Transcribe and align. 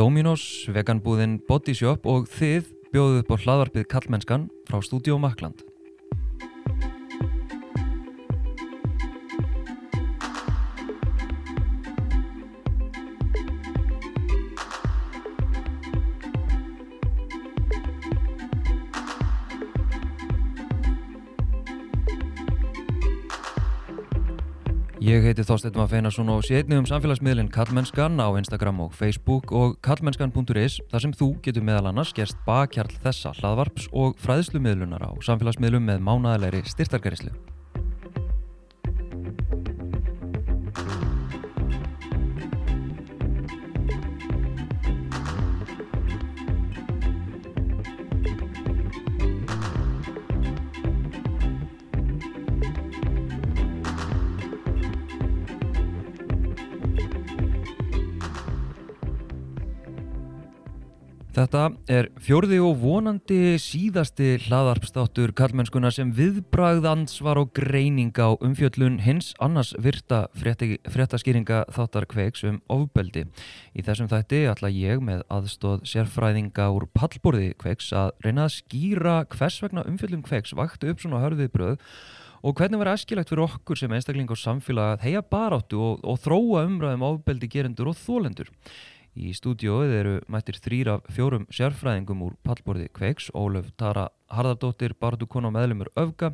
Dominos, 0.00 0.64
veganbúðin 0.72 1.34
Bodyshop 1.44 2.06
og 2.08 2.24
þið 2.32 2.70
bjóðuð 2.94 3.18
upp 3.20 3.34
á 3.36 3.40
hlaðvarpið 3.42 3.84
Kallmennskan 3.92 4.46
frá 4.70 4.80
Stúdíó 4.80 5.18
Makland. 5.20 5.60
Heiti 25.30 25.44
Þorstein 25.46 25.76
Mafeinarsson 25.78 26.30
og 26.32 26.40
sé 26.42 26.56
einnig 26.58 26.80
um 26.80 26.86
samfélagsmiðlinn 26.90 27.52
Kallmennskan 27.54 28.18
á 28.18 28.34
Instagram 28.34 28.80
og 28.82 28.96
Facebook 28.98 29.52
og 29.54 29.76
kallmennskan.is 29.86 30.80
þar 30.90 31.04
sem 31.04 31.14
þú 31.14 31.28
getur 31.44 31.62
meðal 31.68 31.92
annars 31.92 32.10
gerst 32.16 32.40
bakkjarl 32.48 32.98
þessa 33.04 33.30
hlaðvarps 33.38 33.86
og 33.94 34.18
fræðslumiðlunar 34.24 35.06
á 35.06 35.10
samfélagsmiðlum 35.22 35.86
með 35.86 36.02
mánæðilegri 36.02 36.66
styrtargarislu. 36.74 37.30
Þetta 61.40 61.60
er 61.88 62.06
fjórði 62.20 62.58
og 62.60 62.74
vonandi 62.82 63.54
síðasti 63.62 64.34
hlaðarpstáttur 64.44 65.30
kallmennskuna 65.38 65.88
sem 65.94 66.10
viðbragðans 66.12 67.14
var 67.24 67.40
á 67.40 67.48
greining 67.56 68.12
á 68.20 68.36
umfjöllun 68.44 68.98
hins 69.00 69.30
annars 69.40 69.70
virta 69.80 70.26
fréttaskýringa 70.36 71.62
þáttar 71.72 72.08
kveiks 72.12 72.44
um 72.44 72.60
ofbeldi. 72.68 73.24
Í 73.72 73.86
þessum 73.86 74.10
þætti 74.12 74.42
ætla 74.52 74.68
ég 74.74 75.00
með 75.00 75.24
aðstóð 75.32 75.88
sérfræðinga 75.88 76.68
úr 76.76 76.90
pallborði 76.92 77.54
kveiks 77.62 77.88
að 77.96 78.12
reyna 78.26 78.44
að 78.44 78.58
skýra 78.58 79.16
hvers 79.32 79.62
vegna 79.64 79.88
umfjöllun 79.88 80.26
kveiks 80.28 80.52
vakti 80.60 80.92
upp 80.92 81.00
svona 81.00 81.24
hörðið 81.24 81.54
bröð 81.56 81.90
og 82.44 82.56
hvernig 82.56 82.84
var 82.84 82.94
æskilagt 82.98 83.32
fyrir 83.32 83.46
okkur 83.46 83.80
sem 83.80 83.96
einstakling 83.96 84.28
og 84.28 84.44
samfélag 84.44 84.94
að 84.98 85.08
heia 85.08 85.24
baráttu 85.24 85.80
og, 85.80 86.04
og 86.04 86.20
þróa 86.20 86.68
umræðum 86.68 87.08
ofbeldi 87.14 87.48
gerendur 87.52 87.94
og 87.94 88.00
þólendur. 88.00 88.52
Í 89.18 89.32
stúdióið 89.34 89.92
eru 89.96 90.12
mættir 90.30 90.54
þrýr 90.62 90.88
af 90.92 91.08
fjórum 91.10 91.48
sérfræðingum 91.50 92.20
úr 92.28 92.36
pallborði 92.46 92.86
Kveiks, 92.94 93.26
Ólaf 93.34 93.72
Tara 93.80 94.06
Harðardóttir, 94.30 94.94
Bardukona 94.94 95.50
meðlumur 95.50 95.90
Öfga, 95.98 96.30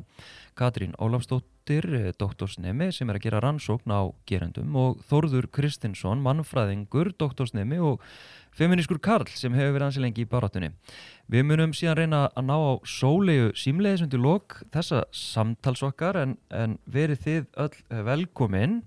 Katrín 0.58 0.92
Ólafsdóttir, 1.00 1.88
eh, 1.96 2.12
doktorsnemi 2.12 2.90
sem 2.92 3.08
er 3.08 3.16
að 3.16 3.24
gera 3.24 3.40
rannsókn 3.40 3.88
á 3.88 4.12
gerendum 4.28 4.76
og 4.76 5.00
Þórður 5.08 5.48
Kristinsson, 5.50 6.20
mannfræðingur, 6.20 7.16
doktorsnemi 7.16 7.80
og 7.80 8.04
feminískur 8.52 9.00
Karl 9.00 9.26
sem 9.32 9.56
hefur 9.56 9.72
verið 9.78 9.86
ansi 9.88 10.04
lengi 10.04 10.26
í 10.26 10.28
barátunni. 10.28 10.72
Við 11.32 11.48
munum 11.48 11.72
síðan 11.72 11.96
reyna 11.96 12.22
að 12.36 12.44
ná 12.44 12.56
á 12.60 12.72
sólegu 12.84 13.50
símleiðis 13.56 14.04
undir 14.04 14.20
lok 14.20 14.62
þessa 14.70 15.06
samtalsokkar 15.12 16.20
en, 16.20 16.38
en 16.50 16.78
verið 16.84 17.24
þið 17.24 17.44
öll 17.56 18.04
velkomin. 18.04 18.82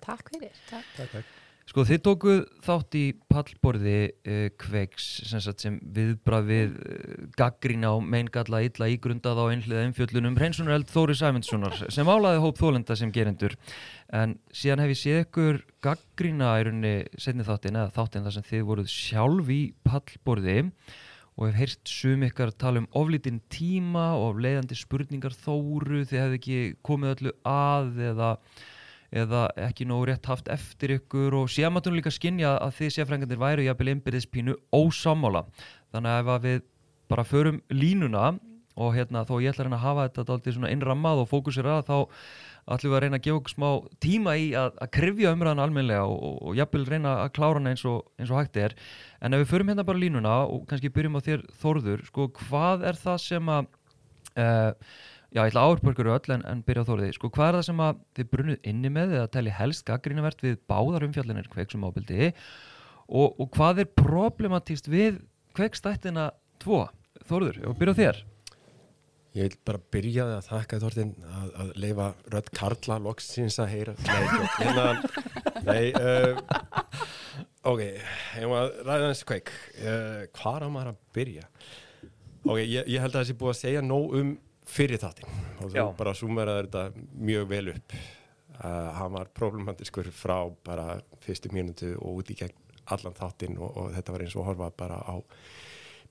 Takk 0.00 0.30
fyrir. 0.30 0.54
Takk. 0.70 0.86
Takk, 0.96 1.10
takk. 1.18 1.41
Sko 1.68 1.84
þið 1.86 2.00
tókuð 2.02 2.40
þátt 2.66 2.96
í 2.98 3.02
pallborði 3.30 3.98
uh, 4.10 4.46
kveiks 4.60 5.06
sem, 5.30 5.42
sem 5.42 5.76
viðbrað 5.94 6.48
við 6.48 6.72
uh, 6.74 7.12
gaggrína 7.38 7.92
og 7.96 8.02
meingalla 8.02 8.64
illa 8.66 8.88
ígrundað 8.90 9.38
á 9.38 9.44
einhliða 9.46 9.84
einfjöllunum 9.86 10.38
hreinsunareld 10.40 10.90
Þóri 10.90 11.16
Sæmundssonar 11.20 11.78
sem 11.94 12.10
álaði 12.10 12.42
hóp 12.42 12.58
þólenda 12.58 12.98
sem 12.98 13.14
gerendur. 13.14 13.54
En 14.10 14.36
síðan 14.50 14.82
hef 14.82 14.92
ég 14.96 15.00
séð 15.04 15.22
ykkur 15.22 15.62
gaggrína 15.86 16.50
í 16.58 16.66
rauninni 16.66 16.96
setni 17.14 17.46
þáttin 17.46 17.78
eða 17.78 17.94
þáttin 17.94 18.26
þar 18.26 18.36
sem 18.36 18.50
þið 18.50 18.66
voruð 18.72 18.92
sjálf 18.92 19.54
í 19.54 19.62
pallborði 19.86 20.58
og 21.38 21.48
hef 21.48 21.58
heyrt 21.62 21.88
sum 21.88 22.26
ykkar 22.26 22.52
tala 22.58 22.82
um 22.82 22.90
oflítinn 22.98 23.40
tíma 23.52 24.10
og 24.18 24.42
leiðandi 24.42 24.76
spurningar 24.76 25.32
Þóru 25.38 26.02
þið 26.04 26.18
hefði 26.26 26.40
ekki 26.40 26.60
komið 26.84 27.14
öllu 27.14 27.36
að 27.48 28.06
eða 28.10 28.36
eða 29.12 29.46
ekki 29.68 29.86
nógu 29.88 30.08
rétt 30.08 30.28
haft 30.30 30.48
eftir 30.52 30.96
ykkur 30.98 31.36
og 31.42 31.50
séum 31.52 31.76
að 31.76 31.88
þú 31.88 31.96
líka 31.98 32.12
skinja 32.14 32.54
að 32.58 32.78
þið 32.78 32.94
séfrængandir 32.96 33.42
væru 33.42 33.66
jafnvel 33.66 33.92
innbyrðispínu 33.92 34.56
ósámála 34.72 35.44
þannig 35.92 36.14
að 36.14 36.32
ef 36.36 36.46
við 36.46 36.64
bara 37.12 37.28
förum 37.28 37.60
línuna 37.68 38.32
og 38.80 38.94
hérna 38.96 39.26
þó 39.28 39.36
ég 39.42 39.52
ætla 39.52 39.68
að 39.68 39.82
hafa 39.82 40.08
þetta 40.08 40.24
alltaf 40.32 40.56
svona 40.56 40.72
innrammað 40.72 41.22
og 41.22 41.28
fókusir 41.28 41.68
að 41.68 41.84
þá 41.90 41.96
ætlum 42.72 42.92
við 42.92 42.96
að 42.96 43.02
reyna 43.04 43.18
að 43.18 43.24
gefa 43.26 43.38
okkur 43.40 43.52
smá 43.52 43.68
tíma 44.00 44.34
í 44.38 44.46
að, 44.56 44.76
að 44.80 44.90
krifja 44.96 45.32
umræðan 45.34 45.62
almenlega 45.64 46.06
og, 46.08 46.18
og, 46.28 46.36
og 46.48 46.56
jafnvel 46.56 46.84
reyna 46.88 47.14
að 47.24 47.32
klára 47.36 47.58
hana 47.58 47.72
eins 47.74 47.84
og, 47.88 48.06
eins 48.16 48.30
og 48.32 48.38
hægt 48.38 48.58
er. 48.62 48.76
En 49.20 49.34
ef 49.34 49.42
við 49.42 49.50
förum 49.52 49.72
hérna 49.72 49.86
bara 49.88 50.00
línuna 50.00 50.36
og 50.46 50.64
kannski 50.70 50.92
byrjum 50.94 51.18
á 51.18 51.26
þér 51.26 51.46
Þórður, 51.62 52.04
sko 52.08 52.28
hvað 52.38 52.86
er 52.92 53.00
það 53.02 53.18
sem 53.26 53.50
að 53.52 53.68
uh, 54.38 54.94
Já, 55.32 55.46
ég 55.46 55.48
ætla 55.48 55.62
að 55.64 55.70
áherbörgur 55.70 56.08
öll 56.12 56.32
en, 56.34 56.42
en 56.44 56.58
byrja 56.66 56.82
á 56.84 56.88
þóriði. 56.90 57.12
Sko, 57.16 57.30
hvað 57.32 57.46
er 57.46 57.56
það 57.56 57.62
sem 57.70 57.78
að 57.80 58.00
þið 58.18 58.26
brunuð 58.34 58.66
inni 58.68 58.90
með 58.92 59.14
eða 59.16 59.30
tæli 59.32 59.54
helst 59.56 59.86
gaggrínavert 59.88 60.44
við 60.44 60.58
báðar 60.68 61.06
umfjallinir 61.06 61.48
kveiksum 61.48 61.86
ábyldi 61.88 62.26
og, 63.08 63.40
og 63.40 63.48
hvað 63.54 63.80
er 63.86 63.88
problematíst 63.96 64.90
við 64.92 65.22
kveikstættina 65.56 66.26
tvo? 66.60 66.82
Þóriður, 67.24 67.62
ég 67.62 67.70
vil 67.70 67.78
byrja 67.80 67.96
á 67.96 68.00
þér. 68.02 68.20
Ég 69.32 69.48
vil 69.48 69.58
bara 69.64 69.82
byrja 69.96 70.28
að 70.28 70.46
þakka 70.50 70.82
Þortin 70.84 71.16
að, 71.24 71.48
að 71.62 71.72
leifa 71.80 72.12
rödd 72.36 72.52
Karla 72.60 73.00
loksins 73.00 73.56
að 73.62 73.72
heyra. 73.72 73.96
Nei, 74.04 74.22
hérna, 74.58 74.86
nei, 75.64 75.84
uh, 75.96 77.00
ok, 77.72 77.84
ég 77.86 78.48
má 78.52 78.58
ræða 78.84 79.08
þessi 79.08 79.30
kveik. 79.32 79.56
Uh, 79.80 80.22
hvað 80.36 80.68
á 80.68 80.68
maður 80.68 80.92
að 80.92 81.02
byrja? 81.16 81.50
Ok, 82.44 82.58
ég, 82.66 82.82
ég 82.84 83.00
held 83.00 83.16
að 83.16 83.30
sé 83.30 83.40
búið 83.40 83.54
að 83.56 83.62
segja 83.64 83.88
nóg 83.88 84.18
um 84.20 84.34
fyrir 84.68 85.00
þáttinn. 85.02 85.38
Og 85.60 85.70
þú 85.70 85.78
Já. 85.78 85.84
bara 85.98 86.14
sumeraði 86.16 86.66
þetta 86.66 87.06
mjög 87.30 87.48
vel 87.52 87.64
upp. 87.74 87.96
Uh, 88.62 88.90
hann 88.98 89.14
var 89.16 89.30
problematiskur 89.34 90.10
frá 90.14 90.36
bara 90.64 91.00
fyrstu 91.24 91.50
mínútu 91.54 91.94
og 91.96 92.20
út 92.20 92.30
í 92.30 92.36
gegn 92.38 92.58
allan 92.92 93.16
þáttinn 93.16 93.56
og, 93.58 93.72
og 93.78 93.90
þetta 93.96 94.14
var 94.14 94.24
eins 94.24 94.36
og 94.36 94.46
horfa 94.46 94.68
bara 94.76 95.00
á 95.02 95.16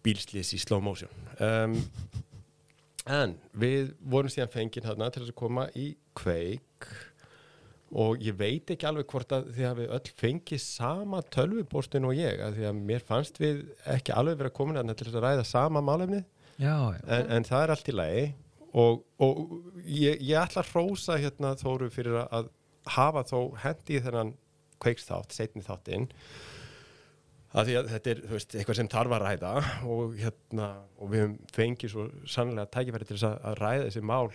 bílslýs 0.04 0.56
í 0.58 0.60
slow 0.62 0.82
motion. 0.84 1.12
Um, 1.40 1.78
en 3.08 3.38
við 3.58 3.94
vorum 4.02 4.32
síðan 4.32 4.52
fengið 4.54 4.90
hérna 4.90 5.10
til 5.12 5.24
þess 5.24 5.34
að 5.34 5.42
koma 5.42 5.68
í 5.78 5.94
kveik 6.18 6.90
og 7.92 8.22
ég 8.24 8.38
veit 8.40 8.72
ekki 8.72 8.88
alveg 8.88 9.10
hvort 9.12 9.34
að 9.36 9.50
þið 9.56 9.68
hafi 9.68 9.88
öll 9.98 10.12
fengið 10.22 10.62
sama 10.64 11.22
tölvubóstun 11.34 12.08
og 12.08 12.16
ég 12.16 12.40
að 12.44 12.60
því 12.60 12.68
að 12.70 12.84
mér 12.88 13.04
fannst 13.08 13.40
við 13.42 13.66
ekki 13.92 14.16
alveg 14.16 14.52
komin 14.56 14.80
að 14.80 14.94
til 14.96 15.10
þess 15.10 15.20
að 15.20 15.26
ræða 15.28 15.48
sama 15.48 15.84
málefnið 15.84 16.24
Já, 16.62 16.76
en, 17.08 17.28
en 17.38 17.46
það 17.48 17.64
er 17.66 17.74
allt 17.74 17.90
í 17.90 17.96
lagi 17.96 18.24
og, 18.78 19.02
og 19.24 19.40
ég, 19.84 20.20
ég 20.22 20.38
ætla 20.38 20.62
að 20.64 20.70
hrósa 20.76 21.18
hérna 21.20 21.56
Þóru 21.60 21.90
fyrir 21.92 22.20
að- 22.22 22.32
að 22.38 22.50
hafa 22.96 23.24
þó 23.30 23.38
hendi 23.64 23.98
í 23.98 24.02
þennan 24.06 24.34
kveiksþátt, 24.82 25.34
setni 25.36 25.62
þáttinn. 25.66 26.08
Að 27.52 27.68
því 27.68 27.74
að 27.82 27.90
þetta 27.92 28.12
er 28.14 28.22
þú 28.24 28.32
veist, 28.38 28.54
eitthvað 28.56 28.78
sem 28.80 28.90
þarf 28.94 29.14
að 29.18 29.24
ræða 29.26 29.52
og, 29.92 30.14
hérna, 30.22 30.68
og 31.04 31.10
við 31.12 31.34
fengið 31.58 31.92
svo 31.94 32.06
sannlega 32.32 32.70
tækifæri 32.78 33.10
til 33.10 33.18
að, 33.28 33.36
að 33.50 33.58
ræða 33.60 33.84
þessi 33.90 34.04
mál 34.08 34.32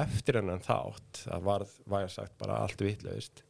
eftir 0.00 0.38
hennan 0.40 0.62
þátt. 0.64 1.20
Það 1.26 1.44
var, 1.50 1.66
var 1.92 2.06
ég 2.06 2.14
sagt 2.14 2.38
bara 2.40 2.56
allt 2.64 2.80
vitlaust. 2.86 3.42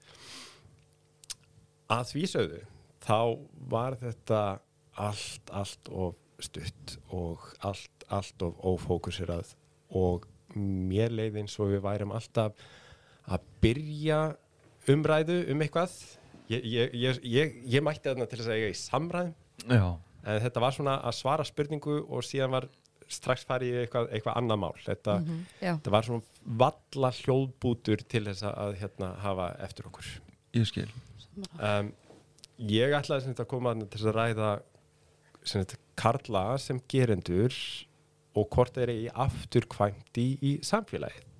Að 1.94 2.04
því 2.10 2.24
sögðu 2.32 2.60
þá 3.04 3.18
var 3.70 3.96
þetta 4.00 4.42
allt, 5.04 5.52
allt 5.54 5.90
of 5.92 6.16
stutt 6.42 6.96
og 7.14 7.44
allt, 7.64 8.06
allt 8.08 8.42
of 8.46 8.58
ófókusirað. 8.64 9.54
Og 9.94 10.26
mér 10.54 11.12
leið 11.14 11.40
eins 11.42 11.58
og 11.62 11.72
við 11.72 11.84
værum 11.84 12.14
alltaf 12.14 12.58
að 13.24 13.46
byrja 13.64 14.20
umræðu 14.92 15.40
um 15.52 15.64
eitthvað. 15.64 15.94
Ég, 16.52 16.64
ég, 16.68 16.96
ég, 17.00 17.20
ég, 17.24 17.54
ég 17.76 17.84
mætti 17.84 18.10
þarna 18.10 18.28
til 18.28 18.42
að 18.42 18.54
eiga 18.56 18.72
í 18.72 18.78
samræðum. 18.78 19.34
Já, 19.70 19.86
en 20.24 20.42
þetta 20.44 20.62
var 20.64 20.74
svona 20.76 20.98
að 21.00 21.16
svara 21.16 21.46
spurningu 21.48 22.02
og 22.04 22.24
síðan 22.26 22.52
var 22.52 22.68
strax 23.10 23.44
farið 23.48 23.74
í 23.74 23.80
eitthvað, 23.84 24.10
eitthvað 24.16 24.38
annað 24.40 24.60
mál. 24.62 24.76
Þetta, 24.84 25.16
Já. 25.60 25.72
þetta 25.72 25.92
var 25.94 26.06
svona 26.06 26.54
valla 26.62 27.10
hljóðbútur 27.18 28.04
til 28.08 28.24
þess 28.28 28.46
að 28.48 28.78
hérna, 28.80 29.10
hafa 29.24 29.50
eftir 29.64 29.88
okkur. 29.90 30.08
Ég 30.56 30.68
skil. 30.70 30.88
um, 31.58 31.90
ég 32.70 32.94
ætlaði 32.96 33.24
sem 33.24 33.34
þetta 33.34 33.46
að 33.46 33.50
koma 33.50 33.74
til 33.82 33.90
þess 33.96 34.08
að 34.10 34.18
ræða 34.20 34.50
þetta 35.44 35.78
karla 36.00 36.44
sem 36.58 36.80
gerendur 36.90 37.54
og 38.34 38.48
hvort 38.50 38.74
þeir 38.74 38.88
eru 38.88 39.04
í 39.04 39.12
afturkvæmt 39.26 40.18
í, 40.18 40.58
samfélagið. 40.66 41.30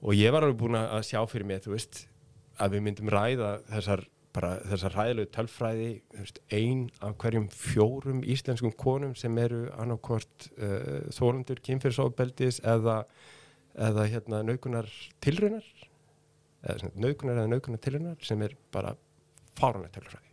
Og 0.00 0.16
ég 0.16 0.32
var 0.32 0.46
alveg 0.46 0.60
búin 0.60 0.78
að 0.78 1.02
sjá 1.08 1.20
fyrir 1.28 1.48
mig 1.48 1.66
veist 1.68 2.06
að 2.60 2.76
við 2.76 2.86
myndum 2.86 3.12
ræða 3.12 3.58
þessar 3.68 4.06
þessar 4.30 4.94
ræðilegu 4.94 5.30
tölfræði 5.34 5.88
veist, 6.14 6.38
ein 6.54 6.84
af 7.02 7.16
hverjum 7.18 7.48
fjórum 7.50 8.20
íslenskum 8.22 8.72
konum 8.78 9.16
sem 9.18 9.34
eru 9.42 9.64
annarkvort 9.74 10.46
uh, 10.54 11.08
þólandur 11.10 11.58
kynfyrsofbeldis 11.66 12.60
eða, 12.62 13.00
eða 13.74 14.06
hérna 14.12 14.44
naukunar 14.46 14.86
tilraunar 15.24 15.66
eða 16.62 16.92
naukunar 16.94 17.40
eða 17.40 17.50
naukunar 17.56 17.82
tilraunar 17.82 18.22
sem 18.22 18.46
er 18.46 18.54
bara 18.70 18.94
fáranleg 19.58 19.90
tölfræði. 19.96 20.30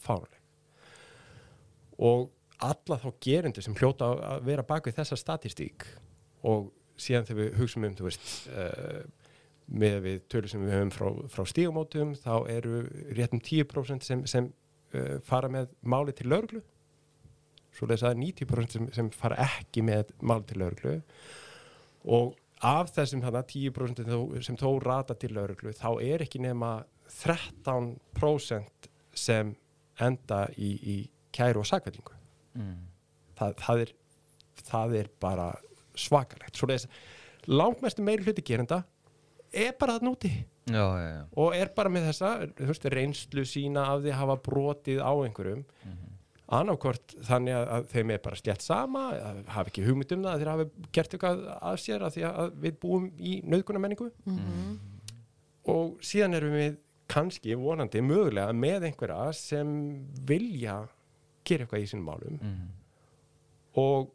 Fáranleg 0.00 0.43
og 2.04 2.30
alla 2.64 2.98
þá 3.00 3.08
gerendur 3.24 3.64
sem 3.64 3.76
hljóta 3.78 4.10
að 4.36 4.48
vera 4.48 4.64
bak 4.66 4.86
við 4.88 4.98
þessa 5.00 5.18
statistík 5.18 5.86
og 6.46 6.70
síðan 7.00 7.26
þegar 7.28 7.40
við 7.40 7.56
hugsaum 7.60 7.86
um 7.88 7.96
þú 7.98 8.06
veist 8.06 8.28
uh, 8.52 9.00
með 9.74 9.96
við 10.04 10.20
tölur 10.30 10.52
sem 10.52 10.62
við 10.64 10.76
höfum 10.76 10.92
frá, 10.94 11.08
frá 11.32 11.48
stígamótum 11.48 12.12
þá 12.20 12.34
eru 12.52 12.84
réttum 13.16 13.42
10% 13.42 14.06
sem, 14.06 14.22
sem 14.30 14.50
uh, 14.94 15.18
fara 15.24 15.50
með 15.50 15.72
máli 15.82 16.14
til 16.16 16.28
lauruglu 16.30 16.62
svo 17.74 17.88
þess 17.90 18.06
að 18.06 18.20
90% 18.22 18.76
sem, 18.76 18.88
sem 18.94 19.10
fara 19.14 19.40
ekki 19.48 19.82
með 19.86 20.12
máli 20.22 20.46
til 20.50 20.60
lauruglu 20.62 20.96
og 22.04 22.36
af 22.64 22.92
þessum 22.94 23.24
þarna 23.24 23.42
10% 23.50 24.06
þó, 24.08 24.18
sem 24.44 24.58
þó 24.60 24.68
rata 24.84 25.16
til 25.18 25.34
lauruglu 25.34 25.74
þá 25.74 25.90
er 26.04 26.24
ekki 26.24 26.40
nema 26.44 26.76
13% 27.10 28.88
sem 29.14 29.52
enda 30.02 30.46
í, 30.58 30.70
í 30.78 30.96
kæru 31.34 31.62
og 31.62 31.68
sakvætingu 31.68 32.14
mm. 32.54 32.78
það, 33.38 33.54
það, 33.60 33.84
er, 33.84 33.94
það 34.70 34.96
er 35.02 35.12
bara 35.22 35.50
svakalegt 35.98 36.58
svo 36.58 36.70
þess 36.70 36.88
langmestu 37.50 38.04
meiri 38.04 38.26
hluti 38.26 38.44
gerenda 38.46 38.82
er 39.54 39.74
bara 39.78 39.98
það 39.98 40.08
núti 40.08 40.32
já, 40.32 40.80
já, 40.80 41.10
já. 41.10 41.22
og 41.36 41.56
er 41.56 41.70
bara 41.76 41.92
með 41.92 42.08
þessa 42.10 42.32
veist, 42.58 42.88
reynslu 42.94 43.44
sína 43.48 43.86
af 43.92 44.02
því 44.02 44.14
að 44.14 44.20
hafa 44.22 44.40
brotið 44.48 45.02
á 45.04 45.12
einhverjum 45.12 45.60
mm 45.60 45.92
-hmm. 45.92 46.14
annarkvort 46.58 47.16
þannig 47.28 47.58
að, 47.58 47.68
að 47.76 47.90
þeim 47.92 48.10
er 48.10 48.24
bara 48.24 48.40
slett 48.40 48.62
sama, 48.62 49.04
að 49.12 49.44
hafa 49.48 49.70
ekki 49.70 49.86
hugmynd 49.86 50.16
um 50.16 50.24
það 50.24 50.32
að 50.32 50.40
þeir 50.40 50.52
hafa 50.52 50.68
gert 50.92 51.14
eitthvað 51.14 51.44
af 51.60 51.78
sér 51.80 52.02
að 52.02 52.16
því 52.16 52.26
að 52.30 52.56
við 52.64 52.80
búum 52.80 53.10
í 53.18 53.42
nöðgunamenningu 53.44 54.10
mm 54.24 54.38
-hmm. 54.38 54.78
og 55.64 55.96
síðan 56.00 56.34
erum 56.34 56.58
við 56.58 56.80
kannski 57.06 57.54
vonandi 57.54 58.00
mögulega 58.00 58.52
með 58.52 58.88
einhverja 58.88 59.32
sem 59.32 59.68
vilja 60.26 60.88
gera 61.44 61.66
eitthvað 61.66 61.84
í 61.84 61.90
sínum 61.92 62.08
málum 62.08 62.38
Mm. 62.40 62.72
og 63.80 64.10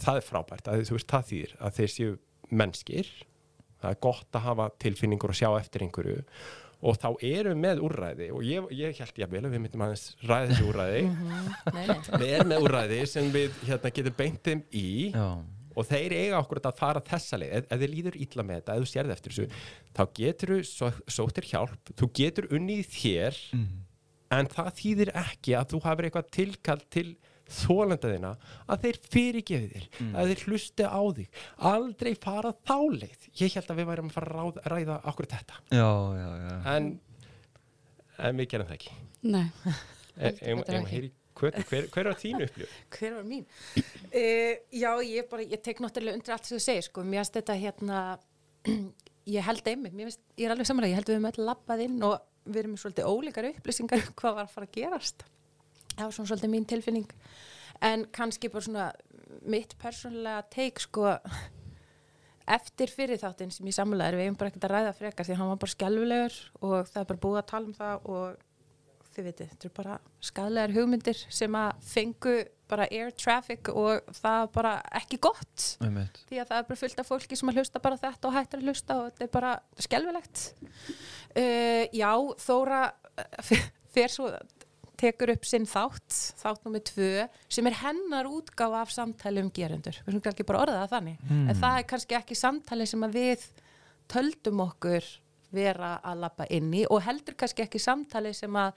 það 0.00 0.18
er 0.20 0.26
frábært 0.26 0.68
að 0.72 0.84
þú 0.88 0.96
veist 0.98 1.10
það 1.12 1.28
þýðir 1.30 1.54
að 1.68 1.78
þeir 1.78 1.92
séu 1.94 2.12
mennskir 2.50 3.10
það 3.80 3.90
er 3.94 3.98
gott 4.06 4.38
að 4.38 4.46
hafa 4.48 4.68
tilfinningur 4.82 5.32
og 5.34 5.38
sjá 5.38 5.48
eftir 5.60 5.84
einhverju 5.86 6.22
og 6.84 6.98
þá 7.00 7.08
erum 7.24 7.54
við 7.54 7.60
með 7.64 7.82
úrræði 7.86 8.26
og 8.34 8.42
ég, 8.44 8.66
ég 8.76 8.98
held 9.00 9.18
ég 9.20 9.26
að 9.28 9.34
vel 9.36 9.44
að 9.46 9.54
við 9.54 9.62
myndum 9.64 9.84
aðeins 9.86 10.06
ræða 10.28 10.48
þessi 10.50 10.66
úrræði 10.68 11.02
Nei, 11.08 11.86
nei. 11.88 12.00
við 12.20 12.32
erum 12.36 12.50
með 12.52 12.64
úrræði 12.66 12.98
sem 13.08 13.30
við 13.34 13.60
hérna, 13.68 13.92
getum 13.96 14.16
beint 14.18 14.42
þeim 14.50 14.64
í 14.76 14.84
Já. 15.14 15.28
og 15.74 15.88
þeir 15.88 16.16
eiga 16.18 16.40
okkur 16.42 16.60
að 16.64 16.76
fara 16.82 17.04
þessa 17.08 17.38
leið 17.40 17.54
ef, 17.60 17.70
ef 17.70 17.80
þið 17.84 17.94
líður 17.94 18.18
illa 18.26 18.44
með 18.50 18.60
þetta, 18.60 18.74
ef 18.76 18.84
þú 18.84 18.90
sérði 18.92 19.16
eftir 19.16 19.32
þessu 19.32 19.48
þá 19.96 20.02
getur 20.20 20.54
þú 20.58 20.90
sóttir 21.16 21.48
hjálp 21.54 21.94
þú 22.02 22.10
getur 22.20 22.50
unnið 22.58 22.84
þér 22.98 23.40
Mm. 23.54 23.66
En 24.38 24.50
það 24.54 24.70
þýðir 24.80 25.12
ekki 25.24 25.56
að 25.58 25.70
þú 25.74 25.80
hafur 25.86 26.08
eitthvað 26.08 26.28
tilkall 26.38 26.82
til 26.96 27.06
þólandaðina 27.54 28.30
að 28.72 28.84
þeir 28.86 28.98
fyrirgefi 29.12 29.66
þér 29.74 29.88
Mm. 30.00 30.14
að 30.16 30.30
þeir 30.30 30.44
hlusti 30.48 30.84
á 30.88 31.00
þig 31.18 31.42
aldrei 31.70 32.12
fara 32.24 32.52
þáleið 32.66 33.26
ég 33.40 33.56
held 33.58 33.68
að 33.74 33.80
við 33.80 33.88
værum 33.90 34.08
að 34.08 34.14
fara 34.16 34.44
að 34.46 34.62
ræða 34.72 34.96
okkur 35.12 35.28
þetta 35.34 35.58
já, 35.76 35.90
já, 36.18 36.28
já. 36.44 36.54
en, 36.76 36.88
en 38.18 38.40
við 38.40 38.48
gerum 38.54 38.70
það 38.70 38.78
ekki 38.78 38.94
Nei. 39.24 39.44
e, 40.16 40.30
að 40.30 40.64
ekki. 40.64 40.88
heyra 40.94 41.06
í 41.10 41.12
Kötu, 41.34 41.62
hver, 41.66 41.86
hver 41.90 42.06
er 42.06 42.14
þín 42.14 42.42
uppljöf? 42.44 42.74
Hver 42.94 43.14
var 43.16 43.24
mín? 43.26 43.40
Uh, 43.74 44.52
já, 44.70 44.90
ég, 45.02 45.24
bara, 45.26 45.42
ég 45.42 45.58
tek 45.66 45.80
náttúrulega 45.82 46.14
undir 46.20 46.30
allt 46.36 46.46
sem 46.46 46.54
þú 46.54 46.62
segir, 46.62 46.84
sko. 46.86 47.02
Mér 47.02 47.24
finnst 47.24 47.34
þetta 47.40 47.56
hérna, 47.58 48.02
ég 49.34 49.42
held 49.48 49.66
einmitt, 49.72 49.96
finnst, 49.98 50.20
ég 50.38 50.46
er 50.46 50.54
alveg 50.54 50.68
samanlega, 50.68 50.92
ég 50.94 51.00
held 51.00 51.10
við 51.10 51.18
höfum 51.18 51.26
öll 51.32 51.48
lappað 51.48 51.82
inn 51.88 51.96
og 52.06 52.14
við 52.44 52.60
erum 52.62 52.78
svolítið 52.80 53.08
ólíkar 53.08 53.50
upplýsingar 53.50 54.04
um 54.04 54.14
hvað 54.20 54.38
var 54.38 54.46
að 54.48 54.54
fara 54.54 54.68
að 54.68 54.78
gerast. 54.78 55.26
Það 55.94 56.04
var 56.04 56.14
svona 56.16 56.30
svolítið 56.30 56.52
mín 56.54 56.68
tilfinning. 56.68 57.18
En 57.84 58.06
kannski 58.14 58.50
bara 58.52 58.66
svona 58.66 58.88
mitt 59.50 59.74
persónulega 59.80 60.44
teik, 60.52 60.80
sko, 60.82 61.14
eftir 62.56 62.92
fyrir 62.92 63.20
þáttinn 63.20 63.52
sem 63.54 63.68
ég 63.68 63.76
samlaði, 63.76 64.18
við 64.18 64.28
eigum 64.28 64.40
bara 64.40 64.52
ekkert 64.52 64.66
að 64.68 64.74
ræða 64.74 64.96
frekar 64.98 65.28
því 65.28 65.38
hann 65.38 65.52
var 65.52 65.60
bara 65.62 65.74
skelfilegur 65.74 66.40
og 66.60 66.90
það 66.90 67.00
er 67.00 67.08
bara 67.10 67.22
búið 67.24 67.40
að 67.40 67.48
tala 67.52 67.70
um 67.70 67.78
það 67.78 68.08
og 68.14 68.42
þið 69.14 69.28
veitir, 69.28 69.50
þetta 69.52 69.68
eru 69.68 69.76
bara 69.78 69.96
skadlegar 70.28 70.74
hugmyndir 70.74 71.22
sem 71.32 71.56
að 71.58 71.86
fengu 71.88 72.36
bara 72.70 72.86
air 72.90 73.10
traffic 73.12 73.68
og 73.72 74.06
það 74.16 74.38
er 74.46 74.50
bara 74.54 74.72
ekki 75.00 75.18
gott 75.22 75.64
Einmitt. 75.84 76.20
því 76.30 76.38
að 76.40 76.48
það 76.50 76.58
er 76.62 76.68
bara 76.70 76.80
fullt 76.80 77.02
af 77.02 77.08
fólki 77.10 77.36
sem 77.36 77.50
að 77.52 77.58
hlusta 77.60 77.82
bara 77.84 77.98
þetta 78.00 78.28
og 78.30 78.36
hættir 78.38 78.62
að 78.62 78.68
hlusta 78.70 78.96
og 79.02 79.08
þetta 79.10 79.24
er 79.28 79.32
bara 79.38 79.54
skelfilegt 79.86 80.44
uh, 81.36 81.84
Já, 81.92 82.10
Þóra 82.44 82.82
uh, 82.90 83.54
fer 83.94 84.12
svo 84.12 84.30
tekur 85.00 85.32
upp 85.34 85.44
sinn 85.48 85.66
þátt, 85.68 86.14
þátt 86.38 86.62
nummið 86.64 86.84
tvö 86.92 87.08
sem 87.52 87.66
er 87.68 87.74
hennar 87.80 88.28
útgáfa 88.30 88.84
af 88.84 88.92
samtali 88.94 89.42
um 89.42 89.50
gerendur, 89.52 89.96
við 90.06 90.16
sem 90.20 90.30
ekki 90.30 90.46
bara 90.48 90.62
orða 90.64 90.84
það 90.84 90.92
þannig 90.94 91.24
Mm. 91.28 91.48
en 91.50 91.58
það 91.58 91.78
er 91.80 91.86
kannski 91.90 92.16
ekki 92.20 92.36
samtali 92.38 92.86
sem 92.86 93.02
að 93.04 93.16
við 93.18 93.44
töldum 94.12 94.60
okkur 94.64 95.06
vera 95.56 95.92
að 96.04 96.22
lappa 96.24 96.46
inn 96.54 96.72
í 96.74 96.84
og 96.90 97.02
heldur 97.06 97.36
kannski 97.38 97.64
ekki 97.64 97.80
samtali 97.82 98.34
sem 98.36 98.56
að 98.58 98.72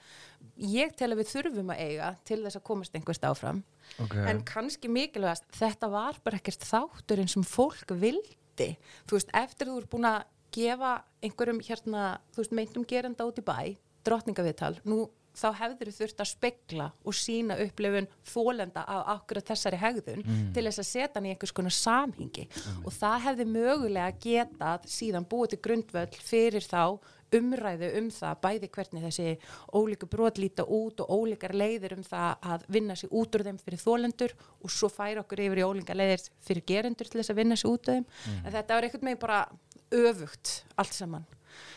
ég 0.62 0.94
tel 0.98 1.10
að 1.12 1.20
við 1.22 1.32
þurfum 1.34 1.72
að 1.74 1.82
eiga 1.84 2.12
til 2.28 2.40
þess 2.44 2.60
að 2.60 2.66
komast 2.70 2.96
einhverst 2.98 3.28
áfram 3.28 3.64
Okay. 3.98 4.26
en 4.28 4.42
kannski 4.44 4.84
mikilvægast 4.92 5.46
þetta 5.56 5.88
var 5.88 6.18
bara 6.20 6.36
ekkert 6.36 6.60
þáttur 6.68 7.22
eins 7.22 7.38
og 7.40 7.46
fólk 7.48 7.94
vildi 7.96 8.74
þú 9.08 9.14
veist, 9.16 9.30
eftir 9.32 9.70
þú 9.70 9.78
ert 9.80 9.88
búin 9.94 10.08
að 10.10 10.26
gefa 10.52 10.90
einhverjum 11.24 11.62
hérna, 11.64 12.02
þú 12.34 12.42
veist, 12.42 12.54
meintum 12.58 12.84
gerenda 12.88 13.24
út 13.24 13.40
í 13.40 13.44
bæ, 13.46 13.78
drottningaviðtal 14.04 14.74
nú 14.84 15.06
þá 15.38 15.48
hefður 15.62 15.92
þurft 15.98 16.22
að 16.22 16.30
spegla 16.32 16.88
og 17.04 17.16
sína 17.16 17.58
upplifun 17.64 18.08
þólenda 18.28 18.84
á 18.84 18.96
akkurat 19.14 19.52
þessari 19.52 19.80
hegðun 19.80 20.24
til 20.54 20.64
þess 20.64 20.82
að 20.82 20.90
setja 20.90 21.14
hann 21.16 21.28
í 21.28 21.34
einhvers 21.34 21.54
konar 21.56 21.74
samhingi 21.74 22.48
og 22.84 22.90
það 22.94 23.22
hefði 23.28 23.48
mögulega 23.52 24.18
getað 24.24 24.90
síðan 24.98 25.28
búið 25.28 25.54
til 25.54 25.62
grundvöll 25.68 26.26
fyrir 26.28 26.66
þá 26.66 26.98
umræðu 27.34 27.90
um 27.98 28.08
það 28.12 28.40
bæði 28.44 28.70
hvernig 28.72 29.06
þessi 29.08 29.32
ólíku 29.76 30.08
brot 30.10 30.40
líta 30.40 30.64
út 30.64 31.02
og 31.04 31.12
ólíkar 31.12 31.54
leiðir 31.56 31.98
um 31.98 32.04
það 32.06 32.46
að 32.52 32.66
vinna 32.76 32.96
sig 32.96 33.12
út 33.12 33.36
úr 33.36 33.44
þeim 33.48 33.58
fyrir 33.62 33.82
þólendur 33.82 34.36
og 34.64 34.72
svo 34.72 34.90
færa 34.92 35.24
okkur 35.24 35.44
yfir 35.44 35.62
í 35.62 35.66
ólíkar 35.66 35.98
leiðir 35.98 36.24
fyrir 36.46 36.64
gerendur 36.68 37.10
til 37.10 37.20
þess 37.20 37.34
að 37.34 37.42
vinna 37.42 37.58
sig 37.60 37.70
út 37.70 37.82
úr 37.82 37.98
þeim. 37.98 38.06
En 38.44 38.54
þetta 38.54 38.78
var 38.78 38.88
einhvern 38.88 39.10
veginn 39.10 39.26
bara 39.26 39.42
öfugt 39.88 40.62
allt 40.76 40.96
saman 40.96 41.28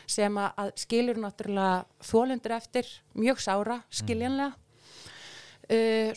sem 0.10 0.42
að, 0.42 0.74
skilur 0.84 1.22
náttúrulega 1.22 2.08
þólendur 2.08 2.58
eftir 2.58 2.90
mjög 3.18 3.42
sára, 3.44 3.80
skiljanlega. 3.90 4.54
Uh, 5.72 6.12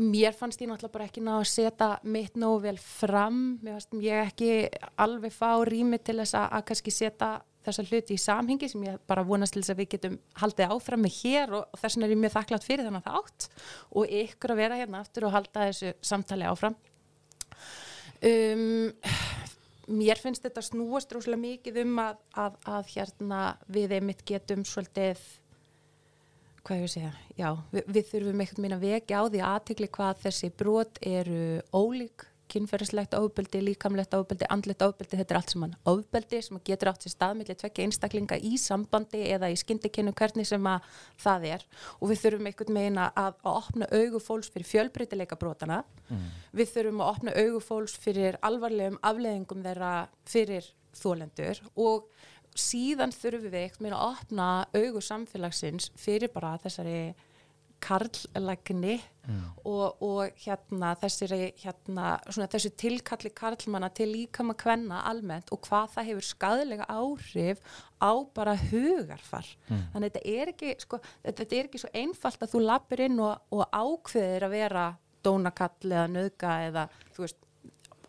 mér 0.00 0.34
fannst 0.34 0.62
ég 0.62 0.70
náttúrulega 0.70 0.94
bara 0.96 1.08
ekki 1.08 1.22
ná 1.22 1.34
að 1.38 1.48
setja 1.52 1.90
mitt 2.02 2.38
nógu 2.40 2.64
vel 2.66 2.78
fram. 2.82 3.58
Mér 3.62 3.78
fannst 3.78 3.98
ég 4.02 4.28
ekki 4.28 4.52
alveg 5.00 5.34
fá 5.34 5.50
rými 5.66 6.00
til 6.02 6.18
þess 6.22 6.38
að, 6.38 6.48
að 6.58 6.64
kannski 6.70 6.94
setja 6.94 7.32
þessa 7.64 7.84
hluti 7.88 8.16
í 8.16 8.20
samhengi 8.20 8.68
sem 8.68 8.82
ég 8.84 9.00
bara 9.08 9.24
vonast 9.26 9.54
til 9.54 9.62
þess 9.62 9.72
að 9.72 9.80
við 9.80 9.90
getum 9.94 10.16
haldið 10.40 10.74
áfram 10.74 11.04
með 11.04 11.18
hér 11.22 11.54
og, 11.58 11.78
þess 11.80 11.96
vegna 11.96 12.08
er 12.08 12.14
ég 12.14 12.20
mjög 12.20 12.34
þakklátt 12.34 12.66
fyrir 12.66 12.88
þannig 12.88 13.06
að 13.06 13.14
þátt 13.14 13.46
og 14.00 14.16
ykkur 14.20 14.54
að 14.54 14.60
vera 14.60 14.80
hérna 14.80 15.00
aftur 15.00 15.28
og 15.28 15.34
halda 15.34 15.68
þessu 15.70 15.94
samtali 16.04 16.48
áfram. 16.50 16.76
Um, 18.24 18.92
mér 19.88 20.20
finnst 20.20 20.44
þetta 20.44 20.62
snúast 20.64 21.12
rúslega 21.12 21.40
mikið 21.40 21.80
um 21.84 21.98
að, 22.02 22.20
að, 22.40 22.60
að 22.76 22.92
hérna 22.94 23.40
við 23.70 23.96
einmitt 23.98 24.22
getum 24.28 24.64
svolítið 24.68 25.22
hvað 26.64 26.78
ég 26.80 26.86
að 26.86 26.92
segja, 26.94 27.10
já, 27.36 27.48
við, 27.74 27.88
við 27.92 28.06
þurfum 28.10 28.40
einhvern 28.44 28.62
veginn 28.62 28.76
að 28.78 28.86
vekja 28.88 29.20
á 29.20 29.24
því 29.28 29.42
aðtekli 29.48 29.88
hvað 29.98 30.22
þessi 30.22 30.50
brot 30.62 31.00
eru 31.04 31.42
ólík 31.76 32.24
kynferðislegt 32.52 33.14
ofbeldi, 33.18 33.60
líkamlegt 33.64 34.14
ofbeldi, 34.16 34.46
andlegt 34.52 34.82
ofbeldi, 34.84 35.18
þetta 35.20 35.34
er 35.34 35.38
allt 35.40 35.54
saman 35.54 35.76
ofbeldi 35.90 36.40
sem 36.44 36.60
getur 36.66 36.90
átt 36.92 37.06
sér 37.06 37.14
staðmilli 37.14 37.56
tvekja 37.58 37.86
einstaklinga 37.86 38.38
í 38.38 38.58
sambandi 38.60 39.22
eða 39.34 39.50
í 39.52 39.56
skyndikynnu 39.60 40.14
hvernig 40.18 40.48
sem 40.48 40.68
að 40.68 40.86
það 41.24 41.48
er. 41.54 41.66
Og 42.00 42.12
við 42.12 42.22
þurfum 42.24 42.50
einhvern 42.50 42.80
veginn 42.80 43.00
að, 43.02 43.18
að 43.24 43.50
opna 43.54 43.90
augu 43.94 44.22
fólks 44.22 44.52
fyrir 44.54 44.70
fjölbreytileika 44.70 45.40
brotana 45.40 45.82
við 46.52 46.70
þurfum 46.74 47.02
að 47.02 47.12
opna 47.14 47.34
augu 47.40 47.60
fólks 47.64 47.96
fyrir 47.98 48.38
alvarlegum 48.44 49.00
afleðingum 49.02 49.64
þeirra 49.64 49.92
fyrir 50.28 50.68
þólendur 50.94 51.60
og 51.74 52.10
síðan 52.54 53.14
þurfum 53.14 53.50
við 53.50 53.60
einhvern 53.64 53.84
veginn 53.84 53.98
að 53.98 54.10
opna 54.12 54.48
augu 54.74 55.02
samfélagsins 55.02 55.90
fyrir 55.98 56.30
bara 56.34 56.54
þessari 56.62 57.14
karllækni 59.24 59.64
og, 59.64 60.02
og 60.02 60.30
hérna, 60.44 60.94
þessari, 61.00 61.52
hérna, 61.62 62.18
svona, 62.28 62.48
þessu 62.52 62.70
tilkalli 62.76 63.30
karlmanna 63.34 63.90
til 63.94 64.10
líkama 64.12 64.54
kvenna 64.54 65.02
almennt 65.08 65.50
og 65.52 65.62
hvað 65.64 65.94
það 65.94 66.08
hefur 66.10 66.28
skadalega 66.28 66.88
áhrif 66.88 67.62
á 68.00 68.12
bara 68.34 68.56
hugarfar. 68.56 69.46
Þannig 69.68 69.96
að 69.96 70.04
þetta 70.10 70.24
er 70.34 70.52
ekki, 70.52 70.74
sko, 70.78 71.00
þetta 71.24 71.48
er 71.48 71.68
ekki 71.68 71.82
svo 71.82 71.90
einfalt 71.94 72.42
að 72.42 72.54
þú 72.54 72.64
lappir 72.64 73.04
inn 73.06 73.18
og, 73.20 73.40
og 73.50 73.64
ákveðir 73.72 74.48
að 74.48 74.56
vera 74.58 74.86
dónakall 75.24 75.90
eða 75.90 76.06
nöðga 76.12 76.54
eða 76.68 76.88
þú 77.14 77.24
veist, 77.24 77.38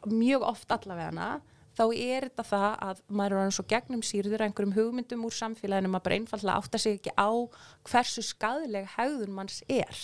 mjög 0.06 0.44
oft 0.46 0.72
allavegana 0.72 1.36
þá 1.76 1.84
er 1.92 2.28
þetta 2.28 2.46
það 2.50 2.68
að 2.88 3.00
maður 3.08 3.36
er 3.36 3.40
orðinn 3.42 3.56
svo 3.58 3.66
gegnum 3.70 4.04
sýrður 4.06 4.44
einhverjum 4.46 4.76
hugmyndum 4.76 5.26
úr 5.28 5.36
samfélaginu 5.36 5.92
maður 5.92 6.06
bara 6.08 6.20
einfallega 6.20 6.58
átta 6.62 6.82
sig 6.82 7.00
ekki 7.00 7.14
á 7.20 7.30
hversu 7.90 8.24
skadleg 8.26 8.88
hegðun 8.96 9.36
manns 9.36 9.62
er. 9.68 10.04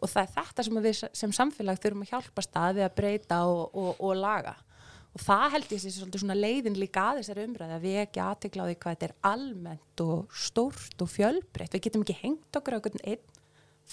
Og 0.00 0.08
það 0.10 0.22
er 0.22 0.32
þetta 0.38 0.66
sem 0.68 0.80
við 0.86 1.02
sem 1.12 1.34
samfélag 1.40 1.82
þurfum 1.82 2.06
að 2.06 2.14
hjálpa 2.14 2.46
staði 2.46 2.86
að 2.86 2.96
breyta 2.96 3.42
og, 3.50 3.66
og, 3.74 3.92
og 4.00 4.16
laga. 4.16 4.56
Og 5.14 5.22
það 5.22 5.44
held 5.54 5.72
ég 5.76 5.84
svolítið 5.84 6.24
svona 6.24 6.34
leiðin 6.34 6.80
líka 6.80 7.04
að 7.12 7.20
þessari 7.20 7.44
umræði 7.46 7.76
að 7.76 7.84
við 7.86 8.00
ekki 8.02 8.24
aðtekla 8.24 8.64
á 8.64 8.68
því 8.68 8.78
hvað 8.80 8.96
þetta 8.96 9.06
er 9.06 9.16
almennt 9.30 10.02
og 10.02 10.34
stórt 10.34 11.04
og 11.04 11.12
fjölbreytt. 11.12 11.76
Við 11.76 11.86
getum 11.86 12.02
ekki 12.02 12.18
hengt 12.24 12.58
okkur 12.58 12.74
á 12.74 12.78
einhvern 12.80 13.06
einn 13.06 13.40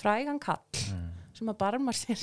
frægan 0.01 0.39
kall 0.41 1.00
sem 1.41 1.51
að 1.51 1.59
barma 1.61 1.95
sér 1.95 2.21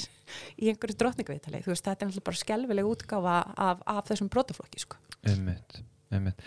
í 0.63 0.71
einhverju 0.71 0.99
drottningaviðtalið, 1.03 1.65
þú 1.67 1.75
veist, 1.75 1.87
þetta 1.87 2.05
er 2.05 2.11
náttúrulega 2.11 2.29
bara 2.29 2.43
skelvileg 2.43 2.91
útgáfa 2.93 3.37
af, 3.67 3.83
af 3.95 4.11
þessum 4.13 4.31
brotaflokki, 4.33 4.85
sko. 4.85 5.01
Einmitt, 5.27 5.81
einmitt. 6.15 6.47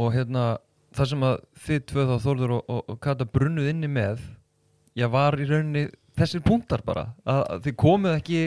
Og 0.00 0.10
hérna, 0.16 0.46
það 0.96 1.12
sem 1.12 1.28
að 1.28 1.36
þið 1.66 1.86
tvö 1.92 2.08
þá 2.08 2.16
Þórður 2.24 2.56
og, 2.56 2.72
og, 2.72 2.82
og 2.92 3.00
Kata 3.04 3.28
brunnuð 3.28 3.70
inni 3.72 3.90
með, 3.92 4.24
já 4.96 5.08
var 5.12 5.36
í 5.40 5.48
rauninni 5.48 5.86
þessir 6.16 6.44
punktar 6.44 6.84
bara, 6.86 7.10
að, 7.28 7.42
að 7.52 7.66
þið 7.66 7.78
komuð 7.82 8.16
ekki 8.16 8.40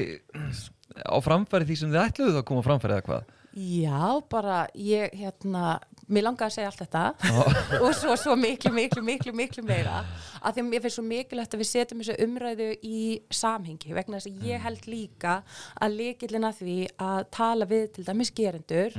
á 1.05 1.17
framfæri 1.21 1.69
því 1.69 1.77
sem 1.77 1.91
þið 1.93 2.05
ætluðu 2.07 2.39
að 2.41 2.47
koma 2.49 2.65
á 2.65 2.67
framfæri 2.67 2.97
eða 2.97 3.05
hvað? 3.05 3.35
Já, 3.59 4.21
bara 4.31 4.67
ég, 4.77 5.11
hérna, 5.19 5.79
mér 6.07 6.29
langaði 6.29 6.45
að 6.47 6.53
segja 6.55 6.69
allt 6.69 6.83
þetta. 6.85 7.01
Og 7.83 7.89
svo, 7.97 8.15
svo 8.15 8.35
miklu, 8.39 8.71
miklu, 8.71 9.03
miklu, 9.03 9.33
miklu 9.35 9.63
meira. 9.67 10.03
Að 10.39 10.55
því 10.55 10.63
að 10.63 10.69
mér 10.69 10.83
finnst 10.85 10.99
svo 10.99 11.03
mikilvægt 11.03 11.57
að 11.57 11.63
við 11.63 11.69
setjum 11.73 12.03
þessu 12.03 12.15
umræðu 12.23 12.69
í 12.87 13.01
samhengi 13.35 13.91
vegna 13.97 14.21
þess 14.21 14.31
að 14.31 14.47
ég 14.47 14.63
held 14.63 14.87
líka 14.87 15.35
að 15.75 15.99
leikillina 15.99 16.53
því 16.55 16.77
að 17.03 17.19
tala 17.35 17.67
við 17.67 17.85
til 17.97 18.07
dæmis 18.07 18.31
gerendur 18.37 18.95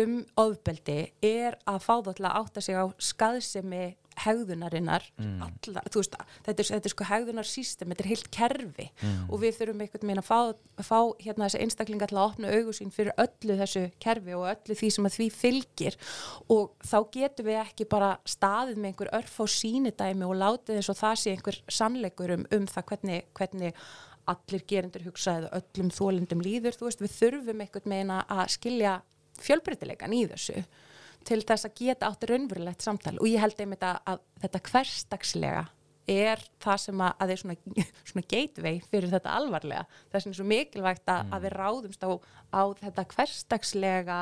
um 0.00 0.18
ofbeldi 0.42 1.00
er 1.30 1.60
að 1.70 1.82
fá 1.86 1.94
þá 2.00 2.10
til 2.10 2.26
að 2.26 2.38
átta 2.42 2.64
sig 2.66 2.82
á 2.82 2.84
skaðsemi 2.98 3.84
hegðunarinnar 4.24 5.06
alla, 5.20 5.82
þú 5.90 6.02
veist, 6.02 6.16
þetta 6.46 6.62
er, 6.62 6.70
þetta 6.74 6.90
er 6.90 6.94
sko 6.94 7.08
hegðunar 7.08 7.48
system, 7.48 7.92
þetta 7.92 8.04
er 8.04 8.10
heilt 8.10 8.30
kerfi 8.34 8.86
og 9.28 9.40
við 9.42 9.56
þurfum 9.58 9.84
einhvern 9.84 10.06
veginn 10.06 10.22
að 10.22 10.28
fá, 10.28 10.38
fá 10.84 10.98
hérna 11.20 11.48
þessi 11.48 11.62
einstaklinga 11.64 12.10
til 12.10 12.18
að 12.18 12.26
opna 12.26 12.52
augusín 12.56 12.92
fyrir 12.94 13.16
öllu 13.20 13.56
þessu 13.60 13.84
kerfi 14.02 14.36
og 14.36 14.46
öllu 14.50 14.76
því 14.80 14.90
sem 14.94 15.08
að 15.08 15.16
því 15.16 15.28
fylgir. 15.36 15.98
Og 16.50 16.74
þá 16.84 16.98
getum 17.16 17.48
við 17.50 17.60
ekki 17.62 17.88
bara 17.90 18.12
staðið 18.28 18.80
með 18.80 18.92
einhver 18.92 19.12
örf 19.20 19.40
á 19.40 19.44
sínidæmi 19.50 20.28
og 20.28 20.38
látið 20.40 20.80
eins 20.80 20.92
og 20.92 21.00
það 21.00 21.18
sé 21.22 21.34
einhver 21.34 21.60
sannleikur 21.80 22.36
um, 22.36 22.46
um 22.56 22.68
það 22.70 22.88
hvernig, 22.92 23.26
hvernig 23.38 23.82
allir 24.30 24.66
gerendur 24.68 25.06
hugsa 25.08 25.38
eða 25.40 25.60
öllum 25.60 25.90
þólindum 25.94 26.44
líður, 26.44 26.76
þú 26.76 26.88
veist, 26.88 27.02
við 27.02 27.16
þurfum 27.16 27.64
einhvern 27.64 27.94
veginn 27.94 28.14
að 28.20 28.44
skilja 28.54 29.00
fjölbreytilegan 29.40 30.14
í 30.14 30.24
þessu 30.30 30.64
til 31.28 31.40
þess 31.46 31.68
að 31.68 31.76
geta 31.82 32.08
átt 32.10 32.24
raunverulegt 32.28 32.84
samtal. 32.84 33.16
Og 33.20 33.28
ég 33.30 33.42
held 33.42 33.60
einmitt 33.60 33.84
að, 33.86 34.00
að 34.08 34.24
þetta 34.44 34.62
hverstagslega 34.70 35.66
er 36.10 36.42
það 36.62 36.78
sem 36.82 37.02
að, 37.06 37.12
að 37.22 37.32
er 37.32 37.40
svona, 37.42 37.56
svona 38.10 38.26
gateway 38.32 38.80
fyrir 38.90 39.12
þetta 39.12 39.34
alvarlega. 39.38 39.86
Þess 40.10 40.26
að 40.26 40.32
er 40.32 40.38
svo 40.40 40.48
mikilvægt 40.50 41.12
að, 41.12 41.34
að 41.36 41.46
við 41.46 41.56
ráðumst 41.56 42.06
á, 42.06 42.10
á 42.50 42.62
þetta 42.80 43.06
hverstagslega 43.14 44.20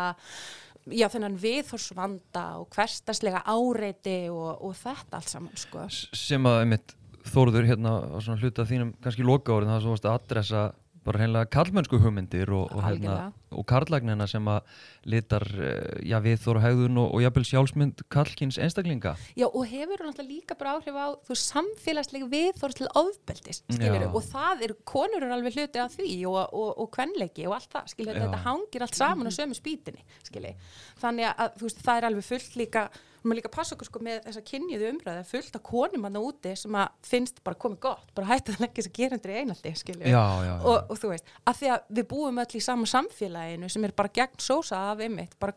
já 0.89 1.05
þennan 1.13 1.37
viðhorsvanda 1.41 2.45
og 2.63 2.71
hverstagslega 2.73 3.43
áreiti 3.45 4.21
og, 4.33 4.63
og 4.65 4.77
þetta 4.79 5.21
allt 5.21 5.33
saman 5.33 5.61
sko. 5.61 5.85
Sem 6.17 6.49
að, 6.49 6.63
einmitt, 6.65 6.95
Þórður 7.29 7.67
hérna 7.69 7.91
á 8.09 8.19
svona 8.25 8.41
hluta 8.41 8.65
þínum 8.65 8.95
kannski 9.05 9.25
loka 9.27 9.53
orðin 9.53 9.75
það 9.75 9.89
að 9.99 10.15
adressa 10.15 10.61
bara 11.09 11.23
hreinlega 11.23 11.49
karlmennsku 11.53 12.01
hugmyndir 12.03 12.51
og, 12.55 12.69
og, 12.75 12.83
hérna, 12.85 13.17
og 13.55 13.65
karlagnina 13.69 14.27
sem 14.31 14.49
að 14.51 14.67
litar 15.09 15.45
eh, 15.57 16.05
já, 16.09 16.19
við 16.25 16.43
þóru 16.45 16.63
hegðun 16.65 17.01
og, 17.03 17.15
og 17.17 17.25
jafnvel 17.25 17.47
sjálfsmynd 17.49 18.05
karlkins 18.13 18.61
einstaklinga. 18.63 19.15
Já 19.39 19.47
og 19.49 19.65
hefur 19.71 20.03
hún 20.05 20.13
alltaf 20.13 20.29
líka 20.29 20.59
bara 20.59 20.77
áhrif 20.77 20.99
á 20.99 21.07
þú 21.25 21.35
veist, 21.35 21.49
samfélagsleg 21.55 22.29
viðþórs 22.33 22.79
til 22.79 22.91
ofbeldis 22.93 23.63
skilur 23.65 24.07
Já. 24.07 24.11
og 24.13 24.25
það 24.29 24.65
eru 24.69 24.79
konur 24.89 25.25
eru 25.25 25.37
alveg 25.39 25.59
hluti 25.59 25.83
af 25.83 25.95
því 25.97 26.15
og, 26.31 26.41
og, 26.53 26.71
og 26.85 26.91
kvenleiki 26.95 27.47
og 27.49 27.59
allt 27.59 27.77
það 27.77 27.93
skilur 27.95 28.21
þetta 28.23 28.43
hangir 28.45 28.85
allt 28.85 28.99
saman 28.99 29.31
á 29.31 29.33
sömu 29.35 29.57
spýtinni 29.57 30.05
skilur 30.27 30.75
þannig 31.01 31.33
að 31.33 31.63
veist 31.63 31.85
það 31.85 32.01
er 32.01 32.09
alveg 32.11 32.29
fullt 32.29 32.59
líka 32.61 32.89
maður 33.25 33.41
líka 33.41 33.51
passa 33.55 33.75
okkur 33.77 33.89
sko 33.89 34.03
með 34.05 34.21
þessa 34.29 34.43
kynniðu 34.51 34.91
umræði 34.93 35.25
fullt 35.31 35.59
af 35.59 35.65
konum 35.67 36.07
hann 36.09 36.21
úti 36.21 36.55
sem 36.59 36.79
að 36.79 36.95
finnst 37.09 37.43
bara 37.47 37.59
komið 37.65 37.81
gott, 37.89 38.13
bara 38.17 38.31
hætti 38.33 38.55
að 38.55 38.63
leggja 38.65 38.83
þess 38.83 38.91
að 38.93 38.99
gerendur 39.01 39.33
í 39.35 39.39
einaldi 39.43 39.75
skilur 39.81 40.07
Já, 40.09 40.23
já, 40.23 40.49
já. 40.49 40.55
og, 40.63 40.79
og 40.93 41.03
þú 41.03 41.13
veist, 41.13 41.35
að 41.45 41.61
því 41.61 41.73
að 41.75 41.93
við 41.99 42.09
búum 42.13 42.41
öll 42.45 42.59
í 42.59 42.65
sama 42.69 42.89
samfélaginu 42.95 43.71
sem 43.73 43.89
er 43.89 43.95
bara 43.99 44.15
gegn 44.21 44.43
sósa 44.43 44.85
af 44.93 45.03
einmitt, 45.05 45.37
bara 45.43 45.57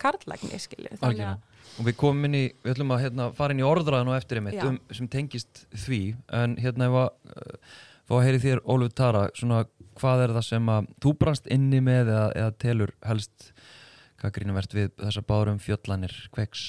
Algjörlega. 1.12 1.38
að 1.38 1.48
Og 1.80 1.86
við 1.88 1.96
komum 2.02 2.28
inn 2.28 2.36
í, 2.36 2.44
við 2.66 2.74
ætlum 2.74 2.92
að 2.92 3.04
hérna, 3.06 3.30
fara 3.38 3.54
inn 3.56 3.62
í 3.62 3.68
orðræðan 3.68 4.10
og 4.12 4.18
eftir 4.18 4.42
einmitt 4.42 4.64
um, 4.66 4.80
sem 4.92 5.08
tengist 5.12 5.64
því 5.86 6.02
en 6.36 6.58
hérna 6.60 6.90
ef 6.90 6.98
að 7.00 7.38
uh, 7.38 7.78
fá 8.10 8.16
að 8.18 8.26
heyri 8.28 8.42
þér 8.44 8.64
Ólfur 8.66 8.96
Tara 8.98 9.22
svona 9.38 9.62
hvað 10.02 10.26
er 10.26 10.34
það 10.36 10.48
sem 10.50 10.72
að 10.74 10.90
þú 11.04 11.14
brannst 11.22 11.48
inni 11.54 11.80
með 11.86 12.12
eða, 12.12 12.26
eða 12.42 12.56
telur 12.66 12.94
helst 13.08 13.52
hvað 14.22 14.36
grínavert 14.38 14.76
við 14.76 14.92
þessar 15.00 15.28
bárum 15.30 15.62
fjöllanir 15.62 16.16
kveiks 16.36 16.66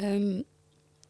um, 0.00 0.28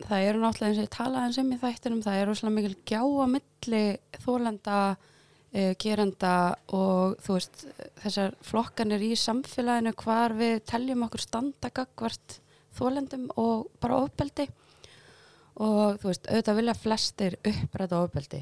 það 0.05 0.29
eru 0.29 0.43
náttúrulega 0.43 0.71
eins 0.71 0.79
og 0.79 0.87
ég 0.87 0.95
talaði 0.95 1.29
eins 1.29 1.41
um 1.43 1.53
í 1.55 1.59
þættinum, 1.63 2.05
það 2.05 2.21
er 2.21 2.31
rosalega 2.31 2.57
mikil 2.59 2.79
gjá 2.91 3.03
á 3.03 3.27
milli 3.35 3.83
þólenda 4.25 4.79
uh, 4.95 5.73
gerenda 5.81 6.35
og 6.75 7.19
þú 7.25 7.39
veist 7.39 7.67
þessar 8.03 8.35
flokkanir 8.45 9.05
í 9.07 9.13
samfélaginu 9.19 9.95
hvar 10.03 10.37
við 10.39 10.59
teljum 10.71 11.07
okkur 11.07 11.25
standa 11.25 11.71
gagvart 11.75 12.41
þólendum 12.75 13.29
og 13.39 13.69
bara 13.83 14.03
ofbeldi 14.03 14.49
og 15.63 16.01
þú 16.03 16.11
veist 16.11 16.27
auðvitað 16.27 16.59
vilja 16.59 16.75
flestir 16.75 17.37
uppræta 17.47 18.01
ofbeldi 18.03 18.41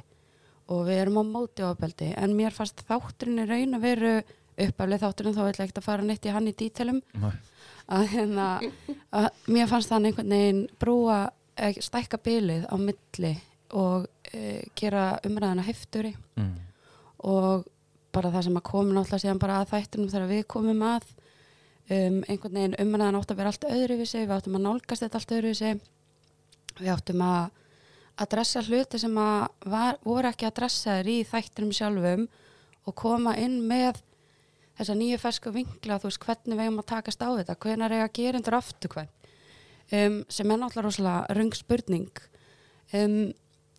og 0.72 0.86
við 0.88 1.02
erum 1.02 1.20
á 1.20 1.24
móti 1.26 1.64
ofbeldi 1.66 2.12
en 2.16 2.36
mér 2.36 2.54
fannst 2.56 2.84
þátturinn 2.88 3.42
í 3.42 3.48
raun 3.50 3.76
að 3.76 3.84
veru 3.84 4.12
uppaflið 4.62 5.02
þátturinn 5.02 5.36
þá 5.36 5.42
ég 5.42 5.50
ekkert 5.52 5.80
að 5.80 5.88
fara 5.88 6.06
neitt 6.06 6.28
í 6.28 6.32
hann 6.32 6.48
í 6.48 6.54
dítelum 6.56 7.02
Nei. 7.12 7.32
Að 7.88 8.04
hérna 8.12 8.48
að 9.10 9.28
mér 9.46 9.70
fannst 9.70 9.90
þannig 9.92 10.12
einhvern 10.12 10.36
veginn 10.36 10.62
brúa 10.80 11.18
eh, 11.56 11.80
stækka 11.80 12.20
bylið 12.22 12.68
á 12.70 12.76
milli 12.80 13.34
og 13.72 14.06
e, 14.28 14.62
gera 14.76 15.16
umræðina 15.24 15.64
hefturi 15.64 16.12
mm. 16.36 16.52
og 17.24 17.64
bara 18.12 18.32
það 18.34 18.46
sem 18.48 18.58
að 18.60 18.66
koma 18.68 18.92
náttúrulega 18.92 19.24
síðan 19.24 19.40
bara 19.40 19.62
að 19.62 19.70
þættinum 19.72 20.10
þegar 20.12 20.28
við 20.28 20.42
komum 20.52 20.84
að 20.84 21.06
um, 21.88 22.18
einhvern 22.28 22.58
veginn 22.58 22.78
umræðan 22.84 23.18
átt 23.20 23.32
að 23.32 23.40
vera 23.40 23.52
allt 23.54 23.66
öðruvísi 23.70 24.22
við 24.26 24.34
áttum 24.36 24.58
að 24.58 24.64
nálgast 24.66 25.06
þetta 25.06 25.20
allt 25.20 25.34
öðruvísi 25.38 25.72
við 26.82 26.92
áttum 26.92 27.24
að 27.24 27.42
adressa 28.22 28.62
hluti 28.66 29.00
sem 29.00 29.18
að 29.18 29.46
var, 29.72 29.98
voru 30.04 30.28
ekki 30.28 30.48
adressaðir 30.48 31.08
í 31.08 31.18
þættinum 31.30 31.72
sjálfum 31.76 32.26
og 32.84 32.96
koma 32.98 33.34
inn 33.40 33.62
með 33.68 34.02
þessa 34.78 34.96
nýju 34.98 35.20
fersku 35.20 35.52
vinkla, 35.54 35.98
þú 36.00 36.10
veist, 36.10 36.22
hvernig 36.22 36.58
við 36.58 36.64
eigum 36.66 36.82
að 36.82 36.88
takast 36.92 37.24
á 37.24 37.28
þetta, 37.30 37.58
hvenar 37.64 37.94
eiga 37.94 38.08
gerendur 38.16 38.58
aftur 38.58 38.92
hvern, 38.94 39.10
um, 39.92 40.18
sem 40.28 40.50
er 40.50 40.60
náttúrulega 40.60 40.86
rosalega 40.86 41.38
röng 41.38 41.56
spurning. 41.56 42.22
Um, 42.92 43.16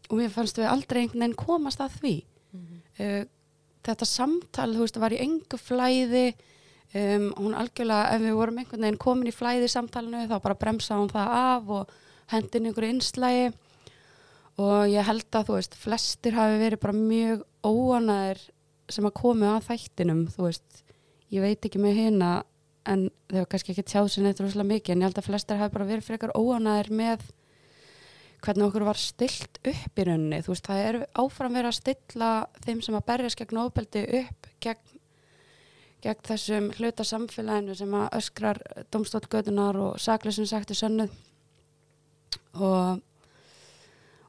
og 0.10 0.18
mér 0.20 0.34
fannst 0.34 0.60
við 0.60 0.70
aldrei 0.70 1.04
einhvern 1.04 1.26
veginn 1.26 1.40
komast 1.40 1.82
að 1.84 2.00
því. 2.02 2.16
Uh, 3.00 3.24
þetta 3.84 4.08
samtal, 4.08 4.70
þú 4.76 4.86
veist, 4.86 5.02
var 5.02 5.16
í 5.16 5.22
engu 5.24 5.60
flæði. 5.60 6.26
Um, 6.94 7.32
hún 7.40 7.58
algjörlega, 7.58 8.14
ef 8.14 8.22
við 8.22 8.36
vorum 8.38 8.60
einhvern 8.62 8.86
veginn 8.86 9.02
komin 9.02 9.30
í 9.32 9.34
flæði 9.34 9.66
í 9.66 9.74
samtalinu, 9.74 10.28
þá 10.30 10.38
bara 10.44 10.60
bremsa 10.62 11.00
hún 11.00 11.10
það 11.10 11.38
af 11.40 11.72
og 11.74 11.94
hendin 12.30 12.70
einhverju 12.70 12.94
innslægi 12.94 13.48
og 14.62 14.92
ég 14.92 15.08
held 15.08 15.26
að, 15.34 15.48
þú 15.48 15.56
veist, 15.58 15.78
flestir 15.82 16.38
hafi 16.38 16.60
verið 16.62 16.82
bara 16.84 16.96
mjög 16.98 17.42
óanæðir 17.66 18.44
sem 18.94 19.08
að 19.08 19.16
komi 19.18 19.48
að 19.50 19.70
þættinum, 19.72 20.26
þú 20.36 20.46
veist 20.46 20.83
ég 21.34 21.44
veit 21.44 21.66
ekki 21.66 21.82
með 21.82 22.00
hérna 22.00 22.32
en 22.90 23.08
þau 23.32 23.40
hafa 23.40 23.50
kannski 23.54 23.74
ekki 23.74 23.86
tjáð 23.88 24.10
sér 24.12 24.26
neitt 24.28 24.42
rosalega 24.44 24.70
mikið 24.74 24.94
en 24.94 25.04
ég 25.04 25.08
held 25.08 25.22
að 25.22 25.30
flestir 25.30 25.60
hafi 25.60 25.74
bara 25.74 25.88
verið 25.88 26.08
frekar 26.08 26.34
óanæðir 26.36 26.92
með 26.94 27.24
hvernig 28.44 28.66
okkur 28.68 28.86
var 28.90 29.00
stilt 29.00 29.60
upp 29.64 30.00
í 30.02 30.04
rauninni, 30.04 30.42
þú 30.44 30.52
veist, 30.52 30.68
það 30.68 30.82
er 30.88 30.98
áfram 31.22 31.56
verið 31.56 31.70
að 31.70 31.78
stilla 31.78 32.32
þeim 32.66 32.82
sem 32.84 32.98
að 32.98 33.06
berjast 33.08 33.40
gegn 33.40 33.62
ofbeldi 33.62 34.04
upp 34.20 34.50
gegn, 34.66 35.00
gegn 36.04 36.28
þessum 36.28 36.68
hluta 36.76 37.08
samfélaginu 37.08 37.78
sem 37.80 37.96
að 37.96 38.20
öskrar 38.20 38.60
domstólgötunar 38.92 39.80
og 39.80 40.04
sakleysum 40.04 40.50
sagt 40.50 40.76
í 40.76 40.80
sönnuð 40.80 41.16
og 42.60 43.00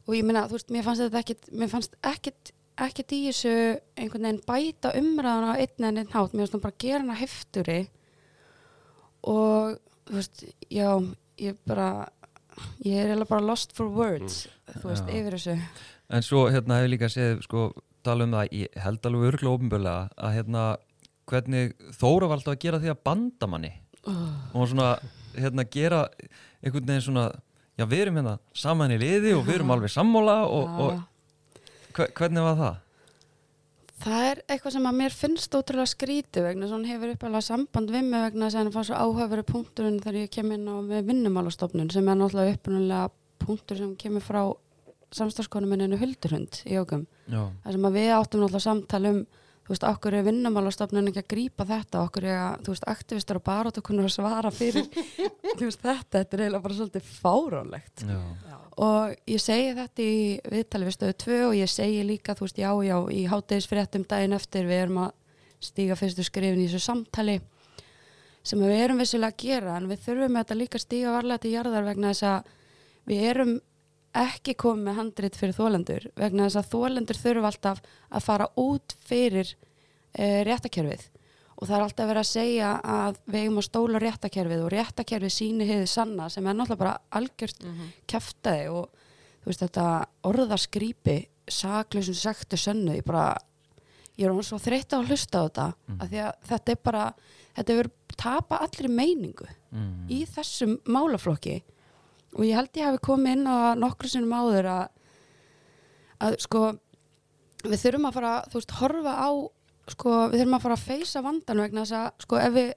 og 0.05 0.13
ég 0.13 0.27
meina, 0.27 0.45
þú 0.47 0.59
veist, 0.59 0.71
mér 0.71 0.85
fannst 0.87 1.07
þetta 1.07 1.23
ekkit 1.25 1.51
mér 1.57 1.73
fannst 1.73 1.99
ekkit 2.05 2.53
ekkert 2.81 3.13
í 3.15 3.21
þessu 3.29 3.53
einhvern 3.97 4.27
veginn 4.27 4.43
bæta 4.49 4.93
umræðan 4.99 5.51
á 5.51 5.53
einn 5.63 5.89
en 5.89 6.01
einn 6.03 6.11
hátt, 6.15 6.33
mér 6.35 6.45
finnst 6.45 6.57
hún 6.57 6.65
bara 6.65 6.81
gera 6.83 7.03
hana 7.05 7.19
hefturi. 7.19 7.81
Og 9.25 9.79
þú 10.09 10.19
veist, 10.19 10.45
já 10.73 10.89
ég 11.41 11.57
bara 11.67 11.89
ég 12.85 12.99
er 13.01 13.09
eiginlega 13.11 13.31
bara 13.31 13.47
lost 13.49 13.73
for 13.75 13.89
words 13.91 14.45
þú 14.77 14.91
veist, 14.91 15.09
Já. 15.09 15.15
yfir 15.21 15.37
þessu. 15.39 15.57
En 16.15 16.23
svo 16.23 16.45
hérna 16.53 16.79
hef 16.79 16.87
ég 16.89 16.93
líka 16.95 17.11
séð 17.11 17.41
sko, 17.47 17.71
tala 18.05 18.27
um 18.27 18.35
það, 18.37 18.53
ég 18.53 18.77
held 18.85 19.09
alveg 19.09 19.31
örglega 19.33 19.55
ofinbörlega 19.57 20.03
að 20.19 20.37
hérna 20.39 20.67
hvernig 21.31 21.73
Þóra 21.97 22.29
var 22.29 22.39
alltaf 22.39 22.53
að 22.55 22.63
gera 22.67 22.83
því 22.83 22.93
að 22.93 23.03
banda 23.09 23.49
manni. 23.49 23.73
Og 24.05 24.59
hún 24.59 24.71
svona 24.75 24.91
hérna 25.35 25.65
gera 25.73 26.05
einhvern 26.63 26.87
veginn 26.91 27.07
svona 27.09 27.27
já 27.75 27.87
við 27.91 28.05
erum 28.05 28.19
hérna 28.21 28.37
saman 28.55 28.93
í 28.95 29.01
liði 29.01 29.33
og 29.35 29.47
við 29.49 29.57
erum 29.59 29.73
alveg 29.75 29.91
sammála 29.95 30.37
og, 30.47 30.69
Já. 30.69 30.85
og 30.85 31.14
hvernig 31.95 32.45
var 32.45 32.59
það? 32.61 32.81
Það 34.05 34.25
er 34.29 34.41
eitthvað 34.51 34.75
sem 34.75 34.87
að 34.89 34.97
mér 34.99 35.15
finnst 35.15 35.55
ótrúlega 35.55 35.91
skrítið 35.93 36.47
vegna 36.49 36.67
svo 36.69 36.77
hún 36.77 36.89
hefur 36.89 37.13
uppalega 37.15 37.47
samband 37.47 37.93
við 37.95 38.09
mig 38.09 38.25
vegna 38.27 38.49
þess 38.49 38.59
að 38.59 38.61
hann 38.61 38.73
fann 38.75 38.87
svo 38.89 38.99
áhafverið 38.99 39.47
punkturinn 39.53 40.01
þegar 40.03 40.19
ég 40.19 40.33
kem 40.35 40.51
inn 40.57 40.67
á 40.69 40.75
vinnumálastofnun 41.09 41.93
sem 41.95 42.11
er 42.11 42.19
náttúrulega 42.19 42.59
uppalega 42.59 43.05
punktur 43.45 43.81
sem 43.81 43.95
kemur 44.01 44.25
frá 44.25 44.43
samstagskonumenninu 45.15 45.97
Huldurhund 46.01 46.61
í 46.67 46.77
okkum. 46.81 47.07
Það 47.31 47.77
sem 47.77 47.89
að 47.89 47.97
við 48.01 48.11
áttum 48.17 48.43
náttúrulega 48.43 48.65
samtal 48.67 49.05
um 49.13 49.21
þú 49.65 49.73
veist, 49.73 49.87
okkur 49.89 50.19
er 50.19 50.27
vinnumálastofnun 50.29 51.11
ekki 51.11 51.23
að 51.23 51.31
grípa 51.35 51.67
þetta, 51.69 52.05
okkur 52.05 52.29
er 52.29 52.41
að, 52.41 52.65
þú 52.67 52.75
veist, 52.75 52.89
aktivistar 52.95 53.41
og 53.41 53.81
kunnar 53.85 54.09
að 54.11 54.15
svara 54.17 54.53
fyrir? 54.55 54.89
Þú 55.55 55.69
veist, 55.69 55.81
þetta, 55.81 56.19
þetta 56.19 56.37
er 56.37 56.43
eiginlega 56.45 56.65
bara 56.65 56.77
svolítið 56.79 57.11
fáránlegt. 57.23 58.05
Já, 58.09 58.55
og 58.83 59.15
ég 59.31 59.43
segi 59.43 59.75
þetta 59.77 60.03
í 60.03 60.15
viðtali 60.51 60.89
við 60.89 60.97
stöðu 60.97 61.17
2 61.25 61.41
og 61.49 61.57
ég 61.59 61.71
segi 61.71 62.01
líka 62.07 62.35
þú 62.35 62.47
veist 62.49 62.59
já 62.59 62.71
já 62.83 62.97
í 63.15 63.21
hátegisfréttum 63.31 64.07
daginn 64.11 64.35
eftir 64.35 64.67
við 64.67 64.81
erum 64.87 65.03
að 65.05 65.13
stíga 65.63 65.99
fyrstu 65.99 66.25
skrifin 66.27 66.63
í 66.63 66.67
þessu 66.67 66.83
samtali 66.83 67.39
sem 68.45 68.61
við 68.61 68.83
erum 68.83 69.01
vissilega 69.01 69.33
að 69.33 69.45
gera 69.45 69.77
en 69.79 69.87
við 69.89 70.03
þurfum 70.09 70.41
þetta 70.41 70.59
líka 70.59 70.81
að 70.81 70.85
stíga 70.85 71.15
varlega 71.15 71.45
til 71.45 71.55
jarðar 71.55 71.87
vegna 71.87 72.11
þess 72.13 72.27
að 72.33 72.51
við 73.09 73.29
erum 73.31 73.55
ekki 74.15 74.55
komið 74.59 74.87
með 74.87 74.99
handrit 75.01 75.37
fyrir 75.39 75.57
þólendur 75.57 76.07
vegna 76.19 76.47
þess 76.47 76.61
að 76.61 76.71
þólendur 76.73 77.21
þurfum 77.21 77.49
alltaf 77.51 77.83
að 78.11 78.27
fara 78.29 78.49
út 78.61 78.97
fyrir 79.05 79.51
e, 80.15 80.45
réttakerfið 80.47 81.09
og 81.55 81.69
það 81.69 81.77
er 81.77 81.85
alltaf 81.87 82.11
verið 82.11 82.23
að 82.23 82.31
segja 82.31 82.71
að 82.95 83.19
við 83.31 83.41
eigum 83.41 83.61
að 83.61 83.67
stóla 83.69 84.03
réttakerfið 84.03 84.65
og 84.65 84.73
réttakerfið 84.75 85.35
síni 85.35 85.69
heiði 85.69 85.89
sanna 85.91 86.29
sem 86.33 86.47
er 86.47 86.57
náttúrulega 86.59 86.83
bara 86.83 86.95
algjört 87.19 87.67
kæftæði 88.11 88.71
og 88.75 89.03
þú 89.45 89.51
veist 89.51 89.65
þetta 89.65 89.89
orðaskrípi 90.31 91.19
saklausum 91.51 92.17
sektu 92.17 92.59
sönnu 92.59 92.97
ég 92.99 93.07
bara, 93.07 93.35
ég 94.17 94.27
er 94.27 94.33
hann 94.33 94.47
svo 94.47 94.59
þreytt 94.63 94.95
á 94.95 94.99
að 94.99 95.13
hlusta 95.13 95.43
á 95.43 95.45
þetta 95.45 95.67
af 95.99 96.09
því 96.09 96.23
að 96.25 96.33
þetta 96.51 96.75
er 96.75 96.83
bara 96.89 97.05
þetta 97.55 97.77
hefur 97.77 97.91
tapa 98.15 98.61
allir 98.65 98.91
meiningu 98.91 99.47
mm. 99.75 99.95
í 100.11 100.25
þessum 100.31 100.79
málaflokki 100.87 101.61
og 102.35 102.45
ég 102.47 102.59
held 102.59 102.79
ég 102.79 102.89
hafi 102.89 103.03
komið 103.05 103.37
inn 103.37 103.49
á 103.49 103.79
nokkru 103.79 104.11
sinnum 104.11 104.35
áður 104.35 104.71
að, 104.73 104.87
að 106.27 106.39
sko 106.45 106.63
við 107.65 107.81
þurfum 107.81 108.09
að 108.09 108.17
fara, 108.19 108.33
þú 108.51 108.61
veist, 108.61 108.79
horfa 108.81 109.15
á 109.15 109.31
sko, 109.95 110.15
við 110.33 110.41
þurfum 110.41 110.57
að 110.59 110.65
fara 110.67 110.79
að 110.79 110.87
feysa 110.89 111.25
vandan 111.25 111.63
vegna 111.65 111.85
þess 111.85 111.99
að 112.01 112.25
sko 112.27 112.41
ef 112.41 112.57
við 112.57 112.73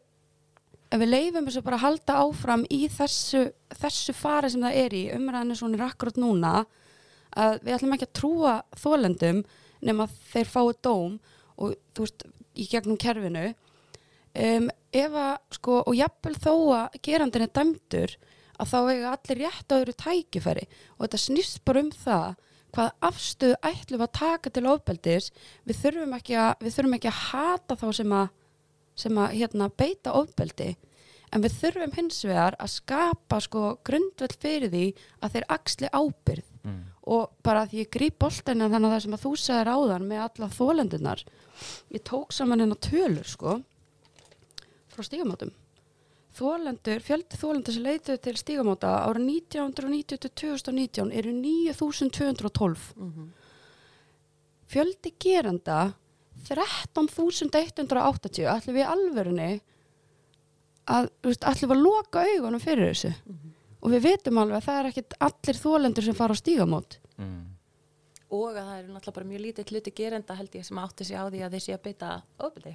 ef 0.88 1.02
við 1.02 1.12
leifum 1.12 1.48
bara 1.66 1.78
að 1.78 1.84
halda 1.84 2.18
áfram 2.24 2.64
í 2.72 2.86
þessu, 2.92 3.48
þessu 3.76 4.16
fari 4.16 4.52
sem 4.52 4.64
það 4.64 4.82
er 4.84 4.96
í 4.96 5.04
umræðinu 5.18 5.58
svona 5.60 5.80
er 5.80 5.88
akkurat 5.90 6.20
núna 6.22 6.54
að 7.38 7.58
við 7.66 7.76
ætlum 7.76 7.96
ekki 7.96 8.08
að 8.08 8.18
trúa 8.22 8.54
þólendum 8.80 9.42
nema 9.84 10.08
þeir 10.32 10.52
fái 10.52 10.78
dóm 10.86 11.18
og 11.58 11.76
þú 11.96 12.06
veist, 12.06 12.26
í 12.58 12.66
gegnum 12.70 12.98
kerfinu. 13.02 13.52
Um, 14.38 14.70
ef 14.94 15.16
að 15.18 15.34
sko, 15.58 15.82
og 15.84 15.98
jafnvel 15.98 16.36
þó 16.38 16.54
að 16.78 16.98
gerandin 17.06 17.46
er 17.46 17.54
dæmdur 17.54 18.16
að 18.58 18.72
þá 18.74 18.78
eiga 18.92 19.14
allir 19.14 19.42
rétt 19.44 19.72
á 19.72 19.78
öðru 19.78 19.96
tækifæri. 20.04 20.66
Og 20.98 21.06
þetta 21.06 21.22
snýst 21.24 21.64
bara 21.66 21.84
um 21.86 21.92
það 21.92 22.28
hvað 22.76 22.92
afstöðu 23.10 23.60
ætlum 23.72 24.04
að 24.06 24.12
taka 24.20 24.50
til 24.54 24.66
ofbeldis. 24.70 25.32
Við 25.66 25.80
þurfum 25.84 26.18
ekki 26.18 26.36
að, 26.38 26.52
við 26.66 26.76
þurfum 26.76 26.98
ekki 26.98 27.12
að 27.14 27.24
hata 27.32 27.80
þá 27.80 27.88
sem 28.02 28.18
að 28.18 28.28
sem 28.98 29.18
að 29.22 29.34
hérna, 29.38 29.70
beita 29.78 30.14
ofbeldi. 30.18 30.72
En 31.30 31.44
við 31.44 31.54
þurfum 31.60 31.92
hins 31.94 32.24
vegar 32.26 32.56
að 32.58 32.72
skapa 32.80 33.38
sko 33.44 33.64
grundvöld 33.86 34.34
fyrir 34.42 34.72
því 34.74 34.86
að 35.22 35.36
þeir 35.36 35.50
axli 35.58 35.90
ábyrð 35.94 36.46
Mm. 36.68 36.82
og 37.08 37.30
bara 37.46 37.62
því 37.70 37.78
ég 37.80 37.90
gríp 37.96 38.18
boltina 38.20 38.68
þannig 38.68 38.90
að 38.90 38.94
það 38.96 39.04
sem 39.06 39.14
að 39.16 39.22
þú 39.24 39.30
sagðir 39.40 39.70
áðan 39.72 40.08
með 40.10 40.24
alla 40.26 40.48
þólendunar 40.52 41.22
ég 41.96 42.04
tók 42.04 42.34
saman 42.36 42.60
hennar 42.60 42.80
tölur 42.84 43.30
sko 43.30 43.54
frá 44.92 45.06
stígamótum 45.08 45.54
þólendur, 46.38 47.04
fjöldi 47.04 47.40
þólendur 47.42 47.76
sem 47.76 47.86
leituðu 47.86 48.22
til 48.24 48.36
stígamóta 48.40 48.94
ára 49.04 49.22
1990 49.22 50.24
til 50.24 50.34
2019 50.44 51.14
eru 51.18 51.34
9212 51.34 52.94
fjöldi 54.68 55.14
geranda 55.20 55.94
13.180 56.48 58.48
ætlum 58.52 58.76
við 58.76 58.84
í 58.84 58.88
alvörunni 58.88 59.50
að, 60.88 61.10
ætlum 61.26 61.72
við 61.72 61.76
að 61.76 61.84
loka 61.84 62.24
augunum 62.24 62.64
fyrir 62.64 62.92
þessu? 62.92 63.12
Og 63.82 63.94
við 63.94 64.08
vitum 64.08 64.40
alveg 64.42 64.60
að 64.60 64.68
það 64.68 64.80
er 64.80 64.90
ekkit 64.92 65.18
allir 65.28 65.62
þólendur 65.62 66.08
sem 66.08 66.18
fara 66.18 66.36
á 66.36 66.42
stígamót. 66.42 67.00
Mm. 67.18 67.44
og 68.30 68.52
að 68.52 68.68
það 68.68 68.78
eru 68.78 68.94
náttúrulega 68.94 69.16
bara 69.16 69.30
mjög 69.32 69.42
lítið 69.42 69.70
hluti 69.72 69.92
gerenda 69.96 70.36
held 70.38 70.56
ég 70.60 70.66
sem 70.68 70.80
átti 70.82 71.08
sig 71.08 71.18
á 71.18 71.26
því 71.32 71.40
að 71.46 71.54
þeir 71.56 71.64
sé 71.64 71.74
að 71.74 71.86
beita 71.88 72.10
ofbeldi. 72.38 72.74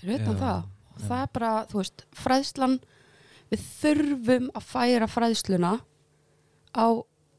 Fyrir 0.00 0.16
utan 0.16 0.34
Já, 0.34 0.40
það, 0.40 0.60
og 1.00 1.06
það 1.08 1.22
er 1.24 1.30
bara, 1.34 1.52
þú 1.70 1.80
veist, 1.80 2.04
fræðslan, 2.16 2.80
við 3.50 3.64
þurfum 3.80 4.50
að 4.54 4.66
færa 4.70 5.08
fræðsluna 5.10 5.72
á 6.76 6.86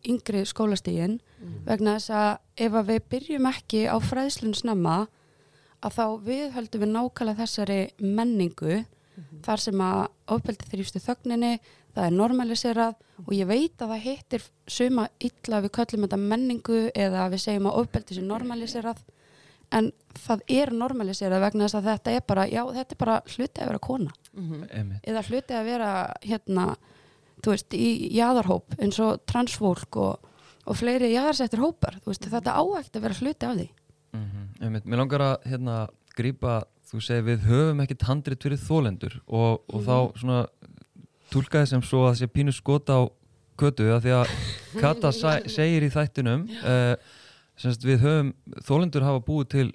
yngri 0.02 0.41
skólastígin 0.50 1.19
vegna 1.65 1.97
þess 1.97 2.13
að 2.17 2.65
ef 2.65 2.78
að 2.78 2.89
við 2.89 3.04
byrjum 3.13 3.50
ekki 3.52 3.84
á 3.88 3.97
fræðslun 4.02 4.58
snemma 4.58 4.95
að 5.82 5.95
þá 5.97 6.06
við 6.26 6.47
höldum 6.56 6.84
við 6.84 6.91
nákvæmlega 6.95 7.41
þessari 7.41 7.80
menningu 8.02 8.82
þar 9.45 9.62
sem 9.62 9.82
að 9.84 10.02
ofbeldi 10.34 10.67
þrýfstu 10.71 11.02
þögninni, 11.04 11.56
það 11.93 12.08
er 12.08 12.15
normaliserað 12.15 13.00
og 13.21 13.34
ég 13.36 13.50
veit 13.50 13.82
að 13.82 13.93
það 13.93 14.06
hittir 14.06 14.45
suma 14.67 15.08
illa 15.21 15.62
við 15.62 15.74
köllum 15.78 16.06
þetta 16.06 16.21
menningu 16.21 16.84
eða 16.95 17.28
við 17.34 17.43
segjum 17.45 17.69
að 17.69 17.82
ofbeldi 17.82 18.17
sé 18.17 18.26
normaliserað 18.26 19.02
en 19.72 19.92
það 20.18 20.44
er 20.52 20.72
normaliserað 20.76 21.44
vegna 21.46 21.68
þess 21.68 21.80
að 21.80 21.88
þetta 21.90 22.16
er 22.16 22.26
bara, 22.28 22.48
já 22.50 22.62
þetta 22.76 22.96
er 22.96 23.00
bara 23.00 23.20
hluti 23.28 23.62
að 23.62 23.70
vera 23.72 23.84
kona 23.88 24.16
Einmitt. 24.36 25.06
eða 25.08 25.24
hluti 25.30 25.58
að 25.58 25.70
vera 25.70 25.92
hérna, 26.26 26.66
þú 27.42 27.54
veist, 27.56 27.78
í 27.78 27.92
jaðarhóp 28.18 28.76
eins 28.80 29.00
og 29.04 29.24
transfólk 29.30 30.00
og, 30.02 30.34
og 30.66 30.78
fleiri 30.80 31.14
jaðarsettir 31.14 31.64
hópar, 31.64 32.00
þú 32.04 32.14
veist, 32.14 32.28
þetta 32.34 32.58
áægt 32.60 33.00
að 33.00 33.08
vera 33.08 33.20
hluti 33.22 33.48
af 33.48 33.56
því. 33.58 33.70
Mm 34.12 34.28
-hmm. 34.28 34.82
Mér 34.86 34.98
langar 34.98 35.22
að 35.22 35.38
hérna, 35.46 35.88
grípa, 36.16 36.64
þú 36.92 37.02
segir 37.02 37.24
við 37.24 37.40
höfum 37.48 37.82
ekkert 37.82 38.04
handrit 38.04 38.44
fyrir 38.44 38.60
þólendur 38.60 39.22
og, 39.28 39.62
og 39.68 39.82
þá 39.82 40.20
svona 40.20 40.46
tólkaði 41.32 41.68
sem 41.68 41.82
svo 41.82 42.08
að 42.10 42.18
sé 42.20 42.28
pínu 42.28 42.52
skota 42.52 43.00
á 43.00 43.02
kötu 43.62 43.88
að 43.94 44.02
því 44.06 44.12
að 44.20 44.28
Kata 44.80 45.12
segir 45.12 45.84
í 45.84 45.90
þættinum 45.90 46.46
uh, 46.64 46.96
semst 47.60 47.86
við 47.86 48.02
höfum, 48.06 48.32
þólendur 48.66 49.06
hafa 49.06 49.24
búið 49.26 49.52
til 49.56 49.68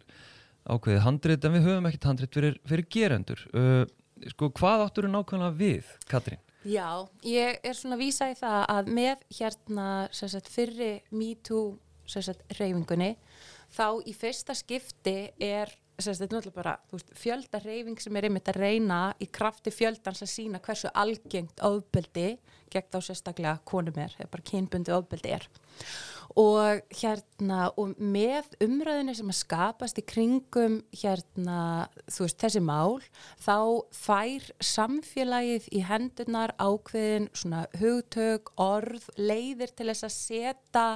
ákveðið 0.67 1.05
handrit 1.05 1.47
en 1.47 1.55
við 1.55 1.69
höfum 1.69 1.89
ekkert 1.91 2.09
handrit 2.11 2.37
fyrir, 2.39 2.59
fyrir 2.67 2.89
gerendur 2.91 3.45
uh, 3.53 3.85
sko 4.33 4.51
hvað 4.57 4.87
áttur 4.87 5.07
þú 5.07 5.12
nákvæmlega 5.15 5.59
við, 5.61 5.95
Katrín? 6.11 6.43
Já, 6.67 7.07
ég 7.23 7.61
er 7.62 7.77
svona 7.79 7.95
að 7.95 8.03
vísa 8.03 8.27
í 8.33 8.35
það 8.35 8.61
að 8.75 8.89
með 8.97 9.21
hérna 9.39 9.89
sagt, 10.11 10.49
fyrri 10.51 10.93
MeToo 11.15 11.77
reyfingunni 12.59 13.12
þá 13.75 14.03
í 14.07 14.15
fyrsta 14.17 14.55
skipti 14.57 15.19
er 15.43 15.71
er 15.97 16.51
bara 16.53 16.77
veist, 16.93 17.09
fjölda 17.17 17.61
reyfing 17.62 18.01
sem 18.01 18.17
er 18.17 18.27
einmitt 18.29 18.49
að 18.51 18.61
reyna 18.61 19.15
í 19.19 19.31
krafti 19.33 19.71
fjöldans 19.73 20.21
að 20.23 20.29
sína 20.29 20.61
hversu 20.61 20.91
algengt 20.93 21.62
ofbeldi 21.65 22.37
gegn 22.69 22.91
þá 22.93 22.99
sérstaklega 23.01 23.59
konum 23.65 23.97
er, 23.97 24.12
eða 24.19 24.29
bara 24.31 24.45
kynbundi 24.51 24.93
ofbeldi 24.93 25.33
er 25.33 25.49
og 26.37 26.83
hérna 26.92 27.70
og 27.81 27.94
með 27.96 28.51
umræðinu 28.64 29.14
sem 29.16 29.31
að 29.33 29.38
skapast 29.38 30.01
í 30.01 30.05
kringum 30.05 30.79
hérna 30.92 31.61
þú 32.12 32.27
veist 32.27 32.42
þessi 32.42 32.61
mál 32.64 32.99
þá 33.40 33.57
fær 33.96 34.51
samfélagið 34.61 35.70
í 35.72 35.81
hendunar 35.88 36.53
ákveðin 36.61 37.31
svona 37.33 37.64
hugtök, 37.81 38.53
orð, 38.61 39.09
leiðir 39.16 39.72
til 39.72 39.88
þess 39.88 40.09
að 40.09 40.16
setja 40.18 40.87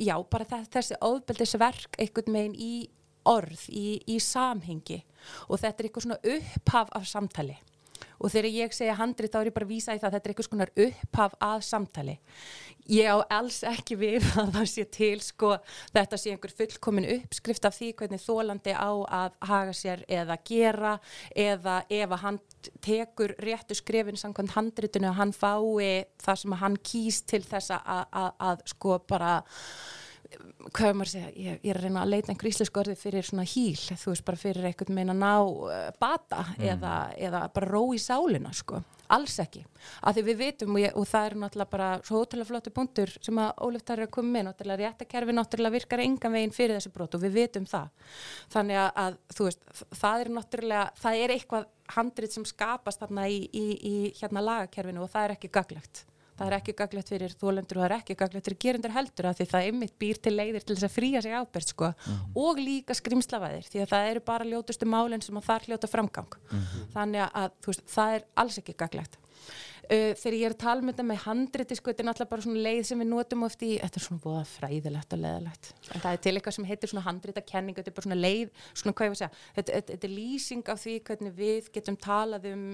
já 0.00 0.16
bara 0.32 0.48
þess, 0.48 0.72
þessi 0.72 1.00
ofbeldisverk 1.04 2.00
einhvern 2.00 2.32
meginn 2.32 2.56
í 2.56 2.74
orð, 3.28 3.68
í, 3.68 4.00
í 4.08 4.16
samhengi. 4.18 5.02
Og 5.46 5.60
þetta 5.60 5.76
er 5.76 5.88
eitthvað 5.88 6.06
svona 6.08 6.32
upphaf 6.32 6.96
af 6.96 7.06
samtali 7.06 7.58
og 8.22 8.30
þegar 8.32 8.54
ég 8.54 8.74
segja 8.76 8.96
handrit 8.98 9.32
þá 9.32 9.40
er 9.40 9.50
ég 9.50 9.56
bara 9.56 9.66
að 9.66 9.72
vísa 9.74 9.96
í 9.96 10.00
það 10.00 10.08
að 10.08 10.14
þetta 10.16 10.28
er 10.28 10.32
eitthvað 10.32 10.48
skonar 10.48 10.72
upphaf 10.84 11.34
að 11.42 11.64
samtali. 11.66 12.14
Ég 12.92 13.10
á 13.10 13.16
alls 13.38 13.60
ekki 13.66 13.96
við 13.98 14.26
að 14.40 14.52
það 14.56 14.68
sé 14.72 14.84
til 14.96 15.16
sko 15.22 15.52
þetta 15.94 16.20
sé 16.20 16.34
einhver 16.34 16.54
fullkomin 16.58 17.08
uppskrift 17.16 17.68
af 17.68 17.76
því 17.78 17.90
hvernig 17.98 18.22
þólandi 18.22 18.74
á 18.74 18.90
að 19.22 19.38
haga 19.50 19.76
sér 19.76 20.04
eða 20.10 20.38
gera 20.48 20.94
eða 21.34 21.80
ef 21.90 22.14
að 22.16 22.22
hann 22.26 22.40
tekur 22.82 23.34
réttu 23.42 23.74
skrefin 23.78 24.18
samkvæmt 24.18 24.54
handritinu 24.54 25.10
að 25.10 25.18
hann 25.18 25.34
fái 25.34 26.06
það 26.22 26.40
sem 26.44 26.56
hann 26.62 26.78
kýst 26.78 27.26
til 27.32 27.42
þess 27.46 27.74
að, 27.74 28.06
að, 28.06 28.30
að 28.50 28.64
sko 28.74 28.98
bara 29.08 29.34
hvað 30.72 30.96
maður 30.96 31.08
að 31.08 31.12
segja, 31.12 31.28
ég, 31.36 31.60
ég 31.62 31.72
er 31.72 31.78
að 31.78 31.86
reyna 31.86 32.02
að 32.04 32.12
leita 32.12 32.32
einhver 32.32 32.48
íslensku 32.50 32.80
orði 32.82 32.94
fyrir 32.98 33.26
svona 33.26 33.44
híl 33.48 33.76
þú 33.76 34.12
veist 34.12 34.24
bara 34.26 34.40
fyrir 34.40 34.66
einhvern 34.68 34.96
meina 34.96 35.14
ná 35.16 35.32
uh, 35.42 35.78
bata 36.00 36.44
eða, 36.58 36.96
eða 37.18 37.44
bara 37.54 37.70
ró 37.70 37.82
í 37.94 38.00
sálina 38.02 38.52
sko, 38.56 38.80
alls 39.12 39.38
ekki. 39.42 39.64
Af 40.06 40.16
því 40.16 40.24
við 40.28 40.38
vitum 40.42 40.76
og, 40.76 40.82
ég, 40.82 40.94
og 40.98 41.08
það 41.08 41.26
er 41.28 41.36
náttúrulega 41.42 41.72
bara 41.74 41.88
svo 42.06 42.22
ótrúlega 42.22 42.50
flottu 42.50 42.74
punktur 42.74 43.12
sem 43.18 43.42
að 43.42 43.64
Ólef 43.66 43.84
Tarri 43.88 44.06
er 44.06 44.10
að 44.10 44.14
koma 44.16 44.36
með, 44.36 44.46
náttúrulega 44.48 44.92
réttakerfi 44.92 45.36
náttúrulega 45.36 45.76
virkar 45.78 46.04
engan 46.06 46.36
veginn 46.38 46.56
fyrir 46.56 46.78
þessu 46.78 46.94
brot 46.94 47.18
og 47.18 47.24
við 47.26 47.36
vitum 47.40 47.68
það. 47.68 47.90
Þannig 48.54 48.80
að, 48.84 48.92
að 49.04 49.18
þú 49.36 49.48
veist 49.50 49.68
það 50.00 50.24
er 50.24 50.32
náttúrulega, 50.38 50.86
það 51.02 51.24
er 51.24 51.36
eitthvað 51.36 51.68
handrit 51.92 52.32
sem 52.32 52.48
skapast 52.48 53.02
þarna 53.02 53.28
í, 53.28 53.42
í, 53.52 53.66
í 53.76 53.94
hérna 54.20 54.44
lagakerfinu 54.46 55.04
og 55.04 55.12
það 55.12 55.28
er 55.28 55.36
ekki 55.36 55.52
gaglegt 55.52 56.06
það 56.38 56.46
er 56.48 56.56
ekki 56.58 56.74
gaglegt 56.78 57.12
fyrir 57.12 57.34
þólendur 57.40 57.78
og 57.78 57.84
það 57.84 57.88
er 57.88 57.96
ekki 57.98 58.18
gaglegt 58.22 58.48
fyrir 58.48 58.60
gerundur 58.64 58.94
heldur 58.96 59.30
að 59.30 59.40
því 59.40 59.48
það 59.52 59.68
einmitt 59.68 59.96
býr 60.02 60.20
til 60.22 60.34
leiðir 60.36 60.66
til 60.66 60.76
þess 60.76 60.88
að 60.88 60.94
fría 60.96 61.22
sig 61.24 61.36
ábyrst 61.36 61.74
sko. 61.74 61.92
Og 62.42 62.62
líka 62.62 62.96
skrimslavæðir 62.98 63.68
því 63.70 63.84
að 63.84 63.92
það 63.94 64.12
eru 64.12 64.24
bara 64.32 64.48
ljótustu 64.48 64.88
málinn 64.88 65.24
sem 65.24 65.40
að 65.40 65.48
þar 65.50 65.68
hljóta 65.68 65.92
framgang. 65.92 66.38
Þannig 66.94 67.26
að 67.28 67.58
veist, 67.66 67.84
það 67.92 68.16
er 68.18 68.26
alls 68.42 68.62
ekki 68.62 68.78
gaglegt 68.84 69.21
uh, 69.88 70.12
þegar 70.18 70.36
ég 70.38 70.46
er 70.48 70.54
að 70.54 70.60
tala 70.62 70.84
með 70.84 70.94
þetta 70.94 71.06
með 71.08 71.20
handriti 71.24 71.78
sko, 71.78 71.92
þetta 71.92 72.04
er 72.04 72.08
náttúrulega 72.08 72.32
bara 72.32 72.46
svona 72.46 72.64
leið 72.66 72.82
sem 72.88 73.02
við 73.02 73.10
notum 73.10 73.46
oft 73.48 73.64
í, 73.66 73.70
þetta 73.82 74.00
er 74.00 74.06
svona 74.06 74.24
búða 74.26 74.42
fræðilegt 74.52 75.16
og 75.16 75.22
leðilegt, 75.22 75.72
en 75.88 76.04
það 76.04 76.12
er 76.12 76.22
til 76.26 76.34
eitthvað 76.34 76.56
sem 76.58 76.68
heitir 76.70 76.92
svona 76.92 77.06
handrita 77.08 77.44
kenning, 77.48 77.78
þetta 77.78 77.92
er 77.92 77.96
bara 77.98 78.08
svona 78.08 78.20
leið 78.20 78.62
svona 78.72 78.94
hvað 78.98 79.08
ég 79.08 79.14
var 79.14 79.18
að 79.18 79.22
segja, 79.22 79.42
þetta, 79.58 79.72
þetta, 79.72 79.96
þetta 79.96 80.08
er 80.08 80.14
lýsing 80.16 80.72
af 80.72 80.82
því 80.82 80.96
hvernig 81.08 81.36
við 81.40 81.72
getum 81.74 81.98
talað 82.06 82.48
um 82.52 82.64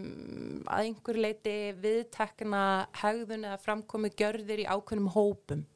að 0.68 0.85
einhver 0.85 1.23
leiti 1.25 1.57
viðtekna 1.83 2.62
hegðun 3.03 3.49
eða 3.49 3.62
framkomi 3.62 4.12
gjörðir 4.18 4.64
í 4.64 4.68
ákveðnum 4.68 5.12
hópum. 5.14 5.66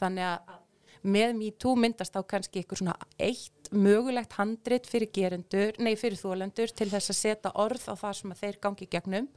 Þannig 0.00 0.26
að 0.30 0.58
með 1.00 1.36
MeToo 1.38 1.76
myndast 1.80 2.14
þá 2.14 2.22
kannski 2.28 2.60
eitthvað 2.60 2.82
svona 2.82 2.96
eitt 3.20 3.59
mögulegt 3.70 4.34
handrit 4.38 4.86
fyrir 4.90 5.10
gerendur, 5.14 5.74
nei 5.78 5.94
fyrir 5.96 6.18
þólendur 6.18 6.72
til 6.74 6.88
þess 6.90 7.12
að 7.12 7.18
setja 7.20 7.52
orð 7.54 7.88
á 7.90 7.94
það 8.00 8.14
sem 8.20 8.36
þeir 8.42 8.60
gangi 8.62 8.88
gegnum. 8.90 9.28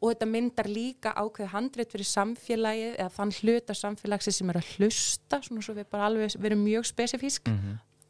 Og 0.00 0.12
þetta 0.12 0.28
myndar 0.30 0.68
líka 0.70 1.14
ákveð 1.16 1.52
handrit 1.52 1.92
fyrir 1.92 2.08
samfélagið 2.08 2.94
eða 2.98 3.10
þann 3.16 3.34
hluta 3.40 3.74
samfélagsi 3.74 4.32
sem 4.32 4.50
er 4.50 4.60
að 4.60 4.70
hlusta, 4.76 5.42
svona 5.42 5.62
svo 5.62 5.74
við 5.74 5.90
bara 5.90 6.06
alveg 6.10 6.38
verum 6.40 6.64
mjög 6.64 6.86
spesifísk. 6.92 7.50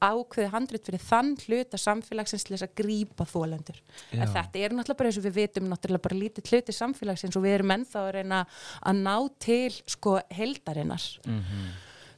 Ákveði 0.04 0.50
handrit 0.52 0.84
fyrir 0.84 1.00
þann 1.00 1.30
hluta 1.46 1.78
samfélagsins 1.80 2.44
til 2.44 2.56
þess 2.56 2.66
að 2.66 2.74
grípa 2.76 3.24
þólendur 3.24 3.78
en 4.12 4.28
þetta 4.34 4.58
er 4.60 4.74
náttúrulega 4.74 4.98
bara 4.98 5.08
eins 5.08 5.20
og 5.20 5.24
við 5.24 5.36
vitum 5.38 5.70
náttúrulega 5.70 6.04
bara 6.04 6.18
lítið 6.18 6.50
hluti 6.50 6.74
samfélagsins 6.76 7.38
og 7.38 7.44
við 7.46 7.54
erum 7.54 7.72
ennþá 7.72 8.02
að 8.02 8.10
reyna 8.18 8.42
að 8.84 9.00
ná 9.00 9.14
til 9.40 9.72
sko 9.94 10.18
heldarinnar 10.34 11.06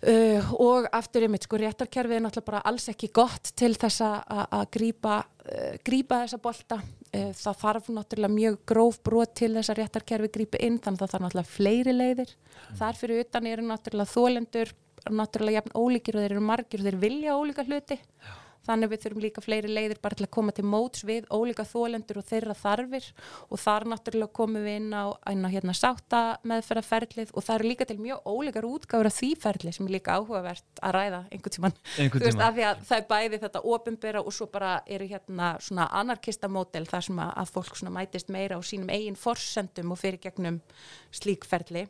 Uh, 0.06 0.52
og 0.62 0.84
aftur 0.94 1.24
einmitt 1.26 1.48
sko 1.48 1.58
réttarkerfið 1.58 2.20
er 2.20 2.22
náttúrulega 2.22 2.46
bara 2.46 2.60
alls 2.70 2.84
ekki 2.92 3.08
gott 3.10 3.50
til 3.58 3.72
þess 3.74 4.04
að 4.06 4.68
grípa, 4.76 5.16
uh, 5.50 5.72
þessa 5.82 6.38
bolta. 6.42 6.78
Uh, 7.10 7.32
það 7.34 7.60
þarf 7.64 7.90
náttúrulega 7.96 8.36
mjög 8.36 8.58
gróf 8.70 9.00
brot 9.02 9.34
til 9.40 9.52
þess 9.56 9.72
að 9.72 9.80
réttarkerfið 9.82 10.34
grípi 10.38 10.62
inn 10.62 10.78
þannig 10.78 11.02
að 11.02 11.04
það 11.04 11.14
þarf 11.16 11.26
náttúrulega 11.26 11.54
fleiri 11.56 11.96
leiðir. 11.96 12.34
Þar 12.78 13.00
fyrir 13.00 13.24
utan 13.24 13.50
eru 13.50 13.66
náttúrulega 13.66 14.14
þólendur 14.14 14.74
náttúrulega 15.10 15.60
jafn 15.60 15.76
ólíkir 15.78 16.16
og 16.16 16.24
þeir 16.24 16.34
eru 16.36 16.44
margir 16.52 16.82
og 16.82 16.88
þeir 16.88 17.00
vilja 17.02 17.38
ólíka 17.38 17.66
hluti 17.66 17.98
þannig 18.66 18.92
við 18.92 19.02
þurfum 19.04 19.24
líka 19.24 19.44
fleiri 19.44 19.70
leiðir 19.72 20.00
bara 20.02 20.18
til 20.18 20.26
að 20.26 20.32
koma 20.36 20.54
til 20.56 20.66
móts 20.66 21.04
við 21.06 21.28
ólíka 21.30 21.66
þólendur 21.66 22.20
og 22.20 22.28
þeirra 22.28 22.56
þarfir. 22.58 23.08
Og 23.50 23.62
þar 23.62 23.88
náttúrulega 23.92 24.36
komum 24.36 24.66
við 24.66 24.80
inn 24.80 24.92
á, 24.94 25.04
inn 25.32 25.46
á 25.46 25.50
hérna 25.52 25.74
sátta 25.76 26.22
meðferðarferlið 26.46 27.32
og 27.32 27.46
það 27.46 27.58
eru 27.58 27.70
líka 27.70 27.88
til 27.88 27.98
mjög 28.02 28.26
ólíkar 28.26 28.68
útgáfur 28.68 29.10
af 29.10 29.16
því 29.16 29.30
ferli 29.42 29.74
sem 29.74 29.88
er 29.88 29.96
líka 29.96 30.16
áhugavert 30.18 30.82
að 30.82 30.96
ræða 30.96 31.20
einhvern 31.30 31.56
tíman, 31.56 31.76
Einhvern 31.96 32.24
þú 32.24 32.30
veist, 32.30 32.42
af 32.42 32.56
því 32.56 32.66
að 32.70 32.84
það 32.88 32.98
er 32.98 33.06
bæði 33.10 33.42
þetta 33.44 33.64
ofinbera 33.74 34.22
og 34.22 34.34
svo 34.36 34.48
bara 34.52 34.72
eru 34.86 35.08
hérna 35.10 35.52
svona 35.62 35.88
anarkistamódel 36.00 36.86
þar 36.90 37.06
sem 37.08 37.22
að, 37.22 37.52
fólk 37.54 37.82
mætist 37.96 38.32
meira 38.32 38.58
á 38.58 38.60
sínum 38.64 38.90
eigin 38.92 39.18
forsendum 39.18 39.94
og 39.94 40.00
fyrir 40.00 40.20
gegnum 40.22 40.60
slík 41.14 41.46
ferli 41.48 41.86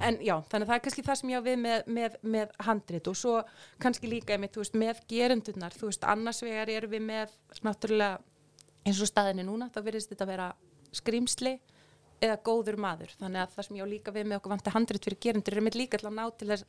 en 0.00 0.18
já, 0.24 0.34
þannig 0.50 0.64
að 0.64 0.70
það 0.70 0.76
er 0.76 0.84
kannski 0.86 1.06
það 1.06 1.20
sem 1.20 1.32
ég 1.32 1.40
á 1.40 1.48
við 1.48 1.58
með, 1.62 1.88
með, 1.98 2.18
með 2.22 2.54
handrit 2.66 3.10
og 3.10 3.18
svo 3.18 3.34
kannski 3.82 4.10
líka 4.10 4.38
þú 4.38 4.62
veist, 4.62 4.78
með 4.78 5.02
gerendurnar 5.10 5.76
þú 5.76 5.90
veist, 5.90 6.04
annars 6.04 6.42
vegar 6.44 6.72
erum 6.72 6.92
við 6.92 7.04
með 7.08 7.34
náttúrulega 7.66 8.18
eins 8.86 9.02
og 9.02 9.10
staðinni 9.10 9.46
núna 9.46 9.70
þá 9.74 9.80
verðist 9.84 10.12
þetta 10.12 10.26
að 10.26 10.32
vera 10.32 10.48
skrýmsli 10.96 11.58
eða 12.24 12.38
góður 12.42 12.78
maður, 12.80 13.12
þannig 13.20 13.44
að 13.44 13.52
það 13.54 13.66
sem 13.66 13.78
ég 13.78 13.86
á 13.86 13.92
líka 13.92 14.14
við 14.14 14.28
með 14.28 14.40
okkur 14.40 14.54
vanti 14.54 14.74
handrit 14.74 15.04
fyrir 15.06 15.20
gerendur 15.22 15.54
er 15.54 15.60
einmitt 15.60 15.78
líka 15.78 16.00
að 16.00 16.16
ná 16.16 16.24
til 16.34 16.48
þess 16.50 16.64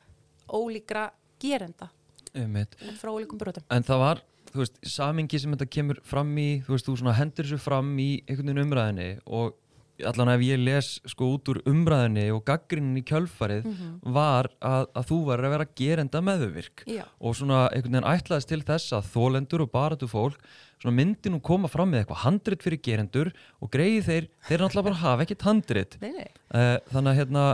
ólíkra 0.50 1.06
gerenda. 1.42 1.90
Frá 3.00 3.10
ólíkum 3.14 3.40
brotum. 3.42 3.66
En 3.74 3.86
það 3.86 4.04
var, 4.04 4.22
þú 4.52 4.62
veist, 4.62 4.78
samingi 4.86 5.40
sem 5.42 5.56
þetta 5.56 5.70
kemur 5.74 6.02
fram 6.06 6.36
í, 6.38 6.50
þú 6.66 6.76
veist, 6.76 6.90
þú 6.90 6.98
svona 7.02 7.16
hendur 7.18 7.48
þessu 7.48 7.62
fram 7.64 7.92
í 8.02 8.10
einhvern 8.28 8.52
veginn 8.52 8.64
umræðinni 8.68 9.10
og 9.26 9.58
allan 10.08 10.32
ef 10.34 10.44
ég 10.46 10.62
les 10.62 10.90
sko 11.12 11.28
út 11.36 11.50
úr 11.52 11.60
umræðinni 11.70 12.28
og 12.36 12.44
gaggrinnin 12.48 13.02
í 13.02 13.04
kjölfarið 13.10 13.68
var 14.16 14.50
að, 14.62 14.88
að 14.96 15.08
þú 15.12 15.18
var 15.28 15.44
að 15.44 15.54
vera 15.56 15.68
gerenda 15.82 16.22
meðvirk 16.24 16.86
Já. 16.88 17.04
og 17.20 17.36
svona 17.40 17.66
einhvern 17.74 17.98
veginn 18.00 18.10
ætlaðist 18.14 18.52
til 18.54 18.62
þess 18.68 18.96
að 18.96 19.12
þólendur 19.14 19.66
og 19.66 19.72
baratu 19.74 20.10
fólk 20.12 20.40
svona 20.80 20.96
myndi 20.96 21.32
nú 21.34 21.42
koma 21.44 21.68
fram 21.72 21.92
með 21.92 22.04
eitthvað 22.06 22.24
handrit 22.24 22.64
fyrir 22.64 22.84
gerendur 22.86 23.34
og 23.60 23.72
greiði 23.74 24.02
þeir, 24.08 24.30
þeir 24.48 24.64
náttúrulega 24.64 24.88
bara 24.90 25.04
hafa 25.04 25.26
ekkert 25.28 25.48
handrit 25.50 25.98
Nei, 26.02 26.12
nei. 26.16 26.28
uh, 26.56 26.78
þannig 26.94 27.12
að 27.12 27.20
hérna 27.20 27.46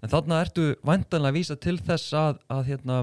en 0.00 0.12
þarna 0.14 0.42
ertu 0.46 0.68
væntanlega 0.86 1.34
að 1.34 1.36
vísa 1.36 1.56
til 1.60 1.76
þess 1.84 2.14
að, 2.16 2.38
að 2.48 2.62
hérna 2.70 3.02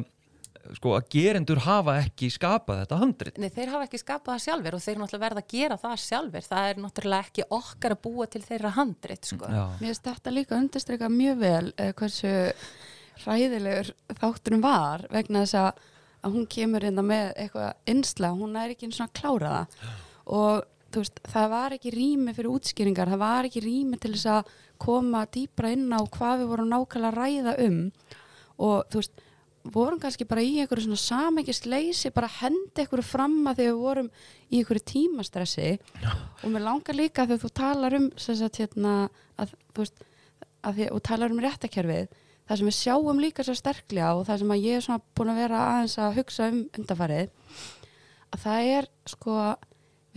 sko 0.75 0.93
að 0.97 1.07
gerendur 1.13 1.61
hafa 1.65 1.97
ekki 2.03 2.29
skapað 2.33 2.81
þetta 2.83 2.99
handrit. 3.01 3.39
Nei, 3.41 3.49
þeir 3.53 3.73
hafa 3.73 3.87
ekki 3.87 4.01
skapað 4.01 4.33
það 4.33 4.43
sjálfur 4.45 4.77
og 4.77 4.83
þeir 4.83 5.01
náttúrulega 5.01 5.25
verða 5.25 5.43
að 5.43 5.53
gera 5.53 5.79
það 5.81 5.97
sjálfur 6.03 6.47
það 6.47 6.69
er 6.69 6.81
náttúrulega 6.83 7.27
ekki 7.27 7.47
okkar 7.57 7.95
að 7.95 8.01
búa 8.07 8.29
til 8.31 8.43
þeirra 8.45 8.73
handrit 8.77 9.31
sko. 9.31 9.51
Já, 9.51 9.63
Mér 9.79 9.85
finnst 9.85 10.07
þetta 10.09 10.33
líka 10.33 10.57
undirstryka 10.61 11.11
mjög 11.13 11.43
vel 11.43 11.73
eh, 11.77 11.93
hversu 11.97 12.33
hræðilegur 13.23 13.93
þátturum 14.19 14.63
var 14.65 15.05
vegna 15.13 15.43
þess 15.45 15.59
að, 15.61 15.85
að 16.27 16.37
hún 16.37 16.49
kemur 16.57 16.87
inn 16.87 17.03
með 17.05 17.29
eitthvað 17.35 17.93
insla, 17.93 18.33
hún 18.37 18.57
er 18.59 18.73
ekki 18.73 18.89
eins 18.89 18.99
og 19.01 19.07
að 19.07 19.15
klára 19.21 19.53
það. 19.53 19.93
Og 20.37 20.65
veist, 20.97 21.21
það 21.27 21.51
var 21.51 21.75
ekki 21.75 21.93
rými 21.93 22.33
fyrir 22.35 22.53
útskýringar, 22.53 23.11
það 23.11 23.23
var 23.23 23.47
ekki 23.47 23.63
rými 23.63 23.99
til 24.01 24.13
þess 24.15 24.29
að 24.37 24.51
koma 24.81 25.23
dýpra 25.33 25.71
inn 25.73 25.87
á 25.93 25.99
hvað 26.05 26.43
við 26.43 26.51
vorum 26.51 26.71
nákvæmlega 26.71 27.11
að 27.11 27.17
ræða 27.17 27.55
um. 27.65 27.79
Og 28.67 28.91
þú 28.91 29.01
veist, 29.01 29.23
vorum 29.73 29.99
kannski 30.01 30.27
bara 30.27 30.43
í 30.43 30.57
einhverju 30.61 30.85
svona 30.87 30.99
samengist 31.01 31.67
leysi, 31.69 32.11
bara 32.15 32.29
hendi 32.39 32.83
einhverju 32.83 33.05
fram 33.05 33.39
að 33.49 33.61
því 33.61 33.67
við 33.69 33.81
vorum 33.81 34.11
í 34.47 34.61
einhverju 34.61 34.85
tímastressi 34.91 35.71
og 36.03 36.47
mér 36.53 36.65
langar 36.65 36.97
líka 36.97 37.25
þegar 37.25 37.43
þú 37.43 37.51
talar 37.61 37.97
um 37.97 38.07
sagt, 38.17 38.61
hérna, 38.61 38.95
að, 39.37 39.53
þú 39.73 39.83
veist, 39.85 40.05
að 40.63 40.79
því, 40.79 40.89
og 40.93 41.03
talar 41.09 41.35
um 41.35 41.43
réttakerfið 41.43 42.07
það 42.47 42.59
sem 42.59 42.69
við 42.69 42.77
sjáum 42.77 43.21
líka 43.21 43.43
svo 43.43 43.55
sterklega 43.57 44.13
og 44.15 44.27
það 44.27 44.43
sem 44.43 44.53
að 44.55 44.67
ég 44.67 44.77
er 44.77 44.85
svona 44.85 45.03
búin 45.17 45.33
að 45.33 45.41
vera 45.43 45.63
aðeins 45.71 45.97
að 45.99 46.19
hugsa 46.21 46.51
um 46.51 46.61
undarfarið 46.79 47.33
að 48.35 48.43
það 48.43 48.69
er 48.77 48.89
sko 49.07 49.39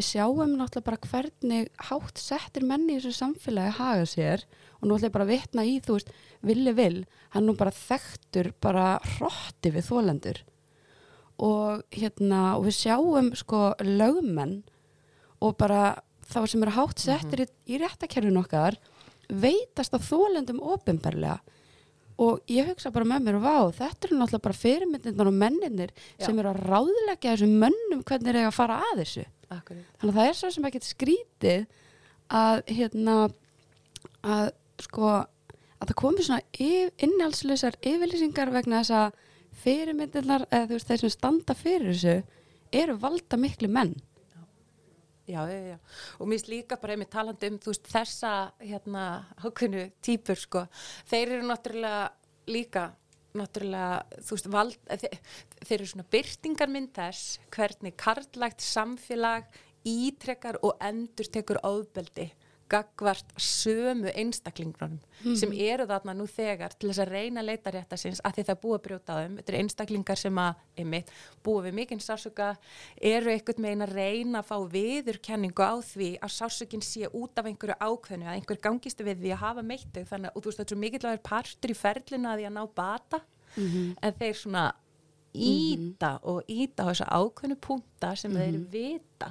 við 0.01 0.09
sjáum 0.09 0.57
náttúrulega 0.57 0.87
bara 0.87 1.09
hvernig 1.11 1.71
hátt 1.91 2.21
settir 2.21 2.65
menni 2.65 2.97
í 2.97 3.01
þessu 3.01 3.19
samfélagi 3.19 3.77
haga 3.77 4.07
sér 4.09 4.45
og 4.81 4.87
nú 4.89 4.97
ætla 4.97 5.11
ég 5.11 5.15
bara 5.17 5.27
að 5.27 5.33
vitna 5.35 5.65
í 5.69 5.75
þú 5.85 5.97
veist, 5.99 6.13
villi 6.47 6.73
vil, 6.77 7.03
hann 7.35 7.47
nú 7.47 7.55
bara 7.59 7.75
þekktur 7.77 8.53
bara 8.65 8.87
hrotti 9.17 9.73
við 9.75 9.91
þólendur 9.91 10.41
og 11.41 11.85
hérna 11.93 12.41
og 12.57 12.67
við 12.69 12.79
sjáum 12.79 13.33
sko 13.37 13.63
lögmenn 13.85 14.63
og 15.41 15.57
bara 15.61 16.01
þá 16.31 16.41
sem 16.49 16.65
eru 16.65 16.77
hátt 16.77 17.03
settir 17.03 17.45
í, 17.45 17.49
í 17.69 17.81
réttakerfinu 17.81 18.41
okkar 18.41 18.79
veitast 19.29 19.95
að 19.97 20.09
þólendum 20.09 20.63
ofinberlega 20.65 21.41
og 22.21 22.53
ég 22.53 22.69
hugsa 22.69 22.93
bara 22.93 23.09
með 23.09 23.27
mér, 23.27 23.39
vá, 23.41 23.57
þetta 23.73 24.09
eru 24.09 24.19
náttúrulega 24.21 24.45
bara 24.45 24.61
fyrirmyndirnar 24.61 25.31
og 25.31 25.37
menninir 25.41 25.93
Já. 25.97 26.27
sem 26.27 26.41
eru 26.41 26.53
að 26.53 26.63
ráðleggja 26.69 27.35
þessum 27.35 27.55
mönnum 27.63 28.03
hvernig 28.05 28.29
þeir 28.29 28.41
eiga 28.41 28.51
að 28.51 28.59
fara 28.59 28.81
að 28.91 29.03
þessu 29.03 29.25
Akkurat. 29.51 29.87
þannig 30.01 30.13
að 30.13 30.19
það 30.19 30.29
er 30.31 30.39
svo 30.41 30.51
sem 30.55 30.69
ekkert 30.69 30.89
skrítið 30.89 31.65
að 32.41 32.61
hérna 32.71 33.17
að 34.21 34.51
sko 34.85 35.09
að 35.81 35.89
það 35.89 35.97
komi 36.03 36.27
svona 36.27 36.43
yf, 36.61 36.93
innhaldsleysar 37.07 37.79
yfirlýsingar 37.81 38.53
vegna 38.53 38.83
þess 38.83 38.97
að 39.01 39.19
fyrirmyndirnar 39.65 40.47
eða 40.51 40.69
þú 40.69 40.77
veist 40.77 40.91
þeir 40.93 41.03
sem 41.05 41.15
standa 41.17 41.57
fyrir 41.57 41.91
þessu 41.95 42.17
eru 42.81 42.97
valda 43.01 43.41
miklu 43.41 43.71
menn 43.73 43.97
Já, 45.31 45.43
já, 45.47 45.61
já. 45.75 45.79
Og 46.19 46.27
mér 46.27 46.39
finnst 46.41 46.51
líka 46.51 46.79
bara 46.81 46.97
einmitt 46.97 47.13
talandi 47.13 47.51
um, 47.53 47.59
veist, 47.63 47.87
þessa, 47.93 48.33
hérna, 48.59 49.05
ákveðnu 49.39 49.85
típur, 50.03 50.39
sko. 50.41 50.65
Þeir 51.11 51.37
eru 51.37 51.47
náttúrulega 51.47 52.03
líka, 52.51 52.85
náttúrulega, 53.39 54.23
þú 54.27 54.37
veist, 54.37 54.51
vald, 54.51 54.79
þeir, 54.91 55.19
þeir 55.63 55.77
eru 55.79 55.91
svona 55.93 56.09
byrtingarmynd 56.17 56.95
þess 56.99 57.39
hvernig 57.55 57.99
karlægt 58.01 58.65
samfélag 58.65 59.47
ítrekkar 59.87 60.59
og 60.67 60.81
endur 60.85 61.31
tekur 61.33 61.61
áðbeldi 61.65 62.31
gagvart 62.71 63.33
sömu 63.41 64.11
einstaklingunum 64.15 64.99
sem 65.37 65.53
eru 65.53 65.85
þarna 65.91 66.15
nú 66.17 66.27
þegar 66.31 66.73
til 66.79 66.89
þess 66.91 67.03
að 67.05 67.13
reyna 67.13 67.43
að 67.43 67.49
leita 67.51 67.73
rétta 67.75 67.99
sinns 68.01 68.23
að 68.25 68.39
því 68.39 68.45
það 68.49 68.61
búið 68.63 68.77
að 68.77 68.85
brjóta 68.87 69.17
á 69.17 69.19
þeim. 69.21 69.35
Þetta 69.39 69.53
eru 69.53 69.61
einstaklingar 69.61 70.21
sem 70.21 70.41
að, 70.41 70.61
einmitt, 70.81 71.13
búið 71.45 71.67
við 71.69 71.77
mikinn 71.81 72.03
sásuga, 72.05 72.51
eru 73.13 73.33
einhvern 73.35 73.65
megin 73.67 73.87
að 73.87 73.95
reyna 73.99 74.43
að 74.43 74.51
fá 74.51 74.57
viðurkenningu 74.77 75.67
á 75.67 75.75
því 75.91 76.11
að 76.21 76.35
sásugin 76.37 76.85
sé 76.85 77.11
út 77.11 77.41
af 77.43 77.51
einhverju 77.51 77.77
ákveðnu, 77.81 78.29
að 78.29 78.39
einhver 78.39 78.63
gangist 78.65 79.03
við 79.05 79.25
því 79.25 79.35
að 79.37 79.43
hafa 79.45 79.67
meittu, 79.67 80.07
þannig 80.09 80.31
að, 80.31 80.39
þú 80.41 80.47
veist, 80.49 80.63
þetta 80.63 80.71
er 80.71 80.75
svo 80.77 80.81
mikill 80.85 81.03
að 81.05 81.11
vera 81.11 81.27
partur 81.31 81.75
í 81.75 81.81
ferlinu 81.83 82.31
að 82.31 82.41
því 82.41 82.49
að 82.49 82.57
ná 82.57 82.63
bata, 82.81 83.23
en 84.01 84.17
þeir 84.23 84.41
svona 84.41 84.65
íta 85.35 86.17
og 86.27 86.43
íta 86.51 86.87
á 86.87 86.91
þessa 86.91 87.07
ákveðnu 87.07 87.57
punta 87.63 88.15
sem 88.19 88.33
þeir 88.35 88.57
vita 88.73 89.29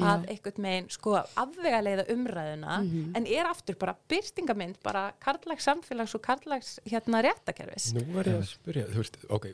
að 0.00 0.26
einhvern 0.32 0.64
megin 0.64 0.90
sko 0.92 1.16
afvega 1.20 1.80
leiða 1.84 2.04
umræðuna 2.14 2.78
en 3.18 3.26
er 3.26 3.48
aftur 3.50 3.78
bara 3.80 3.96
byrstingamind 4.10 4.80
bara 4.84 5.10
karlags 5.22 5.66
samfélags 5.68 6.14
og 6.18 6.22
karlags 6.24 6.76
hérna 6.88 7.22
réttakerfis 7.26 7.90
Nú 7.96 8.04
var 8.14 8.30
ég 8.30 8.40
að 8.40 8.46
spyrja, 8.50 8.86
þú 8.90 9.02
veist, 9.02 9.18
ok, 9.28 9.48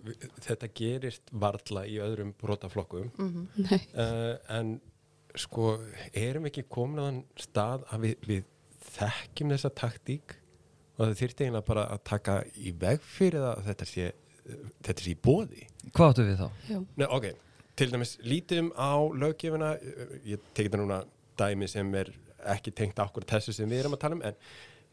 þetta 0.48 0.72
gerist 0.80 1.32
varla 1.32 1.86
í 1.86 1.98
öðrum 2.02 2.34
brotaflokkum 2.40 3.10
Nei. 3.16 3.80
uh, 3.94 4.36
en 4.58 4.76
sko, 5.36 5.76
erum 6.16 6.46
ekki 6.48 6.66
komin 6.72 7.00
á 7.00 7.04
þann 7.06 7.22
stað 7.40 7.86
að 7.92 8.06
við, 8.06 8.14
við 8.26 8.44
þekkjum 8.96 9.52
þessa 9.54 9.72
taktík 9.76 10.36
og 10.96 11.02
það 11.02 11.18
þyrfti 11.20 11.44
eiginlega 11.44 11.68
bara 11.68 11.88
að 11.92 12.04
taka 12.08 12.36
í 12.56 12.72
veg 12.80 13.02
fyrir 13.04 13.42
það 13.42 13.50
að 13.52 13.66
þetta 13.70 13.88
sé, 13.90 14.06
þetta 14.86 15.04
sé 15.04 15.10
í 15.12 15.18
bóði. 15.26 15.66
Hvað 15.90 16.12
áttu 16.12 16.24
við 16.24 16.38
þá? 16.40 16.46
Já. 16.70 16.78
Nei, 16.96 17.06
ok, 17.18 17.26
til 17.76 17.92
dæmis 17.92 18.16
lítum 18.24 18.70
á 18.72 18.96
löggefina, 19.12 19.74
ég 20.24 20.40
tekið 20.56 20.72
það 20.72 20.82
núna 20.82 21.00
dæmi 21.36 21.68
sem 21.68 21.92
er 21.98 22.12
ekki 22.56 22.72
tengt 22.76 22.98
akkur 23.02 23.26
þessu 23.28 23.54
sem 23.54 23.68
við 23.70 23.84
erum 23.84 23.96
að 23.96 24.02
tala 24.04 24.18
um, 24.18 24.24
en 24.24 24.36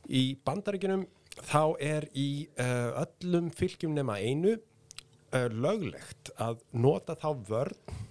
í 0.10 0.24
bandaríkjunum 0.46 1.06
þá 1.48 1.62
er 1.82 2.08
í 2.18 2.30
uh, 2.60 3.04
öllum 3.04 3.50
fylgjum 3.56 3.96
nema 3.96 4.18
einu 4.20 4.58
uh, 4.58 5.48
löglegt 5.50 6.34
að 6.42 6.64
nota 6.76 7.16
þá 7.20 7.30
vörn 7.48 8.02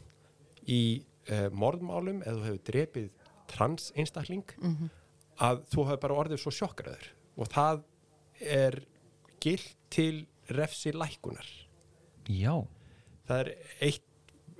í 0.64 0.82
uh, 1.28 1.48
morðmálum 1.52 2.22
eða 2.24 2.38
þú 2.38 2.48
hefur 2.48 2.64
drepið 2.70 3.10
trans 3.52 3.90
einstakling 3.98 4.46
að 5.42 5.64
þú 5.72 5.88
hefur 5.90 6.02
bara 6.06 6.20
orðið 6.22 6.40
svo 6.40 6.52
sjokkraður. 6.56 7.10
Og 7.36 7.48
það 7.52 7.82
er 8.40 8.78
gilt 9.42 9.74
til 9.92 10.24
refsi 10.52 10.92
lækunar 10.94 11.48
Já, 12.30 12.62
það 13.26 13.38
er 13.42 13.50
eitt 13.82 14.08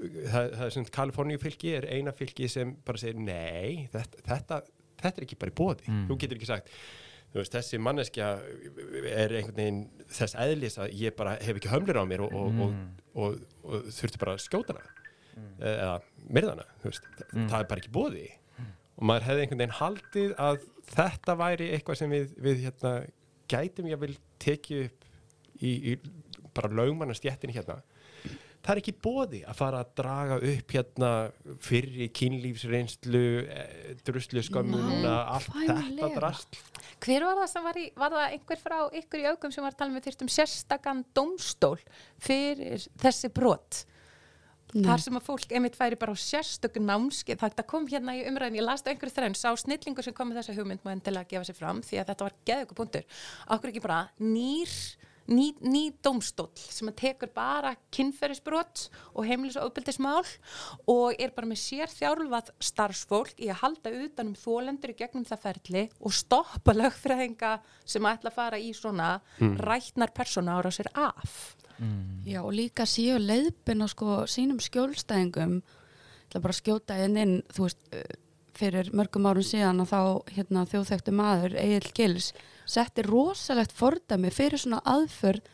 það, 0.02 0.50
það 0.56 0.64
er 0.66 0.74
sem 0.76 0.88
Kaliforníu 0.98 1.42
fylki 1.42 1.76
er 1.78 1.86
eina 1.92 2.14
fylki 2.16 2.48
sem 2.50 2.74
bara 2.86 3.00
segir 3.00 3.20
nei, 3.22 3.86
þetta, 3.92 4.24
þetta, 4.28 4.60
þetta 5.02 5.16
er 5.16 5.26
ekki 5.28 5.40
bara 5.40 5.54
í 5.54 5.58
bóði 5.62 5.88
Mm. 5.88 6.04
þú 6.10 6.18
getur 6.22 6.40
ekki 6.40 6.50
sagt 6.50 6.74
veist, 7.32 7.54
þessi 7.54 7.80
manneskja 7.80 8.26
er 9.08 9.32
einhvern 9.38 9.56
veginn 9.56 9.82
þess 10.12 10.36
eðlis 10.42 10.76
að 10.82 10.92
ég 11.00 11.14
bara 11.16 11.38
hef 11.40 11.56
ekki 11.56 11.70
hömlur 11.72 12.02
á 12.02 12.04
mér 12.08 12.26
og, 12.26 12.34
og, 12.36 12.60
og, 12.60 12.74
og, 13.14 13.38
og 13.64 13.86
þurfti 13.96 14.20
bara 14.20 14.34
að 14.36 14.42
skjóta 14.44 14.76
hana. 14.76 14.98
Eða 15.64 15.94
myrðana 16.28 16.66
mm. 16.84 17.46
það 17.48 17.58
er 17.62 17.68
bara 17.70 17.80
ekki 17.80 17.94
bóði 17.94 18.26
og 18.98 19.06
maður 19.08 19.28
hefði 19.30 19.44
einhvern 19.46 19.62
veginn 19.62 19.78
haldið 19.78 20.34
að 20.44 20.66
þetta 20.92 21.36
væri 21.40 21.70
eitthvað 21.72 22.00
sem 22.02 22.12
við, 22.12 22.34
við 22.44 22.60
hérna, 22.66 22.92
gætum 23.48 23.88
ég 23.88 24.02
vil 24.02 24.12
tekið 24.42 24.84
upp 24.84 25.06
í, 25.62 25.72
í 25.72 25.96
bara 26.52 26.68
lögmannastjættinni 26.82 27.56
hérna 27.56 27.80
það 28.62 28.72
er 28.74 28.80
ekki 28.82 28.94
bóði 29.04 29.42
að 29.48 29.58
fara 29.58 29.82
að 29.82 29.94
draga 29.98 30.38
upp 30.52 30.76
hérna 30.76 31.12
fyrri 31.62 32.08
kynlífsreynslu 32.14 33.24
eh, 33.42 33.94
druslu 34.06 34.44
skömmuna 34.46 35.16
allt 35.36 35.50
þetta 35.58 36.12
drast 36.16 36.60
Hver 37.02 37.24
var 37.26 37.40
það 37.40 37.48
sem 37.50 37.64
var 37.66 37.78
í, 37.80 37.86
var 37.98 38.12
það 38.14 38.34
einhver 38.36 38.60
frá 38.62 38.76
ykkur 39.00 39.22
í 39.22 39.30
augum 39.32 39.54
sem 39.54 39.64
var 39.64 39.74
að 39.74 39.80
tala 39.80 39.94
með 39.94 40.04
þyrstum 40.06 40.28
sérstakann 40.30 41.00
dómstól 41.16 41.78
fyrir 42.22 42.84
þessi 43.02 43.30
brot? 43.34 43.80
Nei. 44.72 44.86
Þar 44.86 45.02
sem 45.04 45.18
að 45.18 45.26
fólk 45.26 45.50
einmitt 45.52 45.76
færi 45.76 45.98
bara 46.00 46.14
á 46.14 46.16
sérstöku 46.16 46.80
námskeið. 46.80 47.42
Það 47.42 47.64
kom 47.68 47.88
hérna 47.90 48.14
í 48.16 48.22
umræðin, 48.28 48.56
ég 48.62 48.64
las 48.64 48.80
það 48.80 48.94
einhverju 48.94 49.16
þrenn, 49.18 49.36
sá 49.36 49.50
snillingur 49.60 50.06
sem 50.06 50.14
kom 50.16 50.30
með 50.30 50.40
þessa 50.40 50.54
hugmynd 50.56 50.86
má 50.86 50.94
endilega 50.94 51.28
gefa 51.28 51.48
sér 51.48 51.58
fram 51.58 51.82
því 51.84 51.98
að 52.00 52.12
þetta 52.12 52.26
var 52.28 52.36
geðugu 52.48 52.78
punktur. 52.78 53.18
Akkur 53.52 53.72
ekki 53.72 53.82
bara 53.84 53.98
nýr, 54.22 54.72
ný, 55.30 55.52
ný 55.60 55.82
dómstól 56.02 56.50
sem 56.56 56.90
að 56.90 56.98
tekur 57.02 57.32
bara 57.34 57.74
kynferðisbrot 57.94 58.86
og 59.14 59.26
heimilis 59.28 59.58
og 59.60 59.70
ofbeldismál 59.70 60.24
og 60.90 61.18
er 61.18 61.34
bara 61.36 61.50
með 61.50 61.62
sér 61.62 61.92
þjárlvað 61.92 62.52
starfsfólk 62.62 63.38
í 63.38 63.50
að 63.52 63.60
halda 63.62 63.94
utan 64.02 64.32
um 64.32 64.38
þólendur 64.38 64.94
í 64.94 64.98
gegnum 64.98 65.26
það 65.28 65.44
ferli 65.46 65.84
og 66.00 66.16
stoppa 66.16 66.74
lögfræðinga 66.76 67.56
sem 67.84 68.08
ætla 68.08 68.32
að 68.32 68.38
fara 68.38 68.60
í 68.60 68.72
svona 68.76 69.14
rætnar 69.38 70.14
persóna 70.14 70.58
ára 70.58 70.72
sér 70.74 70.90
af. 70.94 71.56
Já, 72.28 72.42
og 72.44 72.52
líka 72.54 72.84
séu 72.86 73.16
leiðbina 73.18 73.88
sko 73.90 74.22
sínum 74.30 74.60
skjólstæðingum 74.62 75.56
til 76.30 76.38
að 76.38 76.44
bara 76.44 76.56
skjóta 76.56 76.98
inn 77.02 77.18
inn, 77.18 77.34
þú 77.52 77.66
veist, 77.66 77.80
uh, 77.90 78.18
fyrir 78.56 78.90
mörgum 78.96 79.26
árum 79.26 79.46
síðan 79.46 79.82
að 79.82 79.92
þá 79.92 80.00
hérna, 80.36 80.64
þjóðþektu 80.70 81.14
maður, 81.16 81.56
Egil 81.60 81.92
Gils, 81.96 82.30
setti 82.68 83.04
rosalegt 83.06 83.74
fordæmi 83.76 84.30
fyrir 84.34 84.60
svona 84.60 84.82
aðförð 84.88 85.46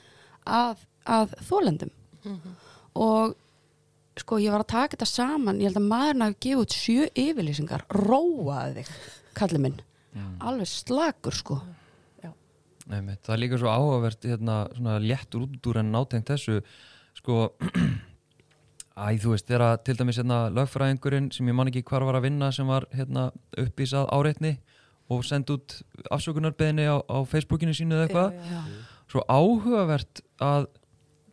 að, 0.47 0.85
að 1.09 1.35
þólendum. 1.49 1.93
Og 2.99 3.37
sko, 4.19 4.39
ég 4.43 4.53
var 4.53 4.65
að 4.65 4.73
taka 4.75 4.97
þetta 4.97 5.11
saman, 5.11 5.61
ég 5.63 5.71
held 5.71 5.81
að 5.81 5.91
maðurinn 5.93 6.27
hafi 6.27 6.39
gefið 6.47 6.63
út 6.65 6.77
sjö 6.77 7.09
yfirlýsingar, 7.15 7.85
róaði 7.95 8.83
þig, 8.83 8.95
kallið 9.39 9.65
minn. 9.67 9.83
Alveg 10.43 10.71
slagur, 10.71 11.37
sko. 11.37 11.61
Einmitt. 12.89 13.21
Það 13.21 13.35
er 13.35 13.41
líka 13.43 13.59
svo 13.61 13.69
áhugavert 13.69 14.23
hérna, 14.25 14.55
svona 14.73 14.95
léttur 15.03 15.45
út 15.45 15.67
úr 15.69 15.83
en 15.83 15.91
nátengt 15.93 16.31
þessu 16.31 16.63
sko 17.19 17.51
Æ, 18.99 19.15
þú 19.23 19.35
veist, 19.35 19.47
þegar 19.47 19.77
til 19.87 19.95
dæmis 19.99 20.19
hérna 20.19 20.39
lögfræðingurinn 20.51 21.29
sem 21.35 21.47
ég 21.47 21.55
man 21.55 21.69
ekki 21.71 21.85
hvar 21.87 22.07
var 22.09 22.19
að 22.19 22.25
vinna 22.27 22.49
sem 22.55 22.67
var 22.67 22.89
hérna 22.91 23.29
uppísað 23.61 24.09
áreitni 24.11 24.57
og 25.09 25.25
sendi 25.25 25.57
út 25.57 25.79
afsökunarbeðinni 26.13 26.85
á, 26.89 26.97
á 27.01 27.19
Facebookinu 27.29 27.75
sínu 27.77 27.97
eða 27.97 28.09
eitthvað. 28.09 28.69
Svo 29.09 29.25
áhugavert 29.25 30.23
að 30.45 30.69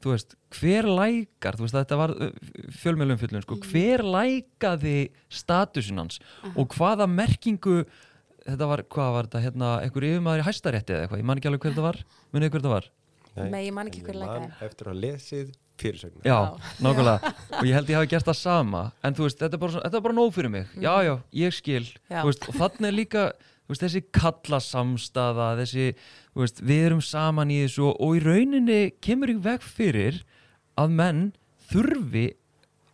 þú 0.05 0.13
veist, 0.13 0.35
hver 0.55 0.87
lækar 0.87 1.57
þú 1.57 1.65
veist, 1.65 1.75
þetta 1.75 1.97
var 1.99 2.13
fjölmjölum 2.81 3.19
fyllun 3.19 3.43
sko, 3.43 3.57
hver 3.71 4.03
lækaði 4.05 4.97
statusin 5.33 6.03
hans 6.03 6.19
og 6.53 6.75
hvaða 6.77 7.07
merkingu 7.09 7.81
þetta 8.45 8.69
var, 8.69 8.83
hvað 8.93 9.11
var 9.15 9.27
þetta, 9.29 9.43
hérna 9.47 9.71
einhver 9.81 10.07
yfirmaður 10.11 10.43
í 10.43 10.45
hæstarétti 10.45 10.93
eða 10.93 11.07
eitthvað, 11.07 11.21
ég 11.23 11.27
man 11.31 11.41
ekki 11.41 11.49
alveg 11.49 11.65
hver 11.65 11.73
þetta 11.73 11.85
var. 11.87 12.01
Munið 12.35 12.51
hver 12.51 12.61
þetta 12.61 12.73
var? 12.75 12.89
Nei, 13.35 13.61
ég 13.65 13.73
man 13.75 13.89
ekki 13.89 14.01
en 14.03 14.05
hver 14.07 14.15
ég 14.15 14.21
lækaði. 14.21 14.49
eftir 14.69 14.91
að 14.91 14.99
lesið 15.01 15.53
fyrirsögnar 15.81 16.29
Já, 16.29 16.37
nákvæmlega. 16.85 17.33
Og 17.57 17.65
ég 17.67 17.75
held 17.75 17.89
ég 17.91 17.99
hafi 17.99 18.11
gert 18.13 18.29
það 18.29 18.37
sama 18.39 18.83
en 19.03 19.17
þú 19.17 19.25
veist, 19.25 19.41
þetta 19.41 19.57
er 19.57 19.63
bara, 19.65 19.81
er 19.89 20.05
bara 20.05 20.15
nóg 20.15 20.31
fyrir 20.37 20.53
mig. 20.53 20.69
Já, 20.79 20.93
já, 21.03 21.13
ég 21.41 21.57
skil. 21.57 21.83
Já. 22.07 22.21
Þú 22.21 22.29
veist, 22.29 22.47
og 22.47 22.59
þannig 22.61 22.87
er 22.91 22.95
líka 23.01 23.25
veist, 23.73 23.83
þessi 23.85 24.03
kalla 24.15 24.61
samstaða 24.63 25.49
þessi, 25.61 25.89
þú 26.33 26.45
veist, 26.45 26.61
við 26.61 26.87
erum 26.89 27.03
saman 27.05 27.53
í 27.53 27.61
þessu 27.63 27.89
og, 27.89 27.99
og 27.99 28.17
í 28.19 28.23
rauninni 28.25 28.79
kemur 29.03 29.33
í 29.33 29.37
veg 29.45 29.65
fyrir 29.65 30.23
að 30.79 30.97
menn 30.99 31.21
þurfi 31.71 32.29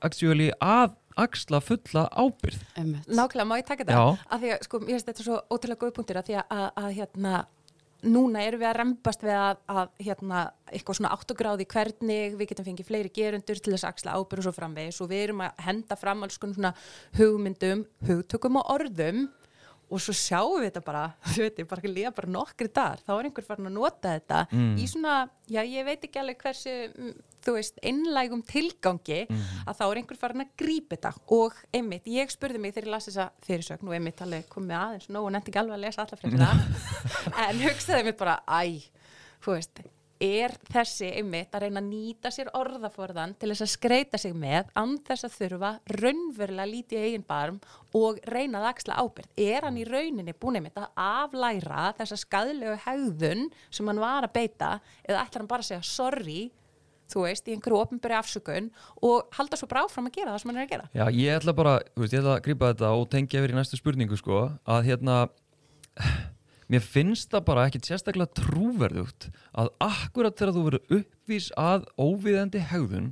actually, 0.01 0.51
að 0.63 0.97
axla 1.19 1.59
fulla 1.63 2.05
ábyrð 2.15 2.61
Einmitt. 2.79 3.07
Nákvæmlega, 3.09 3.47
má 3.47 3.57
ég 3.59 3.65
taka 3.67 3.83
þetta? 3.83 3.97
Já. 3.97 4.27
Af 4.31 4.43
því 4.43 4.53
að, 4.53 4.61
sko, 4.67 4.83
ég 4.85 4.95
veist 4.95 5.09
þetta 5.09 5.23
er 5.23 5.27
svo 5.27 5.39
ótrúlega 5.51 5.81
góð 5.81 5.97
punktur 5.97 6.21
að 6.21 6.29
því 6.29 6.37
að, 6.39 6.53
að, 6.55 6.69
að 6.81 6.93
hérna, 6.99 7.33
núna 8.01 8.45
erum 8.47 8.61
við 8.61 8.69
að 8.69 8.77
rembast 8.79 9.25
við 9.25 9.35
að, 9.37 9.59
að 9.75 9.91
hérna, 10.07 10.45
eitthvað 10.71 10.97
svona 10.97 11.11
áttugráði 11.17 11.67
hvernig 11.73 12.37
við 12.39 12.51
getum 12.51 12.67
fengið 12.69 12.87
fleiri 12.87 13.13
gerundur 13.13 13.61
til 13.61 13.75
þess 13.75 13.85
að 13.85 13.93
axla 13.93 14.15
ábyrð 14.17 14.41
og 14.41 14.47
svo 14.47 14.55
framvegis 14.55 15.01
og 15.03 15.11
við 15.11 15.25
erum 15.27 15.43
að 15.45 15.61
henda 15.67 15.99
fram 15.99 16.25
alls 16.25 16.41
konar 16.41 16.57
svona 16.57 16.73
hugmyndum, 17.19 17.85
hugtökum 18.07 18.61
og 18.61 18.73
orðum 18.77 19.27
og 19.91 19.99
svo 20.01 20.13
sjáum 20.15 20.61
við 20.61 20.69
þetta 20.71 20.83
bara, 20.87 21.03
þú 21.33 21.43
veit, 21.45 21.59
ég 21.61 21.67
bara 21.71 21.91
líða 21.91 22.13
bara 22.15 22.31
nokkri 22.37 22.69
dagar, 22.71 23.01
þá 23.05 23.11
er 23.19 23.27
einhver 23.29 23.47
farin 23.49 23.67
að 23.71 23.75
nota 23.77 24.15
þetta 24.15 24.39
Mm. 24.51 24.71
í 24.79 24.87
svona, 24.89 25.17
já 25.51 25.61
ég 25.67 25.85
veit 25.85 26.01
ekki 26.07 26.19
alveg 26.21 26.39
hversu, 26.41 26.73
mm, 26.95 27.13
þú 27.45 27.53
veist, 27.57 27.79
einlægum 27.83 28.41
tilgangi 28.45 29.19
að 29.65 29.77
þá 29.79 29.83
er 29.87 29.99
einhver 30.01 30.17
farin 30.21 30.43
að 30.45 30.51
grípa 30.61 30.95
þetta. 30.95 31.11
Og 31.33 31.55
einmitt, 31.73 32.05
ég 32.05 32.29
spurði 32.33 32.59
mig 32.61 32.73
þegar 32.75 32.87
ég 32.87 32.91
las 32.95 33.07
þessa 33.09 33.29
fyrirsögn 33.47 33.87
og 33.89 33.95
einmitt 33.97 34.21
alveg 34.21 34.45
komið 34.51 34.77
aðeins 34.77 35.07
og 35.09 35.31
nefndi 35.33 35.49
ekki 35.51 35.61
alveg 35.63 35.77
að 35.79 35.83
lesa 35.85 36.05
alla 36.05 36.19
fréttina 36.21 36.51
en 37.47 37.63
hugsaði 37.65 38.03
mig 38.09 38.17
bara, 38.19 38.37
æ, 38.45 38.61
þú 39.41 39.55
veist, 39.57 39.81
er 40.21 40.53
þessi 40.69 41.09
einmitt 41.17 41.55
að 41.55 41.65
reyna 41.65 41.81
að 41.81 41.89
nýta 41.89 42.31
sér 42.33 42.51
orðaforðan 42.57 43.33
til 43.41 43.49
þess 43.51 43.65
að 43.65 43.71
skreita 43.73 44.21
sig 44.21 44.35
með 44.37 44.69
án 44.77 44.95
þess 45.07 45.27
að 45.27 45.35
þurfa 45.39 45.71
raunverulega 45.97 46.69
lítið 46.69 47.05
eigin 47.07 47.27
barm 47.27 47.59
og 47.97 48.21
reyna 48.29 48.61
að 48.61 48.69
axla 48.71 49.01
ábyrgð. 49.01 49.33
Er 49.41 49.67
hann 49.67 49.81
í 49.81 49.85
rauninni 49.87 50.37
búin 50.37 50.61
einmitt 50.61 50.79
að 50.79 50.89
aflæra 51.01 51.91
þessa 51.99 52.21
skadlegu 52.21 52.77
hegðun 52.85 53.47
sem 53.69 53.91
hann 53.91 54.01
var 54.01 54.27
að 54.27 54.35
beita 54.37 54.73
eða 55.03 55.25
ætlar 55.25 55.43
hann 55.43 55.51
bara 55.51 55.65
að 55.65 55.71
segja 55.73 55.85
sorry 55.89 56.41
þú 57.11 57.25
veist, 57.25 57.47
í 57.47 57.55
einhverju 57.55 57.79
ofnbæri 57.81 58.15
afsökun 58.15 58.69
og 59.03 59.31
halda 59.35 59.59
svo 59.59 59.67
bara 59.67 59.83
áfram 59.83 60.07
að 60.07 60.19
gera 60.19 60.33
það 60.33 60.43
sem 60.43 60.51
hann 60.51 60.59
er 60.61 60.67
að 60.67 60.73
gera. 60.73 60.89
Já, 60.95 61.03
ég 61.17 61.39
ætla 61.39 61.55
bara, 61.57 61.73
veist, 61.99 62.15
ég 62.15 62.21
ætla 62.21 62.37
að 62.37 62.43
grípa 62.45 62.69
þetta 62.71 62.91
og 62.95 63.07
tengja 63.11 63.41
yfir 63.41 63.51
í 63.51 63.57
næstu 63.57 63.79
spurningu, 63.79 64.19
sko, 64.19 64.45
að 64.63 64.87
hérna, 64.87 65.17
mér 66.71 66.83
finnst 66.83 67.31
það 67.33 67.47
bara 67.49 67.65
ekkit 67.67 67.89
sérstaklega 67.89 68.31
trúverðugt 68.39 69.29
að 69.51 69.71
akkurat 69.83 70.37
þegar 70.37 70.55
þú 70.55 70.67
verður 70.67 71.01
uppvís 71.01 71.49
að 71.59 71.87
óviðendi 71.99 72.63
hegðun 72.71 73.11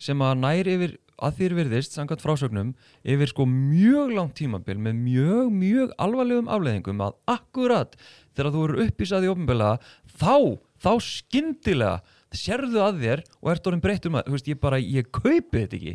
sem 0.00 0.20
að 0.24 0.42
næri 0.42 0.76
yfir 0.76 0.98
að 1.20 1.36
þér 1.36 1.56
virðist, 1.58 1.96
samkvæmt 1.96 2.22
frásögnum, 2.24 2.70
yfir 3.04 3.28
sko 3.28 3.44
mjög 3.48 4.14
langt 4.16 4.38
tímabil 4.38 4.78
með 4.80 5.02
mjög, 5.02 5.50
mjög 5.52 5.92
alvarlegum 6.00 6.48
afleðingum 6.52 7.02
að 7.04 7.18
akkurat 7.34 7.98
þegar 8.32 8.54
þú 8.54 8.62
verður 8.64 8.82
uppvís 8.86 9.12
að 9.12 9.26
því 9.26 9.32
ofnbælega, 9.34 9.92
þá, 10.16 10.36
þá 10.80 10.92
skyndilega 11.04 11.94
sérðu 12.36 12.78
að 12.84 13.00
þér 13.02 13.22
og 13.40 13.48
ert 13.50 13.64
orðin 13.66 13.82
breyttur 13.82 14.12
maður, 14.14 14.28
þú 14.28 14.36
veist, 14.36 14.50
ég 14.50 14.60
bara, 14.62 14.78
ég 14.78 15.08
kaupi 15.10 15.64
þetta 15.64 15.78
ekki. 15.80 15.94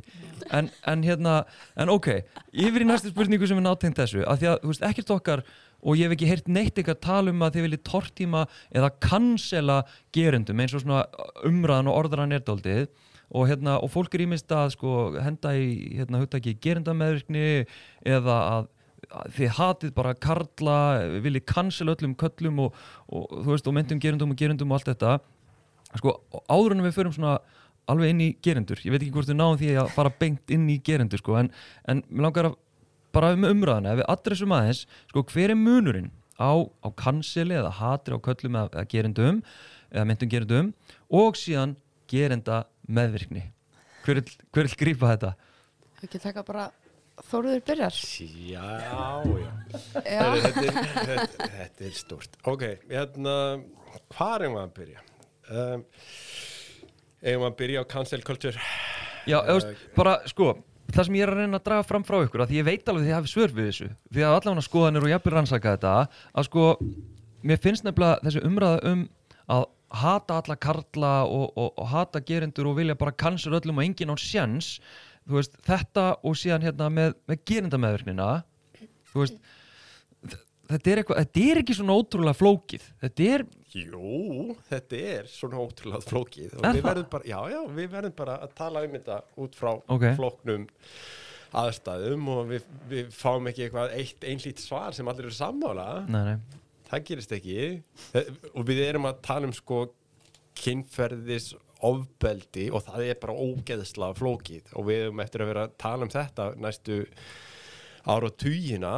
En, 0.54 0.68
en 0.92 1.06
hérna, 1.06 1.36
en 1.80 1.92
ok 1.94 2.10
yfir 2.52 2.84
í 2.84 2.88
næstu 2.90 3.14
spurningu 3.14 3.48
sem 3.48 3.62
er 3.62 3.66
nátengt 3.66 4.02
þessu 4.02 4.26
að 4.28 4.42
því 4.42 4.50
að, 4.52 4.58
þú 4.62 4.72
veist, 4.74 4.86
ekkert 4.90 5.14
okkar 5.16 5.46
og 5.86 6.00
ég 6.00 6.08
hef 6.08 6.16
ekki 6.16 6.30
heyrt 6.30 6.52
neitt 6.52 6.76
eitthvað 6.76 7.02
tala 7.06 7.34
um 7.34 7.44
að 7.46 7.58
þið 7.58 7.68
viljið 7.68 7.84
tortíma 7.86 8.46
eða 8.74 8.94
cancela 9.06 9.82
gerendum 10.16 10.62
eins 10.62 10.74
og 10.74 10.84
svona 10.84 11.04
umræðan 11.46 11.92
og 11.92 12.00
orðran 12.04 12.36
er 12.36 12.46
daldið 12.46 12.88
og 13.36 13.50
hérna, 13.50 13.80
og 13.82 13.90
fólk 13.94 14.14
er 14.16 14.26
ímist 14.26 14.52
að 14.54 14.76
sko 14.76 14.96
henda 15.18 15.56
í, 15.58 15.98
hérna, 15.98 16.22
hugtaki 16.22 16.56
gerendameðvirkni 16.62 17.66
eða 18.06 18.40
að 18.54 18.72
að 19.14 19.36
þið 19.36 19.52
hatið 19.60 19.92
bara 19.94 20.16
karla 20.18 20.78
viljið 21.22 21.44
cancela 21.50 21.94
öllum 21.94 22.16
köllum 22.18 22.62
og, 22.64 22.80
og 23.14 23.36
veist, 23.46 23.68
og 23.68 23.76
myndum 23.78 24.02
gerendum 24.02 24.34
og 24.34 24.40
gerendum 24.40 24.72
og 24.72 24.80
allt 24.80 24.90
þetta. 24.94 25.18
Sko, 26.00 26.16
áður 26.50 26.76
en 26.76 26.86
við 26.88 26.96
förum 26.98 27.14
svona 27.16 27.36
alveg 27.92 28.14
inn 28.16 28.24
í 28.26 28.30
gerendur, 28.44 28.82
ég 28.82 28.94
veit 28.94 29.04
ekki 29.04 29.14
hvort 29.14 29.30
við 29.30 29.38
náum 29.38 29.58
því 29.60 29.76
að 29.78 29.92
fara 29.94 30.14
beint 30.20 30.54
inn 30.54 30.66
í 30.74 30.80
gerendur 30.86 31.22
sko, 31.22 31.36
en, 31.38 31.52
en 31.86 32.02
mér 32.10 32.26
langar 32.26 32.50
að 32.50 32.56
bara 33.16 33.32
um 33.36 33.48
umræðana, 33.48 33.96
ef 33.96 34.02
við 34.02 34.10
adressum 34.16 34.56
aðeins 34.56 34.84
sko, 35.10 35.26
hver 35.32 35.54
er 35.56 35.60
munurinn 35.60 36.12
á, 36.36 36.52
á 36.84 36.90
kanseli 37.00 37.56
eða 37.56 37.74
hatri 37.80 38.16
á 38.16 38.20
köllum 38.20 38.60
eða, 38.60 38.72
eða 38.76 38.88
gerendum, 38.92 39.42
eða 39.92 40.08
myndum 40.12 40.32
gerendum 40.32 40.72
og 41.10 41.40
síðan 41.40 41.78
gerenda 42.12 42.66
meðvirkni 42.86 43.48
hver 44.06 44.22
vil, 44.22 44.76
grípa 44.78 45.14
þetta? 45.16 45.32
Ekki 46.06 46.22
taka 46.22 46.44
bara 46.46 46.70
Þóruður 47.16 47.62
byrjar 47.64 47.96
Já, 47.96 48.64
já. 49.24 49.52
Já, 50.04 50.24
Þetta, 50.44 50.64
er, 50.66 50.80
þetta, 51.08 51.46
þetta 51.54 51.86
er 51.88 51.94
stort. 51.96 52.34
Ok, 52.52 52.66
hérna, 52.90 53.36
hvað 54.12 54.44
er 54.44 54.52
maður 54.52 54.66
að 54.66 54.74
byrja? 54.82 55.04
Um, 55.48 55.86
Eða 57.26 57.40
maður 57.40 57.54
að 57.54 57.58
byrja 57.62 57.82
á 57.82 57.86
cancel 57.96 58.20
culture? 58.28 58.66
Já, 59.26 59.38
eða, 59.48 59.72
bara 59.96 60.18
sko 60.28 60.52
það 60.94 61.08
sem 61.08 61.18
ég 61.18 61.26
er 61.26 61.32
að 61.34 61.42
reyna 61.42 61.60
að 61.60 61.68
draga 61.68 61.88
fram 61.88 62.06
frá 62.06 62.18
ykkur 62.22 62.44
að 62.44 62.52
því 62.52 62.60
ég 62.60 62.68
veit 62.68 62.90
alveg 62.90 63.04
því 63.04 63.08
að 63.08 63.12
ég 63.12 63.20
hafi 63.20 63.32
svör 63.32 63.56
við 63.56 63.70
þessu 63.70 63.88
því 64.14 64.26
að 64.26 64.36
allavega 64.38 64.66
skoðanir 64.66 65.06
og 65.06 65.12
jafnir 65.12 65.36
rannsaka 65.36 65.74
þetta 65.76 65.94
að 66.36 66.48
sko, 66.50 66.66
mér 67.46 67.62
finnst 67.64 67.88
nefnilega 67.88 68.22
þessi 68.26 68.44
umræða 68.46 68.92
um 68.92 69.04
að 69.56 69.66
hata 69.96 70.40
alla 70.42 70.58
karla 70.60 71.12
og, 71.30 71.46
og, 71.56 71.74
og 71.80 71.92
hata 71.92 72.22
gerendur 72.26 72.72
og 72.72 72.80
vilja 72.80 72.98
bara 73.00 73.16
cancel 73.16 73.56
öllum 73.58 73.80
og 73.80 73.86
enginn 73.86 74.14
á 74.14 74.18
sjens 74.20 74.80
þú 75.26 75.40
veist, 75.40 75.60
þetta 75.66 76.08
og 76.26 76.38
síðan 76.38 76.66
hérna 76.66 76.90
með, 76.94 77.16
með 77.30 77.44
gerendameðverknina 77.50 78.30
þú 79.12 79.24
veist 79.24 79.40
þetta 80.70 80.92
er, 80.94 81.02
eitthvað, 81.02 81.20
þetta 81.24 81.44
er 81.52 81.60
ekki 81.62 81.76
svona 81.78 81.96
ótrúlega 82.00 82.38
flókið. 82.40 82.88
Þetta 83.06 83.28
er, 83.36 83.46
Jú, 83.76 84.56
þetta 84.70 85.00
er 85.12 85.26
svona 85.28 85.60
ótrúlega 85.60 86.00
flókið 86.08 86.54
og 86.62 86.66
við 86.78 86.86
verðum 86.86 87.08
bara, 87.12 87.28
já, 87.28 87.40
já, 87.52 87.60
við 87.76 87.90
verðum 87.92 88.14
bara 88.16 88.38
að 88.46 88.54
tala 88.56 88.84
um 88.88 88.94
þetta 88.96 89.18
út 89.44 89.58
frá 89.60 89.72
Ok. 89.92 90.06
flóknum 90.16 90.68
aðstæðum 91.56 92.30
og 92.34 92.42
við, 92.54 92.70
við 92.92 93.12
fáum 93.16 93.50
ekki 93.52 93.66
eitthvað 93.68 93.94
eitt 94.00 94.26
einlít 94.28 94.64
svar 94.64 94.96
sem 94.96 95.08
allir 95.12 95.28
eru 95.28 95.36
sammála. 95.36 95.90
Nei, 96.12 96.22
nei, 96.32 96.64
það 96.90 97.06
gerist 97.10 97.36
ekki. 97.36 97.60
Og 98.56 98.66
við 98.68 98.82
erum 98.88 99.08
að 99.12 99.20
tala 99.28 99.50
um 99.50 99.56
sko 99.56 99.86
kynferðis 100.60 101.52
ofbeldi 101.86 102.70
og 102.74 102.86
það 102.88 103.10
er 103.12 103.18
bara 103.22 103.36
ógeðsla 103.36 104.14
flókið 104.18 104.72
og 104.80 104.88
við 104.88 105.02
erum 105.10 105.20
eftir 105.24 105.44
að 105.44 105.50
vera 105.52 105.66
að 105.68 105.76
tala 105.84 106.08
um 106.08 106.12
þetta 106.14 106.46
næstu 106.64 107.02
ára 108.06 108.30
og 108.30 108.36
tugina 108.38 108.94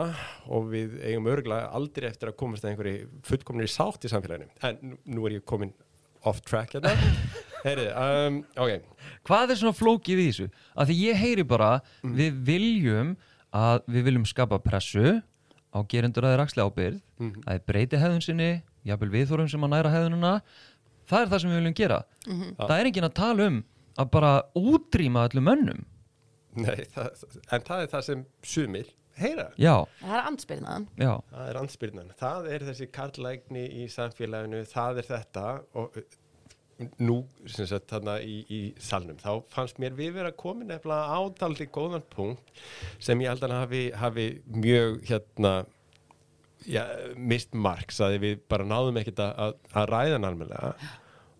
og 0.51 0.65
við 0.73 0.97
eigum 1.07 1.29
örgulega 1.31 1.69
aldrei 1.77 2.09
eftir 2.09 2.31
að 2.31 2.37
komast 2.41 2.65
að 2.65 2.73
einhverju 2.73 3.07
fullkomnir 3.27 3.69
sátt 3.71 4.03
í 4.07 4.11
samfélaginu. 4.11 4.49
En 4.67 4.97
nú- 5.07 5.25
er 5.29 5.37
ég 5.39 5.45
komin 5.47 5.73
off 6.27 6.41
track 6.43 6.75
hérna. 6.75 6.91
Heyri, 7.67 7.87
um, 7.89 8.41
ok, 8.55 8.83
hvað 9.27 9.51
er 9.51 9.59
svona 9.59 9.75
flókið 9.75 10.19
í 10.21 10.27
þessu? 10.29 10.45
Að 10.77 10.91
því 10.91 10.97
ég 11.07 11.17
heyri 11.19 11.43
bara 11.47 11.69
við 12.03 12.35
viljum 12.47 13.15
að 13.55 13.81
við 13.89 14.05
viljum 14.09 14.27
skapa 14.29 14.59
pressu 14.61 15.17
á 15.73 15.79
gerendur 15.89 16.27
að 16.27 16.35
þeir 16.35 16.43
axli 16.45 16.63
ábyrð 16.63 16.99
að 17.23 17.47
þeir 17.49 17.63
breyti 17.67 17.99
hefðun 18.01 18.23
sinni 18.23 18.49
jafnvel 18.87 19.09
viðþórum 19.15 19.49
sem 19.51 19.65
að 19.65 19.73
næra 19.73 19.91
hefðununa 19.95 20.33
það 21.09 21.21
er 21.25 21.31
það 21.33 21.41
sem 21.43 21.51
við 21.51 21.59
viljum 21.61 21.77
gera. 21.81 21.99
Það 22.61 22.75
er 22.77 22.89
enginn 22.91 23.07
að 23.09 23.15
tala 23.23 23.47
um 23.51 23.59
að 23.97 24.11
bara 24.13 24.31
útrýma 24.61 25.25
öllum 25.27 25.47
mönnum. 25.49 25.81
Nei, 26.57 26.85
það, 26.93 27.25
en 27.53 27.65
það 27.67 27.81
er 27.83 27.91
það 27.95 28.05
sem 28.11 28.23
sumir 28.53 28.93
heyra 29.21 29.47
já, 29.61 29.73
Það 30.01 30.13
er 30.19 30.27
andspyrnaðan. 30.31 30.87
já, 31.01 31.11
Það 31.33 31.49
er 31.51 31.59
ansbyrnan. 31.63 32.13
Það 32.19 32.47
er 32.55 32.65
þessi 32.71 32.87
karlægni 32.99 33.65
í 33.83 33.87
samfélaginu, 33.93 34.63
það 34.71 35.01
er 35.03 35.09
þetta 35.11 35.45
og 35.81 35.97
uh, 36.01 36.17
nú, 37.01 37.15
sem 37.49 37.65
sagt, 37.65 37.87
þarna 37.89 38.19
í, 38.21 38.35
í 38.53 38.59
salnum, 38.77 39.17
þá 39.17 39.31
fannst 39.49 39.79
mér 39.81 39.95
við 39.97 40.11
vera 40.19 40.29
komin 40.37 40.69
nefnilega 40.69 41.15
ádaldi 41.17 41.65
góðan 41.73 42.03
punkt 42.13 42.61
sem 43.01 43.23
ég 43.25 43.31
held 43.33 43.41
að 43.47 43.49
hann 43.55 43.63
hafi, 43.63 43.81
hafi 43.97 44.27
mjög, 44.53 44.99
hérna, 45.09 45.53
já, 46.69 46.83
mist 47.17 47.55
marks 47.57 47.97
að 48.05 48.19
við 48.21 48.43
bara 48.49 48.67
náðum 48.69 48.99
ekkert 49.01 49.23
að, 49.25 49.33
að, 49.47 49.57
að 49.81 49.89
ræða 49.95 50.19
almennilega 50.21 50.69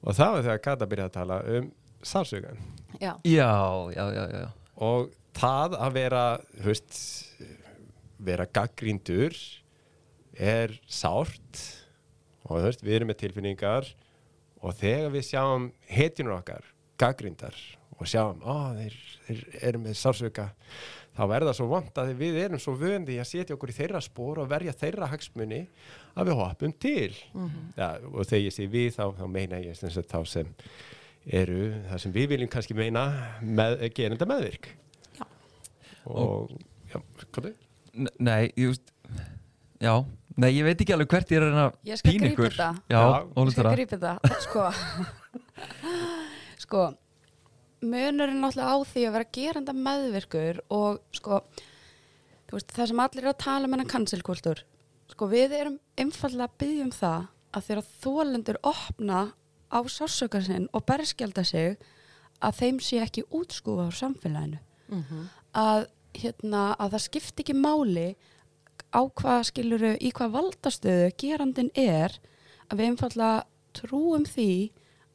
og 0.08 0.18
það 0.18 0.34
var 0.34 0.44
þegar 0.48 0.63
Kata 0.66 0.88
byrjaði 0.90 1.10
að 1.12 1.16
tala 1.20 1.38
um 1.58 1.70
sársögan 2.08 2.60
Já. 3.02 3.12
já, 3.28 3.52
já, 3.94 4.04
já, 4.18 4.24
já. 4.42 4.48
og 4.90 5.10
það 5.38 5.74
að 5.86 5.96
vera 6.00 6.22
veist 6.66 6.98
vera 8.20 8.46
gaggríndur 8.50 9.36
er 10.38 10.74
sárt 10.88 11.64
og 12.48 12.62
veist, 12.64 12.84
við 12.86 13.00
erum 13.00 13.12
með 13.12 13.22
tilfinningar 13.26 13.90
og 14.64 14.74
þegar 14.80 15.12
við 15.14 15.26
sjáum 15.32 15.70
hetjunur 15.92 16.38
okkar 16.40 16.66
gaggríndar 17.02 17.58
og 17.98 18.06
sjáum, 18.10 18.40
ó, 18.46 18.74
þeir, 18.78 18.96
þeir 19.28 19.42
eru 19.72 19.82
með 19.84 19.98
sársöka 19.98 20.48
þá 21.18 21.22
verða 21.32 21.54
svo 21.58 21.66
vant 21.72 21.98
að 21.98 22.12
við 22.20 22.36
erum 22.44 22.62
svo 22.62 22.76
vöndi 22.78 23.16
að 23.18 23.26
setja 23.32 23.56
okkur 23.58 23.72
í 23.74 23.78
þeirra 23.78 24.02
spór 24.06 24.44
og 24.44 24.50
verja 24.52 24.74
þeirra 24.78 25.08
hagsmuni 25.10 25.64
að 26.18 26.30
við 26.30 26.38
hoppum 26.42 26.74
til 26.82 27.10
ja, 27.78 27.90
og 28.14 28.22
þegar 28.30 28.44
ég 28.46 28.54
sé 28.54 28.68
við 28.70 28.92
þá, 28.98 29.04
þá 29.18 29.26
meina 29.34 29.62
ég 29.64 29.78
sem 29.78 29.90
þá 29.98 30.20
sem 30.30 30.52
eru 31.28 31.72
það 31.90 32.04
sem 32.06 32.14
við 32.16 32.30
viljum 32.36 32.52
kannski 32.54 32.78
meina 32.78 33.08
með, 33.42 33.82
gerenda 33.98 34.28
meðvirk 34.30 34.70
Já. 35.18 35.26
og 36.06 36.54
já, 36.94 37.02
hvað 37.34 37.50
er? 37.50 37.58
N- 37.58 37.67
nei, 37.98 38.52
ég 38.56 38.72
veist 38.72 38.92
já, 39.82 39.94
nei, 40.38 40.52
ég 40.58 40.64
veit 40.68 40.82
ekki 40.84 40.96
alveg 40.96 41.12
hvert 41.14 41.32
ég 41.34 41.42
er 41.42 41.48
að 41.50 41.76
Ég 41.90 42.00
skal 42.02 42.14
grípa 42.14 42.30
ykkur. 42.34 42.56
þetta. 42.56 42.70
já, 42.94 43.02
ég 43.42 43.52
skal 43.56 43.74
grípa 43.74 43.98
þetta. 43.98 44.40
Sko. 44.46 44.68
Sko 46.68 46.86
Munurinn 47.88 48.42
náttúrulega 48.42 48.74
á 48.74 48.78
því 48.90 49.02
að 49.06 49.16
vera 49.18 49.32
geranda 49.38 49.74
meðvirkur 49.78 50.62
og 50.74 51.02
sko 51.14 51.42
þú 52.50 52.56
veist, 52.58 52.72
það 52.74 52.90
sem 52.90 53.02
allir 53.04 53.22
eru 53.24 53.34
að 53.34 53.42
tala 53.44 53.68
um 53.68 53.76
hennar 53.76 53.92
kansilkultúr 53.92 54.64
sko 55.12 55.28
við 55.32 55.54
erum 55.60 55.76
einfallega 56.02 56.48
að 56.50 56.56
byggja 56.64 56.88
um 56.88 56.94
það 56.96 57.28
að 57.58 57.68
þegar 57.68 57.86
þólendur 58.04 58.60
opna 58.68 59.20
á 59.70 59.80
sársöka 59.92 60.42
sinn 60.44 60.66
og 60.76 60.86
berskjálta 60.90 61.44
sig 61.48 61.78
að 62.44 62.58
þeim 62.62 62.80
sé 62.84 63.00
ekki 63.02 63.24
útskúfa 63.34 63.88
á 63.90 63.92
samfélaginu. 63.98 64.60
Að, 65.58 65.88
hérna, 66.22 66.72
að 66.80 66.96
það 66.96 67.06
skipti 67.06 67.46
ekki 67.46 67.58
máli 67.58 68.08
á 68.94 69.02
hvað 69.20 69.46
skiluru 69.52 69.94
í 70.00 70.12
hvað 70.16 70.36
valdastöðu 70.38 71.08
gerandin 71.20 71.72
er 71.76 72.16
að 72.68 72.80
við 72.80 72.92
einfallega 72.92 73.46
trúum 73.78 74.26
því 74.28 74.52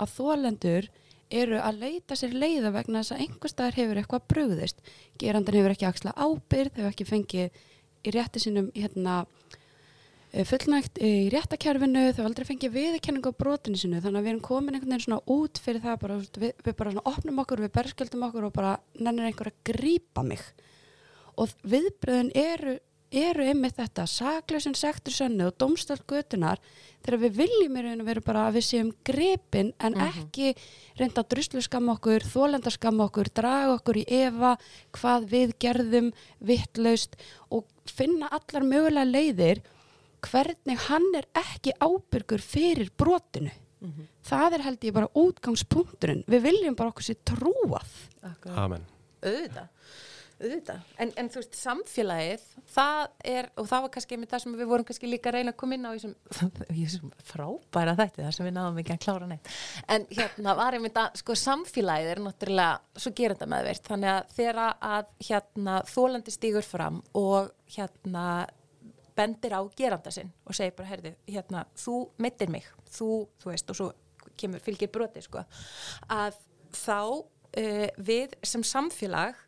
að 0.02 0.16
þólendur 0.16 0.88
eru 1.32 1.60
að 1.64 1.78
leita 1.80 2.16
sér 2.18 2.34
leiða 2.36 2.72
vegna 2.74 3.00
þess 3.00 3.14
að 3.14 3.22
einhver 3.24 3.52
staðar 3.52 3.78
hefur 3.78 4.00
eitthvað 4.00 4.26
brugðist. 4.32 4.82
Gerandin 5.20 5.58
hefur 5.58 5.74
ekki 5.74 5.88
axla 5.88 6.12
ábyrð 6.16 6.76
hefur 6.76 6.90
ekki 6.90 7.08
fengið 7.08 7.62
í 8.02 8.12
rétti 8.12 8.42
sínum 8.42 8.68
hérna 8.74 9.22
eh, 10.32 10.44
fullnægt 10.48 11.00
í 11.00 11.30
réttakerfinu, 11.32 12.10
þau 12.16 12.26
aldrei 12.26 12.48
fengið 12.48 12.74
viðurkenningu 12.76 13.32
á 13.32 13.40
brotinu 13.40 13.80
sinu, 13.80 14.02
þannig 14.02 14.20
að 14.20 14.26
við 14.26 14.32
erum 14.34 14.44
komin 14.44 14.76
einhvern 14.76 14.96
veginn 14.96 15.06
svona 15.06 15.36
út 15.36 15.62
fyrir 15.62 15.84
það 15.84 16.00
bara, 16.04 16.18
við, 16.44 16.52
við 16.66 16.76
bara 16.82 17.06
opnum 17.14 17.40
okkur, 17.44 17.64
við 17.64 17.74
berskjöldum 17.78 18.26
okkur 18.28 18.48
og 18.48 18.54
bara 18.58 18.74
nennir 18.98 19.30
einhver 19.30 19.52
að 19.52 19.60
grípa 19.72 20.26
mig 20.26 20.42
og 21.40 21.52
viðbröðin 21.68 22.30
eru, 22.38 22.76
eru 23.12 23.44
einmitt 23.48 23.76
þetta, 23.76 24.06
saklausin 24.08 24.76
sektur 24.78 25.14
sönnu 25.14 25.48
og 25.50 25.56
domstöld 25.60 26.04
götunar 26.08 26.60
þegar 27.02 27.22
við 27.24 27.38
viljum 27.42 27.76
í 27.76 27.84
raun 27.86 28.02
og 28.04 28.08
veru 28.08 28.24
bara 28.24 28.46
að 28.48 28.58
við 28.58 28.66
séum 28.68 28.92
gripin 29.06 29.72
en 29.82 29.98
ekki 30.06 30.52
reynda 31.00 31.24
að 31.24 31.30
druslu 31.34 31.62
skamma 31.64 31.96
okkur, 31.96 32.24
þólenda 32.24 32.72
skamma 32.72 33.08
okkur, 33.08 33.32
draga 33.34 33.76
okkur 33.76 34.00
í 34.02 34.06
efa 34.22 34.54
hvað 34.98 35.28
við 35.32 35.56
gerðum 35.62 36.12
vittlaust 36.40 37.18
og 37.50 37.66
finna 37.90 38.30
allar 38.30 38.66
mögulega 38.68 39.08
leiðir 39.08 39.64
hvernig 40.22 40.86
hann 40.86 41.08
er 41.18 41.26
ekki 41.34 41.74
ábyrgur 41.82 42.44
fyrir 42.44 42.92
brotinu. 42.96 43.50
Það 44.22 44.54
er 44.54 44.62
held 44.68 44.84
ég 44.86 44.94
bara 44.94 45.08
útgangspunkturinn. 45.18 46.20
Við 46.30 46.44
viljum 46.44 46.76
bara 46.78 46.92
okkur 46.92 47.08
sér 47.08 47.18
trúað. 47.26 47.96
Amen. 48.54 48.84
auðvitað 49.22 49.71
auðvitað, 50.42 50.86
en, 51.02 51.12
en 51.20 51.30
þú 51.32 51.40
veist 51.40 51.58
samfélagið, 51.60 52.46
það 52.74 53.00
er 53.32 53.50
og 53.60 53.68
það 53.70 53.84
var 53.84 53.92
kannski 53.96 54.18
með 54.20 54.32
það 54.32 54.44
sem 54.44 54.56
við 54.60 54.70
vorum 54.72 54.88
kannski 54.88 55.10
líka 55.10 55.30
að 55.30 55.36
reyna 55.38 55.54
að 55.54 55.58
koma 55.62 55.78
inn 55.78 55.88
á 55.88 55.92
í 55.96 56.00
þessum, 56.82 57.12
frábæra 57.32 57.96
þætti, 57.98 58.24
það 58.24 58.34
sem 58.36 58.48
við 58.48 58.56
náðum 58.58 58.80
ekki 58.82 58.96
að 58.96 59.02
klára 59.06 59.28
neitt. 59.30 59.52
En 59.96 60.08
hérna 60.12 60.56
var 60.58 60.78
einmitt 60.78 60.98
að 61.02 61.20
sko 61.22 61.36
samfélagið 61.42 62.14
er 62.14 62.22
náttúrulega 62.26 63.04
svo 63.04 63.14
gerenda 63.22 63.48
meðvirt, 63.54 63.86
þannig 63.90 64.14
að 64.16 64.34
þegar 64.38 64.62
að 64.92 65.14
hérna 65.28 65.78
þólandi 65.92 66.34
stígur 66.34 66.66
fram 66.66 67.00
og 67.18 67.52
hérna 67.76 68.26
bendir 69.16 69.54
á 69.56 69.60
geranda 69.76 70.12
sinn 70.12 70.30
og 70.46 70.56
segir 70.56 70.74
bara, 70.76 70.90
herði, 70.92 71.14
hérna, 71.28 71.66
þú 71.78 72.06
mittir 72.22 72.50
mig. 72.52 72.66
Þú, 72.92 73.10
þú 73.42 73.52
veist, 73.52 73.72
og 73.72 73.78
svo 73.78 73.90
kemur 74.40 74.62
fylgir 74.64 74.90
broti, 74.92 75.22
sko. 75.24 75.44
Að 76.12 76.38
þá 76.72 76.98
uh, 77.02 77.88
við 78.00 78.36
sem 78.46 78.64
samfélag 78.64 79.38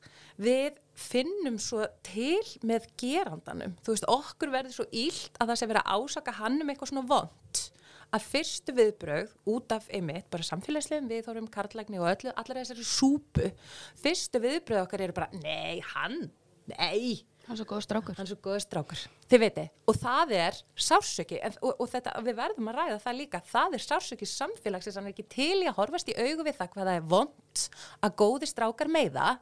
við 0.41 0.80
finnum 0.95 1.59
svo 1.62 1.85
til 2.07 2.43
með 2.66 2.87
gerandanum, 3.01 3.74
þú 3.82 3.95
veist, 3.95 4.09
okkur 4.11 4.53
verður 4.55 4.76
svo 4.76 4.87
ílt 4.95 5.39
að 5.41 5.51
það 5.53 5.61
sé 5.61 5.70
verið 5.70 5.85
að 5.85 6.05
ásaka 6.05 6.37
hann 6.39 6.61
um 6.62 6.70
eitthvað 6.70 6.93
svona 6.93 7.09
vond 7.11 7.64
að 8.14 8.26
fyrstu 8.30 8.74
viðbröð 8.76 9.35
út 9.51 9.74
af 9.74 9.87
einmitt, 9.91 10.28
bara 10.30 10.47
samfélagslegum 10.47 11.11
viðþórum, 11.11 11.51
karlægni 11.51 11.99
og 11.99 12.11
öllu, 12.12 12.32
allar 12.39 12.61
þessari 12.61 12.87
súpu 12.87 13.51
fyrstu 14.03 14.43
viðbröð 14.43 14.85
okkar 14.85 15.07
eru 15.07 15.16
bara, 15.16 15.30
nei, 15.43 15.80
hann, 15.95 16.28
nei. 16.70 17.24
Það 17.45 17.53
er 17.53 17.59
svo 17.59 17.66
góð 17.68 17.82
strákur. 17.85 18.14
hann 18.16 18.24
er 18.24 18.30
svo 18.30 18.39
góður 18.41 18.62
strákur, 18.64 19.01
og 19.91 19.99
það 20.01 20.30
er 20.39 20.61
sársöki 20.80 21.41
en, 21.45 21.59
og, 21.61 21.74
og 21.82 21.91
þetta, 21.93 22.14
við 22.24 22.39
verðum 22.39 22.70
að 22.70 22.78
ræða 22.78 23.01
það 23.03 23.18
líka. 23.18 23.41
Það 23.51 23.76
er 23.76 23.85
sársöki 23.85 24.28
samfélagsins, 24.30 24.97
hann 24.97 25.11
er 25.11 25.12
ekki 25.12 25.26
til 25.35 25.59
í 25.59 25.68
að 25.68 25.76
horfast 25.76 26.09
í 26.09 26.16
augu 26.16 26.47
við 26.47 26.57
það 26.57 26.70
hvað 26.72 26.89
það 26.89 27.01
er 27.03 27.11
vond 27.12 27.66
að 28.01 28.16
góði 28.22 28.49
strákar 28.49 28.93
meiða 28.95 29.35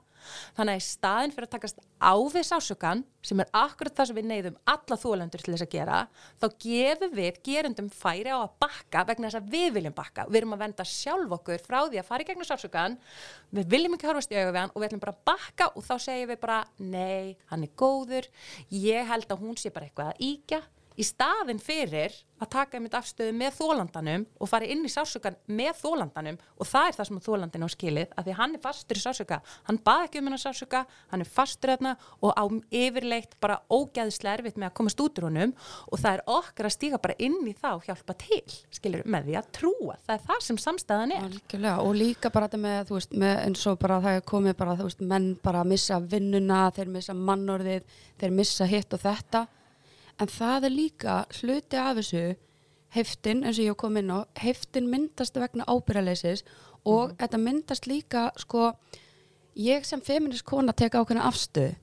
þannig 0.56 0.76
að 0.76 0.80
í 0.80 0.86
staðin 0.86 1.34
fyrir 1.34 1.48
að 1.48 1.54
takast 1.56 1.80
á 2.02 2.14
við 2.34 2.46
sásökan 2.48 3.04
sem 3.22 3.42
er 3.42 3.50
akkurat 3.56 3.96
það 3.96 4.08
sem 4.10 4.18
við 4.18 4.28
neyðum 4.30 4.58
alla 4.72 4.98
þólendur 5.02 5.44
til 5.44 5.54
þess 5.54 5.66
að 5.66 5.72
gera 5.76 6.00
þá 6.42 6.46
gefum 6.64 7.14
við 7.16 7.40
gerundum 7.46 7.90
færi 7.94 8.34
á 8.34 8.38
að 8.40 8.56
bakka 8.64 9.04
vegna 9.08 9.30
þess 9.30 9.40
að 9.40 9.54
við 9.54 9.68
viljum 9.78 9.96
bakka. 9.96 10.26
Við 10.28 10.40
erum 10.42 10.56
að 10.56 10.64
venda 10.66 10.88
sjálf 10.88 11.36
okkur 11.38 11.64
frá 11.64 11.78
því 11.86 12.02
að 12.02 12.08
fara 12.10 12.26
í 12.26 12.28
gegnum 12.28 12.48
sásökan 12.48 12.98
við 13.54 13.72
viljum 13.76 13.96
ekki 13.96 14.10
horfast 14.10 14.34
í 14.34 14.38
hann 14.42 14.70
og 14.74 14.78
við 14.78 14.88
ætlum 14.90 15.04
bara 15.06 15.16
að 15.16 15.24
bakka 15.32 15.70
og 15.72 15.86
þá 15.86 15.94
segjum 16.08 16.32
við 16.32 16.42
bara 16.42 16.60
nei, 16.78 17.36
hann 17.50 17.66
er 17.66 17.74
góður. 17.78 18.28
Ég 18.74 19.10
held 19.10 19.30
að 19.30 19.44
hún 19.46 19.58
sé 19.60 19.72
bara 19.74 19.88
eitthvað 19.88 20.14
að 20.14 20.24
íkja 20.28 20.62
í 20.98 21.06
staðin 21.06 21.62
fyrir 21.62 22.14
að 22.42 22.50
taka 22.52 22.78
einmitt 22.78 22.96
afstöðu 22.98 23.34
með 23.38 23.54
þólandanum 23.60 24.24
og 24.42 24.50
fara 24.50 24.66
inn 24.66 24.82
í 24.86 24.90
sásökan 24.90 25.36
með 25.46 25.76
þólandanum 25.78 26.38
og 26.58 26.66
það 26.68 26.88
er 26.88 26.96
það 26.98 27.08
sem 27.08 27.20
þólandin 27.26 27.66
á 27.66 27.68
skilið 27.70 28.16
að 28.18 28.28
því 28.28 28.36
hann 28.40 28.56
er 28.56 28.62
fastur 28.64 28.98
í 28.98 29.02
sásöka 29.04 29.38
hann 29.68 29.78
bað 29.84 30.06
ekki 30.08 30.20
um 30.20 30.28
hennar 30.28 30.42
sásöka, 30.42 30.82
hann 31.12 31.22
er 31.22 31.30
fastur 31.30 31.72
þarna 31.72 31.94
og 32.20 32.34
á 32.34 32.44
yfirleitt 32.74 33.36
bara 33.42 33.60
ógæðislega 33.70 34.40
erfitt 34.40 34.58
með 34.58 34.70
að 34.70 34.76
komast 34.80 35.02
út 35.02 35.20
úr 35.20 35.28
honum 35.28 35.54
og 35.88 36.02
það 36.02 36.18
er 36.18 36.24
okkar 36.36 36.68
að 36.68 36.74
stíga 36.76 37.00
bara 37.02 37.16
inn 37.22 37.38
í 37.46 37.54
það 37.56 37.78
og 37.78 37.88
hjálpa 37.88 38.16
til, 38.22 38.42
skilur, 38.74 39.06
með 39.06 39.28
því 39.28 39.38
að 39.38 39.50
trúa. 39.58 39.96
Það 40.06 40.14
er 40.16 40.26
það 40.28 40.44
sem 40.48 40.60
samstæðan 40.66 41.16
er. 41.16 41.24
Algjörlega 41.28 41.86
og 41.86 41.96
líka 41.98 42.32
bara 42.34 42.50
þetta 42.50 42.62
með, 42.66 42.78
þú 42.88 42.98
veist, 42.98 43.16
með 43.24 43.34
eins 43.46 43.64
og 43.70 43.80
bara 43.82 44.00
það 44.04 44.18
er 44.18 44.28
komið 44.32 44.58
bara, 44.60 44.76
þú 44.78 44.88
veist, 44.88 45.02
menn 45.14 45.28
bara 45.42 45.64
missa 45.68 45.98
vinnuna, 46.12 46.62
þeir 46.76 46.94
missa 46.98 47.16
mannorðið, 47.16 47.98
þeir 48.22 48.38
missa 48.42 48.70
hitt 48.70 48.96
og 48.96 49.02
þetta 49.02 49.46
en 50.22 50.30
það 50.30 50.68
er 50.68 50.74
líka 50.76 51.14
hluti 51.40 51.78
af 51.78 51.96
þessu 51.98 52.24
heftin, 52.94 53.42
eins 53.42 53.58
og 53.58 53.66
ég 53.72 53.78
kom 53.80 53.96
inn 53.98 54.12
á 54.12 54.22
heftin 54.38 54.90
myndast 54.92 55.38
vegna 55.40 55.66
ábyrðaleysis 55.66 56.44
og 56.88 57.14
þetta 57.18 57.40
myndast 57.40 57.88
líka 57.90 58.28
sko, 58.38 58.72
ég 59.58 59.86
sem 59.88 60.02
feminist 60.04 60.46
kona 60.46 60.74
tek 60.76 60.94
ákveðna 60.94 61.26
afstöð 61.26 61.74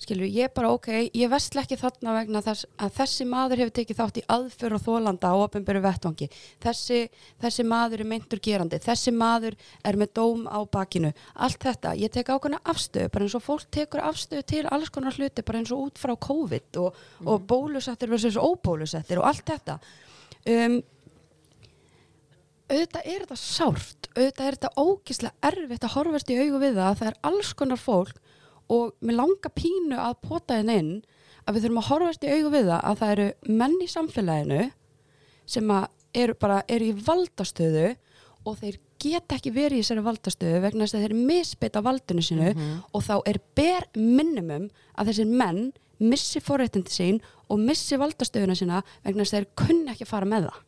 skilur, 0.00 0.28
ég 0.32 0.52
bara 0.56 0.70
ok, 0.72 0.88
ég 1.12 1.28
vestla 1.30 1.64
ekki 1.64 1.76
þarna 1.80 2.14
vegna 2.16 2.40
þess 2.44 2.66
að 2.80 2.92
þessi 2.96 3.26
maður 3.28 3.60
hefur 3.60 3.74
tekið 3.76 3.98
þátt 3.98 4.20
í 4.20 4.24
aðför 4.32 4.76
og 4.76 4.84
þólanda 4.86 5.32
á 5.32 5.36
opinberu 5.44 5.82
vettvangi. 5.84 6.28
Þessi, 6.64 7.00
þessi 7.42 7.66
maður 7.68 8.04
er 8.04 8.10
meintur 8.12 8.40
gerandi. 8.42 8.80
Þessi 8.80 9.12
maður 9.12 9.58
er 9.84 9.98
með 10.00 10.12
dóm 10.16 10.46
á 10.48 10.60
bakinu. 10.64 11.12
Allt 11.36 11.66
þetta, 11.66 11.92
ég 12.00 12.14
tek 12.14 12.32
ákveðna 12.32 12.62
afstöðu 12.72 13.12
bara 13.12 13.28
eins 13.28 13.36
og 13.36 13.44
fólk 13.44 13.66
tekur 13.76 14.04
afstöðu 14.08 14.46
til 14.54 14.62
alls 14.72 14.92
konar 14.94 15.18
hluti, 15.18 15.44
bara 15.44 15.60
eins 15.60 15.74
og 15.74 15.90
út 15.90 16.00
frá 16.00 16.14
COVID 16.16 16.80
og, 16.80 17.04
og 17.26 17.44
bólusettir 17.50 18.12
versus 18.12 18.40
óbólusettir 18.40 19.20
og 19.20 19.28
allt 19.28 19.52
þetta. 19.52 19.76
Um, 20.48 20.80
auðvitað 22.70 23.04
er 23.04 23.26
þetta 23.26 23.40
sárt. 23.44 24.10
Auðvitað 24.16 24.48
er 24.48 24.56
þetta 24.56 24.74
ógislega 24.80 25.52
erfitt 25.52 25.84
að 25.84 25.96
horfast 25.98 26.32
í 26.32 26.40
augu 26.40 26.64
við 26.64 26.76
það 26.80 26.86
að 26.88 27.00
það 27.02 27.12
er 27.12 27.22
alls 27.28 27.54
konar 27.58 27.84
fólk 27.84 28.26
og 28.70 28.92
mér 29.04 29.18
langar 29.18 29.52
pínu 29.56 29.98
að 29.98 30.20
pota 30.26 30.60
henn 30.60 30.72
inn 30.74 30.92
að 31.46 31.56
við 31.56 31.64
þurfum 31.64 31.80
að 31.82 31.88
horfast 31.88 32.26
í 32.26 32.34
augu 32.34 32.52
við 32.54 32.68
það 32.70 32.84
að 32.90 33.00
það 33.00 33.14
eru 33.14 33.56
menn 33.60 33.80
í 33.80 33.88
samfélaginu 33.90 34.60
sem 35.50 35.72
eru 36.20 36.36
bara 36.38 36.62
eru 36.70 36.90
í 36.90 36.94
valdastöðu 37.06 37.88
og 38.46 38.56
þeir 38.60 38.78
geta 39.00 39.36
ekki 39.36 39.52
verið 39.54 39.80
í 39.80 39.82
þessari 39.82 40.04
valdastöðu 40.06 40.62
vegna 40.64 40.86
þess 40.86 40.96
að 40.98 41.04
þeir 41.06 41.16
misbytta 41.30 41.82
valdinu 41.84 42.24
sinu 42.24 42.50
og 42.92 43.04
þá 43.06 43.14
er 43.26 43.40
ber 43.56 43.86
minimum 43.96 44.68
að 44.94 45.12
þessir 45.12 45.30
menn 45.40 45.62
missi 46.00 46.40
forréttindi 46.40 46.92
sín 46.94 47.20
og 47.50 47.60
missi 47.60 47.98
valdastöðuna 48.00 48.56
sína 48.56 48.82
vegna 49.04 49.24
þess 49.24 49.34
að 49.34 49.40
þeir 49.40 49.50
kunna 49.64 49.94
ekki 49.94 50.08
fara 50.08 50.28
með 50.28 50.48
það. 50.48 50.60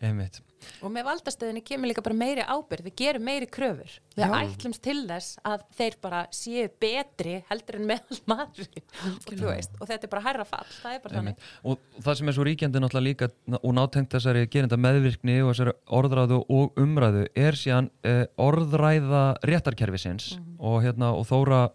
einmitt 0.00 0.42
og 0.82 0.92
með 0.92 1.06
valdastöðinni 1.10 1.62
kemur 1.66 1.90
líka 1.90 2.04
bara 2.04 2.16
meiri 2.18 2.44
ábyrgð. 2.46 2.88
Við 2.88 2.96
gerum 3.00 3.26
meiri 3.26 3.48
kröfur. 3.50 3.96
Við 4.16 4.24
Já. 4.24 4.36
ætlumst 4.40 4.82
til 4.84 4.98
þess 5.08 5.40
að 5.46 5.66
þeir 5.78 5.98
bara 6.04 6.22
séu 6.34 6.68
betri 6.82 7.36
heldur 7.50 7.80
en 7.80 7.88
meðal 7.90 8.20
maður 8.30 8.70
og, 8.70 9.50
og 9.80 9.90
þetta 9.90 10.00
er 10.00 10.12
bara 10.14 10.24
hærra 10.28 10.46
fall. 10.48 10.64
Það 10.82 10.96
er 10.96 11.04
bara 11.04 11.18
þannig. 11.18 11.36
Einmitt. 11.36 11.52
og 11.66 12.06
það 12.06 12.18
sem 12.20 12.32
er 12.32 12.38
svo 12.38 12.48
ríkjandi 12.48 12.82
náttúrulega 12.82 13.06
líka 13.08 13.60
og 13.60 13.76
nátengt 13.76 14.16
þessari 14.16 14.46
gerinda 14.52 14.80
meðvirkni 14.80 15.38
og 15.42 15.52
þessari 15.52 15.76
orðræðu 16.00 16.40
og 16.56 16.80
umræðu 16.80 17.26
er 17.36 17.58
síðan 17.58 17.92
eh, 18.06 18.24
orðræða 18.40 19.26
réttarkerfisins. 19.46 20.34
Og, 20.56 20.82
hérna, 20.84 21.12
og 21.12 21.26
Þóra 21.28 21.66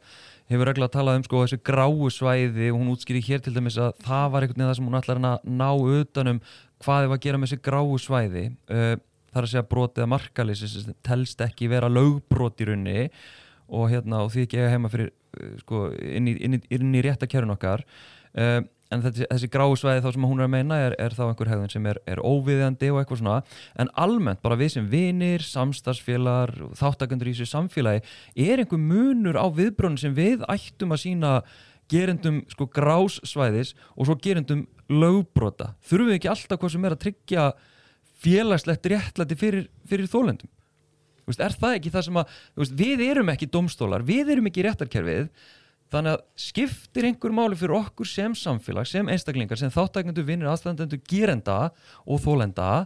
hefur 0.51 0.67
regla 0.67 0.89
að 0.89 0.95
tala 0.97 1.15
um 1.17 1.23
sko, 1.25 1.45
þessi 1.45 1.61
gráu 1.63 2.09
svæði. 2.11 2.71
Og 2.71 2.81
hún 2.81 2.91
útskýri 2.93 3.23
hér 3.23 3.43
til 3.43 3.53
dæmis 3.55 3.79
að 3.81 3.95
það 4.05 4.27
var 4.33 4.45
einhvern 4.45 4.59
veginn 4.59 4.69
það 4.71 4.77
sem 4.79 4.89
hún 4.89 4.99
ætlar 4.99 5.21
að 5.21 5.49
ná 5.61 5.69
utanum 5.95 6.41
hvað 6.81 7.05
er 7.05 7.15
að 7.15 7.23
gera 7.25 7.39
með 7.39 7.51
þessi 7.51 7.65
gráu 7.67 7.95
svæði 8.01 8.45
uh, 8.49 8.97
það 9.31 9.39
er 9.39 9.47
að 9.47 9.53
segja 9.53 9.69
brotið 9.71 10.05
að 10.05 10.11
markalýsi 10.15 10.69
sem 10.71 10.97
telst 11.05 11.45
ekki 11.45 11.71
vera 11.71 11.91
lögbrot 11.91 12.61
í 12.61 12.69
runni 12.71 12.99
og, 13.71 13.87
hérna, 13.91 14.25
og 14.25 14.33
því 14.33 14.45
ekki 14.47 14.59
eiga 14.59 14.73
heima 14.75 14.91
fyrir 14.91 15.11
uh, 15.11 15.55
sko, 15.63 15.87
inn, 15.95 16.27
í, 16.27 16.35
inn, 16.43 16.59
í, 16.59 16.61
inn 16.77 16.93
í 16.97 17.03
rétta 17.05 17.29
kerun 17.31 17.55
okkar 17.55 17.85
uh, 18.35 18.59
en 18.91 19.03
þessi, 19.05 19.25
þessi 19.29 19.49
gráu 19.51 19.75
svæði 19.79 20.03
þá 20.03 20.09
sem 20.15 20.27
hún 20.27 20.41
er 20.41 20.47
að 20.47 20.53
meina 20.55 20.77
er, 20.85 20.95
er 20.99 21.15
þá 21.15 21.23
einhver 21.29 21.51
hegðun 21.51 21.71
sem 21.71 21.87
er, 21.87 21.99
er 22.09 22.21
óviðjandi 22.27 22.91
og 22.91 23.01
eitthvað 23.01 23.21
svona. 23.21 23.37
En 23.79 23.91
almennt 24.03 24.41
bara 24.43 24.57
við 24.59 24.73
sem 24.75 24.89
vinir, 24.91 25.45
samstagsfélagar 25.47 26.53
þáttakandur 26.79 27.31
í 27.31 27.35
þessu 27.37 27.51
samfélagi 27.53 28.03
er 28.49 28.63
einhver 28.63 28.81
munur 28.81 29.39
á 29.39 29.47
viðbrunum 29.47 29.99
sem 30.01 30.15
við 30.17 30.43
ættum 30.51 30.95
að 30.95 31.03
sína 31.05 31.35
gerendum 31.91 32.41
sko 32.51 32.69
grássvæðis 32.71 33.75
og 33.95 34.07
svo 34.07 34.15
gerendum 34.23 34.65
lögbrota. 34.91 35.73
Þurfum 35.85 36.11
við 36.11 36.19
ekki 36.19 36.31
alltaf 36.31 36.61
hvað 36.61 36.73
sem 36.75 36.87
er 36.87 36.95
að 36.95 37.03
tryggja 37.05 37.45
félagslegt 38.21 38.89
réttlæti 38.91 39.37
fyrir, 39.39 39.69
fyrir 39.89 40.09
þólendum 40.11 40.51
veist, 41.27 41.41
er 41.41 41.55
það 41.55 41.77
ekki 41.77 41.93
það 41.93 42.05
sem 42.07 42.19
að 42.21 42.35
veist, 42.61 42.75
við 42.77 43.03
erum 43.07 43.31
ekki 43.33 43.49
domstólar, 43.51 44.05
við 44.05 44.35
erum 44.35 44.49
ekki 44.49 44.65
réttarkerfið 44.65 45.29
þannig 45.91 46.15
að 46.15 46.25
skiptir 46.39 47.07
einhver 47.09 47.33
máli 47.35 47.57
fyrir 47.59 47.75
okkur 47.81 48.07
sem 48.07 48.35
samfélag, 48.37 48.87
sem 48.87 49.09
einstaklingar, 49.11 49.59
sem 49.59 49.71
þáttakendur 49.73 50.27
vinnir, 50.27 50.47
aðstæðandendur, 50.51 51.01
gerenda 51.07 51.57
og 52.05 52.21
þólenda 52.23 52.85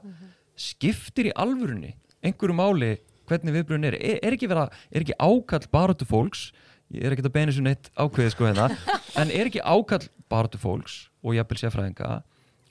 skiptir 0.57 1.29
í 1.29 1.35
alvörunni 1.37 1.93
einhverju 2.25 2.57
máli 2.57 2.95
hvernig 3.29 3.57
viðbrun 3.59 3.87
er. 3.89 3.97
er 3.97 4.19
er 4.23 4.35
ekki, 4.37 4.49
vera, 4.49 4.67
er 4.91 5.05
ekki 5.05 5.17
ákall 5.17 5.69
baratu 5.71 6.07
fólks 6.09 6.49
ég 6.95 7.05
er 7.05 7.15
ekkert 7.15 7.29
að 7.29 7.35
beina 7.35 7.55
svo 7.55 7.65
neitt 7.65 7.91
ákveðið 7.93 8.31
sko 8.33 8.47
hérna. 8.47 8.69
En 9.19 9.31
er 9.31 9.49
ekki 9.49 9.63
ákall 9.63 10.07
baratu 10.31 10.59
fólks 10.59 11.05
og 11.23 11.37
jafnvel 11.37 11.61
sérfræðinga 11.61 12.09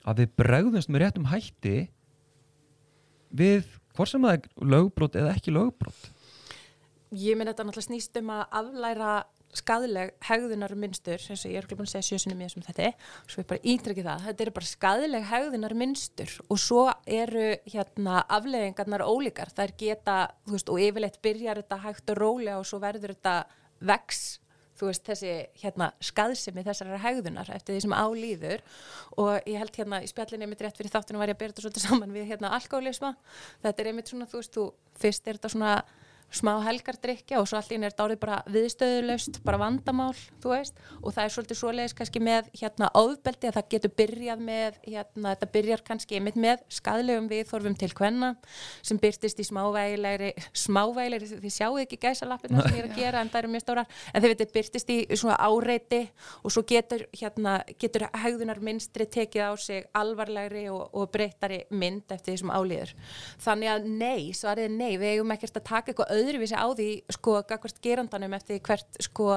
að 0.04 0.20
við 0.20 0.34
bregðumst 0.40 0.90
með 0.92 1.04
réttum 1.04 1.30
hætti 1.30 1.76
við 3.34 3.68
hvort 3.94 4.10
sem 4.10 4.26
það 4.26 4.36
er 4.36 4.68
lögbrot 4.74 5.16
eða 5.18 5.32
ekki 5.36 5.54
lögbrot? 5.54 6.10
Ég 7.14 7.38
minn 7.38 7.48
þetta 7.48 7.64
náttúrulega 7.66 7.88
snýst 7.88 8.18
um 8.18 8.32
að 8.34 8.44
aflæra 8.58 9.14
skadleg 9.54 10.12
hegðunar 10.26 10.74
mynstur 10.78 11.20
eins 11.20 11.44
og 11.44 11.52
ég 11.52 11.60
er 11.60 11.66
ekki 11.66 11.76
búin 11.78 11.86
að 11.86 11.92
segja 11.92 12.08
sjösunum 12.08 12.40
ég 12.42 12.50
sem 12.50 12.64
þetta 12.64 12.88
svo 13.30 13.42
ég 13.42 13.48
bara 13.52 13.62
ítrekki 13.62 14.04
það, 14.06 14.24
þetta 14.26 14.44
eru 14.44 14.54
bara 14.56 14.70
skadleg 14.70 15.26
hegðunar 15.30 15.74
mynstur 15.78 16.32
og 16.48 16.60
svo 16.60 16.84
eru 17.06 17.44
hérna 17.70 18.24
afleðingarnar 18.34 19.04
ólíkar. 19.06 19.52
Þær 19.54 19.76
geta, 19.78 20.16
þú 20.46 20.56
veist, 20.56 20.72
og 20.74 20.82
yfirleitt 20.82 21.20
byrjar 21.22 21.62
þetta 21.62 21.80
hægt 21.84 22.10
og 22.14 22.18
rólega 22.18 22.58
og 22.58 22.66
svo 22.68 22.80
verður 22.82 23.14
þetta 23.14 23.36
vex, 23.80 24.22
þú 24.74 24.88
veist, 24.90 25.04
þessi 25.06 25.34
hérna 25.62 25.90
skadsemi 26.02 26.64
þessara 26.66 27.00
hegðunar 27.02 27.50
eftir 27.54 27.76
því 27.76 27.84
sem 27.84 27.94
álýður 27.94 28.64
og 29.22 29.50
ég 29.50 29.60
held 29.62 29.76
hérna 29.78 30.00
í 30.02 30.08
spjallinni 30.10 30.48
mitt 30.50 30.64
rétt 30.64 30.78
fyrir 30.78 30.94
þáttunum 30.94 31.22
var 31.22 31.30
ég 31.30 31.38
að 31.38 31.42
byrja 31.42 31.54
þetta 31.54 31.66
svolítið 31.66 31.86
saman 31.86 32.14
við 32.14 32.30
hérna 32.32 32.54
alkoholisma 32.58 33.12
þetta 33.62 33.84
er 33.84 33.90
einmitt 33.92 34.10
svona, 34.10 34.26
þú 34.30 34.40
veist, 34.40 34.58
þú 34.58 34.66
fyrst 34.98 35.28
er 35.28 35.38
þetta 35.38 35.52
svona 35.54 35.76
smá 36.34 36.52
helgardrykja 36.64 37.40
og 37.40 37.48
svo 37.48 37.58
allir 37.60 37.84
er 37.84 37.92
þetta 37.92 38.06
árið 38.08 38.20
bara 38.22 38.38
viðstöðulegst, 38.50 39.40
bara 39.46 39.60
vandamál, 39.60 40.12
þú 40.42 40.52
veist, 40.52 40.80
og 41.00 41.14
það 41.14 41.24
er 41.24 41.34
svolítið 41.34 41.58
svoleiðis 41.60 41.96
kannski 41.98 42.22
með 42.24 42.48
hérna 42.58 42.90
áðbeldi 42.94 43.50
að 43.50 43.58
það 43.58 43.68
getur 43.74 43.92
byrjað 44.00 44.44
með, 44.48 44.78
hérna, 44.86 45.34
þetta 45.34 45.48
byrjar 45.54 45.84
kannski 45.86 46.18
einmitt 46.18 46.38
með 46.40 46.64
skadlegum 46.74 47.28
viðþorfum 47.30 47.76
til 47.78 47.90
hvenna 47.94 48.32
sem 48.82 49.00
byrtist 49.00 49.40
í 49.40 49.46
smávægilegri, 49.48 50.32
smávægilegri, 50.64 51.40
þið 51.44 51.54
sjáu 51.54 51.78
ekki 51.82 52.00
gæsalappina 52.02 52.64
sem 52.64 52.78
ég 52.78 52.84
er 52.84 52.90
að 52.90 52.98
gera 53.02 53.22
en 53.22 53.32
það 53.32 53.42
eru 53.42 53.52
mjög 53.54 53.64
stórar, 53.66 54.00
en 54.12 54.24
þið 54.24 54.34
veitir 54.34 54.52
byrtist 54.58 54.92
í 54.94 54.98
svona 55.14 55.38
áreiti 55.38 56.02
og 56.42 56.54
svo 56.54 56.64
getur, 56.68 57.06
hérna, 57.14 57.56
getur 57.80 58.08
hegðunar 58.24 58.62
minstri 58.64 59.06
tekið 59.06 59.46
á 59.46 59.52
sig 59.60 59.86
alvarlegri 59.94 60.66
og, 60.72 60.88
og 60.94 61.10
breytari 61.14 61.62
mynd 61.70 62.10
eftir 62.14 62.34
því 62.34 62.40
sem 62.42 62.52
álýður. 62.54 62.94
Þannig 63.44 63.72
að 63.74 63.88
nei, 63.90 64.20
svarið 64.36 64.68
er 64.68 64.74
nei, 64.74 64.92
við 65.00 65.14
eigum 65.14 65.34
ekkert 65.34 65.60
að 65.60 65.66
taka 65.68 65.92
eitthvað 65.92 66.23
öðruvísi 66.24 66.56
á 66.56 66.66
því 66.66 66.88
sko 67.16 67.36
gagvart 67.48 67.80
gerandanum 67.84 68.36
eftir 68.38 68.60
hvert 68.64 68.98
sko 69.04 69.28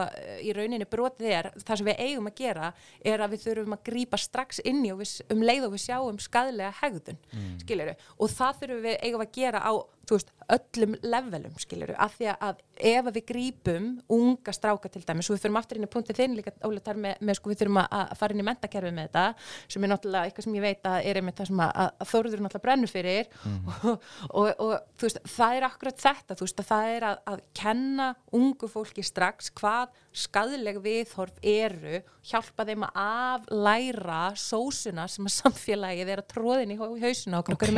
í 0.41 0.53
rauninni 0.55 0.88
brotið 0.89 1.33
er 1.39 1.51
það 1.61 1.81
sem 1.81 1.89
við 1.89 2.01
eigum 2.07 2.31
að 2.31 2.39
gera 2.39 2.71
er 3.13 3.23
að 3.23 3.35
við 3.35 3.45
þurfum 3.45 3.77
að 3.77 3.83
grípa 3.91 4.21
strax 4.21 4.63
inn 4.63 4.81
í 4.85 4.93
og 4.93 5.03
við, 5.03 5.13
um 5.33 5.43
leið 5.43 5.67
og 5.67 5.75
við 5.75 5.85
sjáum 5.85 6.21
skadlega 6.23 6.73
hegðun 6.81 7.21
mm. 7.31 7.53
skiljiru 7.65 7.95
og 8.17 8.33
það 8.33 8.61
þurfum 8.61 8.83
við 8.88 8.99
eigum 9.03 9.25
að 9.27 9.33
gera 9.38 9.63
á 9.63 9.71
þú 10.08 10.18
veist, 10.18 10.34
öllum 10.47 10.95
levelum, 11.03 11.55
skiljuru, 11.60 11.95
af 11.99 12.16
því 12.16 12.30
að 12.34 12.62
ef 12.88 13.08
við 13.12 13.24
grípum 13.28 13.88
unga 14.14 14.53
stráka 14.55 14.89
til 14.91 15.01
dæmis, 15.03 15.28
og 15.28 15.36
við 15.36 15.43
fyrir 15.43 15.60
aftur 15.60 15.80
inn 15.80 15.88
í 15.88 15.91
punktið 15.91 16.20
þinn 16.22 16.38
líka 16.38 16.53
óletar 16.68 16.99
með, 17.01 17.18
með 17.20 17.39
sko, 17.39 17.51
við 17.51 17.62
þurfum 17.64 17.82
að 17.84 18.14
fara 18.20 18.36
inn 18.36 18.43
í 18.43 18.47
mentakerfið 18.47 18.95
með 18.95 19.10
þetta, 19.10 19.26
sem 19.74 19.84
er 19.84 19.91
náttúrulega 19.91 20.30
eitthvað 20.30 20.47
sem 20.47 20.58
ég 20.58 20.66
veit 20.68 20.88
að 20.88 21.10
er 21.12 21.20
einmitt 21.20 21.41
það 21.41 21.49
sem 21.51 21.64
að, 21.66 21.72
að 21.84 22.12
þóruður 22.12 22.43
náttúrulega 22.45 22.66
brennur 22.68 22.93
fyrir. 22.93 23.32
Mm. 23.43 23.72
og, 23.88 24.08
og, 24.30 24.51
og 24.68 24.74
þú 24.95 25.10
veist, 25.10 25.22
það 25.36 25.58
er 25.58 25.68
akkurat 25.68 26.03
þetta, 26.05 26.38
þú 26.38 26.47
veist, 26.47 26.64
að 26.64 26.70
það 26.72 26.91
er 26.93 27.08
að, 27.10 27.22
að 27.34 27.43
kenna 27.62 28.10
ungu 28.38 28.72
fólki 28.72 29.05
strax 29.05 29.51
hvað 29.58 29.97
skadleg 30.18 30.80
viðhorf 30.86 31.41
eru, 31.43 32.01
hjálpa 32.28 32.66
þeim 32.68 32.88
að 32.88 33.01
aflæra 33.03 34.22
sósuna 34.39 35.05
sem 35.12 35.28
að 35.28 35.36
samfélagið 35.36 36.14
er 36.14 36.22
að 36.24 36.30
tróðin 36.32 36.74
í 36.74 36.78
hausuna 36.80 37.41
okkur 37.41 37.58
okkur 37.58 37.74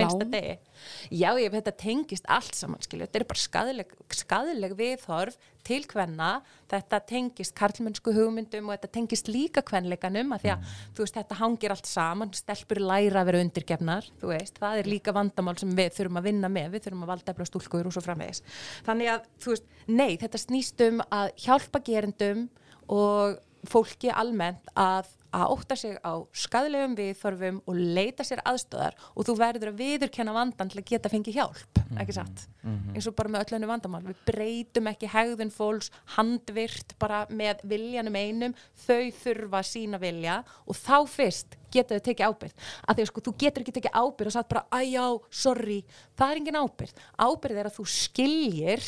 tengist 2.19 2.27
allt 2.27 2.55
saman, 2.55 2.81
skilju, 2.83 3.07
þetta 3.07 3.19
er 3.19 3.25
bara 3.29 3.39
skadleg, 3.39 3.93
skadleg 4.11 4.73
viðhorf 4.77 5.37
til 5.63 5.83
hvenna, 5.87 6.41
þetta 6.69 6.99
tengist 7.07 7.55
karlmennsku 7.55 8.13
hugmyndum 8.13 8.69
og 8.69 8.75
þetta 8.75 8.91
tengist 8.93 9.27
líka 9.29 9.61
hvenleikanum 9.61 10.33
að 10.33 10.43
því 10.43 10.51
að, 10.53 10.61
mm. 10.61 10.93
þú 10.95 11.03
veist, 11.03 11.17
þetta 11.17 11.39
hangir 11.39 11.73
allt 11.73 11.89
saman, 11.89 12.33
stelpur 12.33 12.81
læra 12.81 13.21
að 13.21 13.29
vera 13.29 13.43
undirgefnar, 13.43 14.07
þú 14.19 14.31
veist, 14.33 14.59
það 14.59 14.79
er 14.81 14.89
líka 14.89 15.15
vandamál 15.15 15.57
sem 15.59 15.75
við 15.75 15.91
þurfum 15.97 16.21
að 16.21 16.29
vinna 16.29 16.49
með, 16.49 16.71
við 16.75 16.87
þurfum 16.87 17.05
að 17.05 17.13
valda 17.13 17.35
efla 17.35 17.49
stúlkuður 17.49 17.89
og 17.89 17.95
svo 17.95 18.05
framvegis. 18.05 18.43
Þannig 18.87 19.13
að, 19.13 19.29
þú 19.43 19.53
veist, 19.53 19.69
nei, 19.87 20.09
þetta 20.21 20.43
snýst 20.45 20.87
um 20.87 21.03
að 21.09 21.29
hjálpa 21.45 21.83
gerendum 21.85 22.47
og 22.89 23.37
fólki 23.67 24.11
almennt 24.13 24.69
að 24.75 25.09
að 25.35 25.51
ótta 25.53 25.75
sig 25.77 25.97
á 26.01 26.13
skadlegum 26.33 26.95
viðþorfum 26.97 27.59
og 27.69 27.77
leita 27.77 28.25
sér 28.25 28.41
aðstöðar 28.49 28.95
og 29.13 29.27
þú 29.27 29.35
verður 29.37 29.71
að 29.71 29.81
viðurkenna 29.83 30.33
vandan 30.33 30.71
til 30.71 30.79
að 30.81 30.87
geta 30.89 31.11
fengið 31.11 31.37
hjálp, 31.37 31.81
ekki 32.01 32.15
satt? 32.17 32.45
Mm 32.63 32.77
-hmm. 32.77 32.95
eins 32.95 33.07
og 33.07 33.15
bara 33.15 33.29
með 33.29 33.53
öllu 33.53 33.67
vandamál, 33.67 34.03
við 34.03 34.17
breytum 34.25 34.87
ekki 34.87 35.07
hegðun 35.07 35.51
fólks 35.51 35.91
handvirt 36.15 36.97
bara 36.99 37.27
með 37.29 37.61
viljanum 37.63 38.15
einum. 38.15 38.55
Þau 38.87 39.11
þurfa 39.11 39.63
sína 39.63 39.99
vilja 39.99 40.43
og 40.65 40.75
þá 40.75 41.07
fyrst 41.07 41.57
geta 41.71 41.95
þau 41.95 42.03
tekið 42.03 42.25
ábyrð 42.25 42.53
að 42.87 42.95
því 42.95 43.01
að 43.01 43.07
sko 43.07 43.21
þú 43.21 43.33
getur 43.37 43.61
ekki 43.61 43.77
tekið 43.77 43.93
ábyrð 43.93 44.27
og 44.27 44.33
sagt 44.33 44.49
bara 44.49 44.67
æjá, 44.73 45.21
sorry, 45.29 45.85
það 46.17 46.31
er 46.31 46.37
engin 46.37 46.61
ábyrð 46.63 46.93
ábyrð 47.17 47.57
er 47.57 47.65
að 47.65 47.77
þú 47.77 47.85
skiljir 47.85 48.81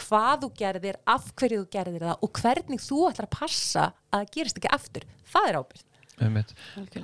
hvað 0.00 0.44
þú 0.44 0.50
gerðir, 0.60 0.98
af 1.08 1.28
hverju 1.34 1.62
þú 1.62 1.68
gerðir 1.72 2.06
það 2.06 2.24
og 2.26 2.40
hvernig 2.40 2.82
þú 2.84 3.02
ætlar 3.10 3.28
að 3.28 3.36
passa 3.36 3.84
að 4.10 4.18
það 4.18 4.32
gerist 4.36 4.60
ekki 4.60 4.72
aftur, 4.76 5.06
það 5.32 5.50
er 5.50 5.60
ábyrgt 5.60 5.92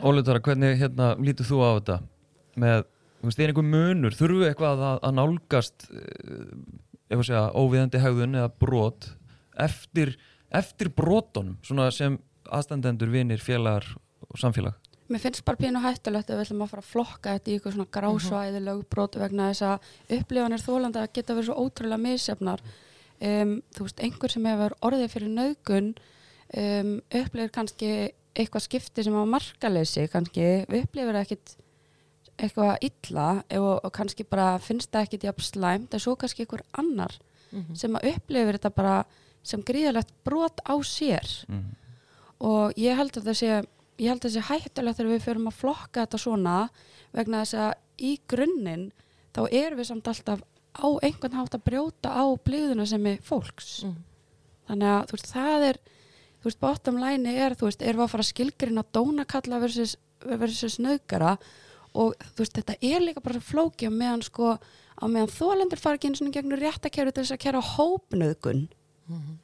Óleitara, 0.01 0.41
hvernig 0.41 0.79
hérna, 0.81 1.13
lítur 1.21 1.45
þú 1.45 1.59
á 1.61 1.71
þetta? 1.77 1.97
Með, 2.63 2.85
þú 3.21 3.29
veist, 3.29 3.41
er 3.43 3.53
einhver 3.53 3.67
munur? 3.69 4.17
Þurfu 4.17 4.47
eitthvað 4.49 4.85
að, 4.89 5.01
að 5.05 5.17
nálgast 5.19 5.89
ef 7.13 7.19
að 7.19 7.27
segja, 7.29 7.43
óviðandi 7.53 8.01
haugðun 8.01 8.39
eða 8.41 8.53
brot 8.65 9.11
eftir, 9.61 10.15
eftir 10.49 10.93
brotunum, 10.97 11.59
svona 11.67 11.91
sem 11.93 12.17
aðstandendur, 12.53 13.13
vinir, 13.13 13.43
félagar 13.45 13.85
og 14.29 14.41
samfélag 14.41 14.79
Mér 15.13 15.21
finnst 15.21 15.45
bara 15.45 15.61
pínu 15.61 15.83
hættulegt 15.83 16.31
að 16.31 16.39
við 16.39 16.47
ætlum 16.47 16.65
að 16.65 16.73
fara 16.73 16.83
að 16.83 16.93
flokka 16.93 17.35
þetta 17.37 17.51
í 17.51 17.57
eitthvað 17.57 17.75
svona 17.77 17.93
grásvæði 17.97 18.57
mhm. 18.61 18.67
lögbrót 18.69 19.19
vegna 19.21 19.51
þess 19.51 19.67
að 19.69 20.17
upplifanir 20.19 20.65
þólandi 20.65 21.03
að 21.03 21.13
geta 21.19 21.37
verið 21.37 21.49
svo 21.51 21.67
ótrúlega 21.67 22.05
misjafnar 22.07 22.63
um, 23.21 23.55
þú 23.77 23.87
veist, 23.87 24.03
einhver 24.07 24.35
sem 24.35 24.49
hefur 24.51 24.77
orðið 24.89 25.13
fyrir 25.13 25.33
naugun 25.37 25.91
um, 26.57 26.95
upplifir 27.11 27.53
kannski 27.59 27.91
eitthvað 28.33 28.65
skipti 28.67 29.05
sem 29.05 29.17
á 29.17 29.25
markaleysi 29.29 30.07
kannski, 30.13 30.47
upplifir 30.69 31.19
ekkit 31.21 31.57
eitthvað 32.41 32.87
illa 32.89 33.27
og, 33.59 33.75
og 33.85 33.93
kannski 33.95 34.25
bara 34.29 34.57
finnst 34.63 34.93
það 34.93 35.07
ekkit 35.07 35.29
jafn 35.29 35.47
slæmt 35.47 35.95
en 35.95 36.03
svo 36.03 36.17
kannski 36.19 36.47
einhver 36.47 36.65
annar 36.73 37.19
mm 37.51 37.61
-hmm. 37.61 37.77
sem 37.77 37.97
að 37.97 38.09
upplifir 38.15 38.59
þetta 38.59 38.71
bara 38.71 39.05
sem 39.43 39.63
gríðalegt 39.63 40.13
brot 40.25 40.61
á 40.65 40.75
sér 40.83 41.45
mm 41.49 41.59
-hmm. 41.59 41.75
og 42.39 42.73
ég 42.77 42.97
held 42.97 43.17
að 43.17 43.25
það 43.25 43.37
sé 43.37 43.65
ég 44.03 44.11
held 44.11 44.23
að 44.23 44.29
það 44.29 44.35
sé 44.35 44.45
hættulegt 44.49 44.99
þegar 44.99 45.13
við 45.13 45.27
förum 45.27 45.49
að 45.51 45.59
flokka 45.61 46.05
þetta 46.05 46.21
svona 46.23 46.57
vegna 47.13 47.43
þess 47.43 47.59
að 47.65 47.73
í 48.03 48.13
grunninn 48.31 48.87
þá 49.33 49.43
erum 49.49 49.81
við 49.81 49.89
samt 49.89 50.11
alltaf 50.11 50.43
á 50.73 50.87
einhvern 51.05 51.37
hátt 51.37 51.57
að 51.57 51.67
brjóta 51.69 52.13
á 52.13 52.25
blíðuna 52.45 52.87
sem 52.89 53.07
er 53.07 53.19
fólks 53.25 53.83
mm. 53.87 53.99
þannig 54.71 54.93
að 54.93 55.03
þú 55.09 55.19
veist 55.19 55.33
það 55.33 55.67
er 55.69 55.81
þú 56.43 56.49
veist 56.49 56.63
bottom 56.65 57.01
line 57.01 57.35
er 57.45 57.57
þú 57.59 57.69
veist 57.69 57.85
erum 57.85 58.03
við 58.03 58.07
að 58.07 58.15
fara 58.15 58.27
að 58.27 58.31
skilgrina 58.33 58.87
dónakalla 58.97 59.61
versus, 59.63 59.97
versus 60.25 60.79
nöðgara 60.83 61.37
og 61.93 62.17
þú 62.33 62.45
veist 62.45 62.59
þetta 62.59 62.79
er 62.81 63.05
líka 63.05 63.25
bara 63.25 63.45
flóki 63.45 63.89
á 63.89 63.93
meðan 63.93 64.25
sko 64.25 64.57
á 64.57 65.05
meðan 65.07 65.35
þólendur 65.35 65.83
fara 65.83 66.01
ekki 66.01 66.11
eins 66.11 66.25
og 66.25 66.33
gegnur 66.35 66.63
réttakæru 66.63 67.13
til 67.13 67.25
þess 67.25 67.37
að 67.37 67.43
kæra 67.45 67.65
hópnöðgun 67.75 68.67
mm 68.67 69.19
-hmm. 69.19 69.37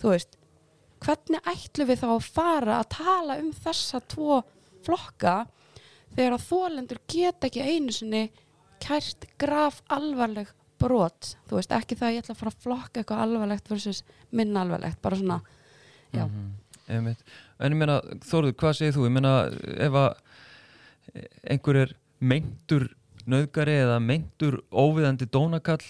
þú 0.00 0.14
veist 0.14 0.38
hvernig 1.04 1.50
ætlum 1.52 1.90
við 1.90 2.02
þá 2.02 2.08
að 2.08 2.28
fara 2.36 2.78
að 2.80 2.90
tala 2.96 3.38
um 3.42 3.52
þessa 3.52 4.00
tvo 4.08 4.40
flokka 4.86 5.36
þegar 6.16 6.36
að 6.36 6.46
þólendur 6.48 7.00
geta 7.10 7.48
ekki 7.48 7.64
einu 7.66 7.94
sinni 7.94 8.22
kært 8.82 9.26
graf 9.40 9.82
alvarleg 9.92 10.52
brot, 10.80 11.34
þú 11.48 11.58
veist 11.58 11.72
ekki 11.72 11.96
það 11.96 12.08
að 12.08 12.14
ég 12.14 12.24
ætla 12.24 12.34
að 12.34 12.40
fara 12.42 12.52
að 12.52 12.64
flokka 12.66 13.00
eitthvað 13.00 13.22
alvarlegt 13.24 13.70
versus 13.72 14.02
minna 14.36 14.62
alvarlegt, 14.64 15.00
bara 15.02 15.16
svona. 15.16 15.40
Mm 16.12 16.20
-hmm. 16.20 17.16
En 17.58 17.72
ég 17.72 17.76
meina 17.76 18.00
Þóruður, 18.00 18.54
hvað 18.54 18.76
segir 18.78 18.94
þú? 18.94 19.06
Ég 19.08 19.12
meina 19.12 19.50
ef 19.86 19.92
að 19.92 20.14
einhver 21.50 21.76
er 21.76 21.96
meintur 22.20 22.88
nöðgari 23.26 23.74
eða 23.82 23.98
meintur 24.02 24.60
óviðandi 24.70 25.26
dónakall 25.26 25.82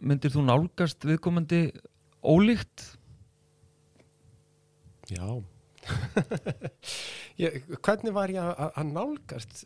myndir 0.00 0.30
þú 0.30 0.44
nálgast 0.46 1.04
viðkomandi 1.04 1.72
ólíkt 2.22 2.99
Já. 5.10 5.26
Ég, 7.40 7.62
Hvernig 7.80 8.12
var 8.14 8.32
ég 8.32 8.40
að 8.42 8.90
nálgast 8.90 9.62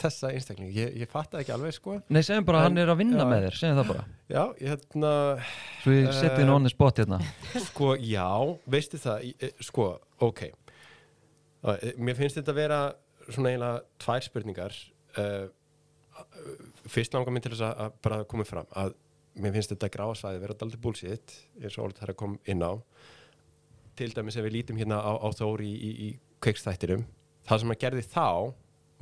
þessa 0.00 0.30
einstakling? 0.34 0.72
Ég, 0.74 0.96
ég 1.04 1.10
fatt 1.10 1.36
ekki 1.38 1.52
alveg 1.54 1.76
sko. 1.76 1.98
Nei, 2.12 2.22
segjum 2.26 2.46
bara 2.48 2.62
að 2.62 2.68
hann 2.68 2.80
er 2.82 2.90
að 2.92 3.00
vinna 3.00 3.22
já, 3.22 3.28
með 3.30 3.46
þér 3.46 3.58
segjum 3.60 3.78
það 3.78 3.90
bara. 3.92 4.04
Já, 4.26 4.42
ég 4.42 4.72
hérna 4.72 5.12
Svo 5.84 5.94
ég 5.94 6.08
seti 6.16 6.40
henni 6.40 6.50
uh, 6.50 6.56
onni 6.56 6.72
spott 6.72 7.00
hérna. 7.02 7.20
Sko, 7.68 7.92
já, 8.02 8.26
veistu 8.74 9.00
það 9.02 9.28
eh, 9.30 9.54
Sko, 9.64 9.88
ok. 10.26 10.42
Uh, 11.64 11.86
Mér 12.02 12.18
finnst 12.18 12.40
þetta 12.40 12.54
að 12.54 12.60
vera 12.60 12.80
svona 13.28 13.54
eiginlega 13.54 14.02
tvær 14.04 14.26
spurningar 14.26 14.80
uh, 15.22 15.46
Fyrst 16.90 17.14
langar 17.14 17.34
mér 17.34 17.46
til 17.46 17.54
þess 17.54 17.66
að 17.70 17.96
bara 18.04 18.22
koma 18.30 18.46
fram 18.46 18.68
að 18.78 18.94
mér 19.40 19.54
finnst 19.56 19.72
þetta 19.72 19.90
gráðsvæði 19.90 20.42
vera 20.42 20.54
alltaf 20.54 20.82
búlsitt 20.82 21.32
eins 21.58 21.78
og 21.78 21.88
allt 21.88 21.98
það 21.98 22.06
er 22.06 22.12
að 22.12 22.18
koma 22.20 22.50
inn 22.52 22.62
á 22.62 22.72
til 23.98 24.10
dæmis 24.14 24.36
ef 24.40 24.44
við 24.46 24.56
lítum 24.58 24.78
hérna 24.80 24.98
á, 25.00 25.12
á 25.20 25.28
Þóri 25.36 25.68
í, 25.70 25.74
í, 25.74 25.92
í 26.08 26.08
kveikstættirum 26.44 27.04
það 27.48 27.60
sem 27.62 27.72
hann 27.72 27.80
gerði 27.84 28.04
þá 28.10 28.26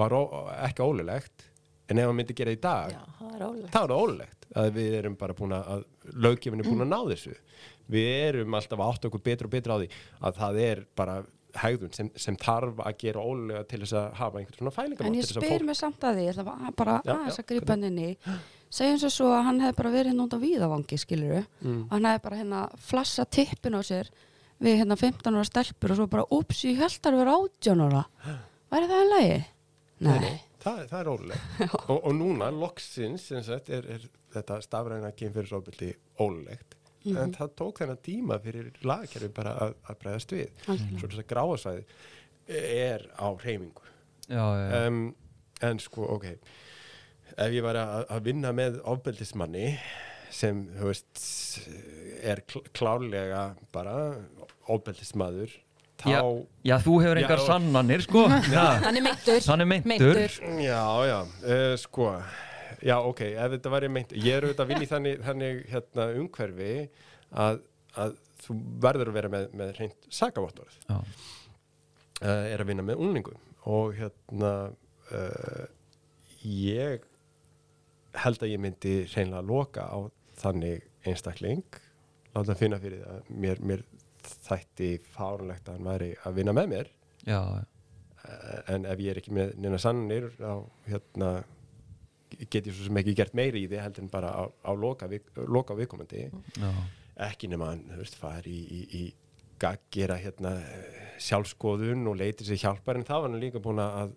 var 0.00 0.14
ó, 0.16 0.20
ekki 0.66 0.82
ólulegt 0.86 1.48
en 1.90 1.98
ef 2.00 2.06
hann 2.08 2.16
myndi 2.16 2.34
gera 2.38 2.54
í 2.54 2.60
dag 2.62 2.92
Já, 2.94 3.02
það 3.18 3.34
er 3.36 3.44
ólegt. 3.48 3.68
þá 3.74 3.78
er 3.82 3.92
það 3.92 4.00
ólulegt 4.02 4.48
að 4.62 4.70
við 4.76 4.94
erum 5.00 5.14
bara 5.20 5.34
búin 5.36 5.54
að 5.56 5.84
löggefin 6.26 6.60
er 6.62 6.68
búin 6.68 6.84
að 6.86 6.90
ná 6.92 7.00
þessu 7.12 7.36
við 7.92 8.10
erum 8.28 8.54
alltaf 8.58 8.80
að 8.80 8.90
átta 8.94 9.08
okkur 9.10 9.22
betur 9.28 9.48
og 9.48 9.54
betur 9.56 9.74
á 9.74 9.78
því 9.82 9.88
að 10.28 10.36
það 10.42 10.60
er 10.66 10.82
bara 10.96 11.16
hegðun 11.62 11.92
sem, 11.92 12.08
sem 12.16 12.36
þarf 12.40 12.78
að 12.80 12.94
gera 13.02 13.20
ólulega 13.28 13.66
til 13.68 13.82
þess 13.82 13.92
að 14.00 14.06
hafa 14.22 14.40
einhvern 14.40 14.56
svona 14.62 14.72
fælingamátt 14.72 15.08
En 15.10 15.16
ég 15.18 15.26
þess 15.26 15.36
að 15.36 15.44
spyr 15.44 15.64
mig 15.68 15.76
samt 15.76 16.06
að 16.08 16.14
því, 16.16 16.22
ég 16.24 16.32
ætla 16.32 16.44
bara- 16.48 16.70
bara 16.78 16.94
Já, 17.04 17.16
að 17.28 17.48
grípa 17.50 17.74
hann 17.74 17.84
inn 17.90 17.98
í 18.00 18.10
segjum 18.72 19.00
svo 19.02 19.10
svo 19.12 19.26
að 19.36 19.42
hann 19.50 19.60
hefði 19.60 19.76
bara 19.82 19.90
verið 19.92 20.12
hérna 20.14 20.24
út 20.24 20.36
á 20.36 20.44
víðavangi 20.46 20.98
skilur 21.02 21.42
Mm. 21.60 21.82
og 21.84 21.90
hann 21.92 22.08
hefði 22.08 22.22
bara 22.24 22.36
hérna 22.40 22.62
flassa 22.80 23.26
tippin 23.28 23.76
á 23.76 23.80
sér 23.84 24.08
við 24.62 24.78
hérna 24.82 24.96
15 25.00 25.34
ára 25.36 25.44
stelpur 25.48 25.94
og 25.94 25.98
svo 26.00 26.06
bara 26.12 26.26
ups, 26.38 26.62
ég 26.68 26.78
held 26.82 27.08
að 27.10 27.18
vera 27.20 27.36
18 27.40 27.84
ára 27.88 28.04
væri 28.72 28.90
það 28.92 29.02
en 29.04 29.10
lagi? 29.12 29.38
Nei, 30.02 30.18
Nei, 30.22 30.36
það, 30.62 30.78
er- 30.82 30.88
það 30.92 31.00
er 31.00 31.10
ólulegt 31.12 31.64
og, 31.90 31.96
og 31.98 32.12
núna, 32.18 32.50
loksins 32.54 33.26
sem 33.30 33.42
sagt, 33.46 33.68
er, 33.74 33.86
er 33.96 34.06
þetta 34.34 34.60
stafræna 34.64 35.12
kynfyrirsofbeldi 35.18 35.92
ólulegt 36.22 36.78
Mhm. 37.02 37.16
en 37.18 37.32
það 37.34 37.48
tók 37.58 37.80
þennan 37.80 37.98
tíma 38.06 38.36
fyrir 38.38 38.66
lagakerfi 38.86 39.28
bara 39.34 39.56
að, 39.64 39.72
að 39.90 39.96
bregðast 40.04 40.32
við 40.36 40.44
Algjörlega. 40.70 40.98
svo 41.00 41.08
þess 41.10 41.18
að 41.18 41.30
gráasvæði 41.32 41.82
er 42.62 43.06
á 43.18 43.26
hreyfingu 43.42 43.88
já, 44.30 44.38
já, 44.38 44.68
já. 44.70 44.86
um, 44.86 45.00
en 45.66 45.80
sko, 45.82 46.04
ok 46.14 46.28
ef 47.42 47.50
ég 47.56 47.64
var 47.66 47.80
að, 47.80 48.04
að 48.06 48.22
vinna 48.28 48.52
með 48.54 48.78
ofbeldismanni 48.94 49.72
sem, 50.30 50.62
þú 50.78 50.92
veist 50.92 51.24
er 52.22 52.44
kl 52.46 52.62
klárlega 52.70 53.42
bara 53.74 53.96
ofbeldismadur 54.76 55.52
þá 56.02 56.08
Já. 56.10 56.20
já, 56.66 56.76
þú 56.82 56.94
hefur 57.04 57.18
Já, 57.20 57.24
engar 57.26 57.38
og- 57.42 57.46
sannanir 57.50 58.02
sko. 58.06 58.22
Já, 58.56 58.64
Hann 58.82 58.96
er 58.98 59.04
meintur. 59.06 59.40
hann 59.46 59.60
er 59.60 59.68
meintur. 59.70 60.22
Já, 60.64 60.80
já, 61.10 61.18
uh, 61.22 61.76
sko 61.78 62.08
Já, 62.82 62.96
ok, 63.06 63.20
ef 63.38 63.52
þetta 63.52 63.70
væri 63.76 63.88
meint 63.94 64.10
ég 64.16 64.32
er 64.34 64.42
auðvitað 64.48 64.64
að 64.64 64.70
vinna 64.72 64.82
í 64.82 64.90
þannig, 64.90 65.20
þannig 65.28 65.60
hérna, 65.70 66.06
umhverfi 66.18 66.70
að, 67.44 67.60
að 68.02 68.16
þú 68.42 68.56
verður 68.82 69.10
að 69.12 69.18
vera 69.20 69.30
með, 69.30 69.44
með 69.60 69.70
reynd 69.78 70.08
sakavottorð. 70.10 70.74
Já, 70.88 70.96
uh, 70.98 72.44
er 72.50 72.64
að 72.64 72.72
vinna 72.72 72.82
með 72.88 73.04
unlingum 73.04 73.38
og 73.70 73.92
hérna 74.00 74.50
uh, 75.14 75.68
ég 76.42 77.04
held 78.24 78.42
að 78.42 78.50
ég 78.56 78.60
myndi 78.60 78.96
reynlega 79.14 79.46
loka 79.46 79.86
á 79.86 79.98
þannig 80.42 80.82
einstakling 81.06 81.62
láta 82.34 82.50
hann 82.50 82.58
finna 82.58 82.80
fyrir 82.82 83.04
það 83.06 83.30
mér, 83.44 83.62
mér 83.62 83.84
þætti 84.46 84.90
fárunlegt 85.14 85.68
að 85.68 85.78
hann 85.78 85.90
væri 85.92 86.10
að 86.26 86.34
vinna 86.40 86.54
með 86.56 86.72
mér. 86.74 86.90
Já, 87.26 87.40
Eh, 88.22 88.74
en 88.74 88.84
ef 88.86 89.00
ég 89.02 89.10
er 89.10 89.18
ekki 89.18 89.32
með 89.34 89.56
neina 89.58 89.78
sannir 89.82 90.28
þá 90.36 90.50
hérna 90.86 91.30
get 92.52 92.68
ég 92.68 92.74
svo 92.76 92.86
sem 92.86 92.98
ekki 93.00 93.14
gert 93.18 93.34
meiri 93.34 93.64
í 93.64 93.68
því 93.68 93.80
heldur 93.82 94.04
en 94.04 94.10
bara 94.12 94.30
á, 94.30 94.42
á 94.46 94.70
loka, 94.78 95.08
loka 95.50 95.74
viðkomandi. 95.74 96.28
Já, 96.54 96.70
ekki 97.26 97.50
nema 97.50 97.72
hann, 97.72 97.82
veist, 97.98 98.14
fari 98.20 98.54
í, 98.54 98.62
í, 98.78 98.82
í 99.00 99.48
gaggira 99.62 100.16
hérna 100.22 100.54
eh, 100.62 101.00
sjálfskoðun 101.22 102.06
og 102.12 102.20
leiti 102.22 102.46
sér 102.46 102.60
hjálpar 102.62 103.00
en 103.00 103.06
það 103.08 103.24
var 103.24 103.32
hann 103.34 103.42
líka 103.42 103.62
búin 103.62 103.82
að 103.82 104.14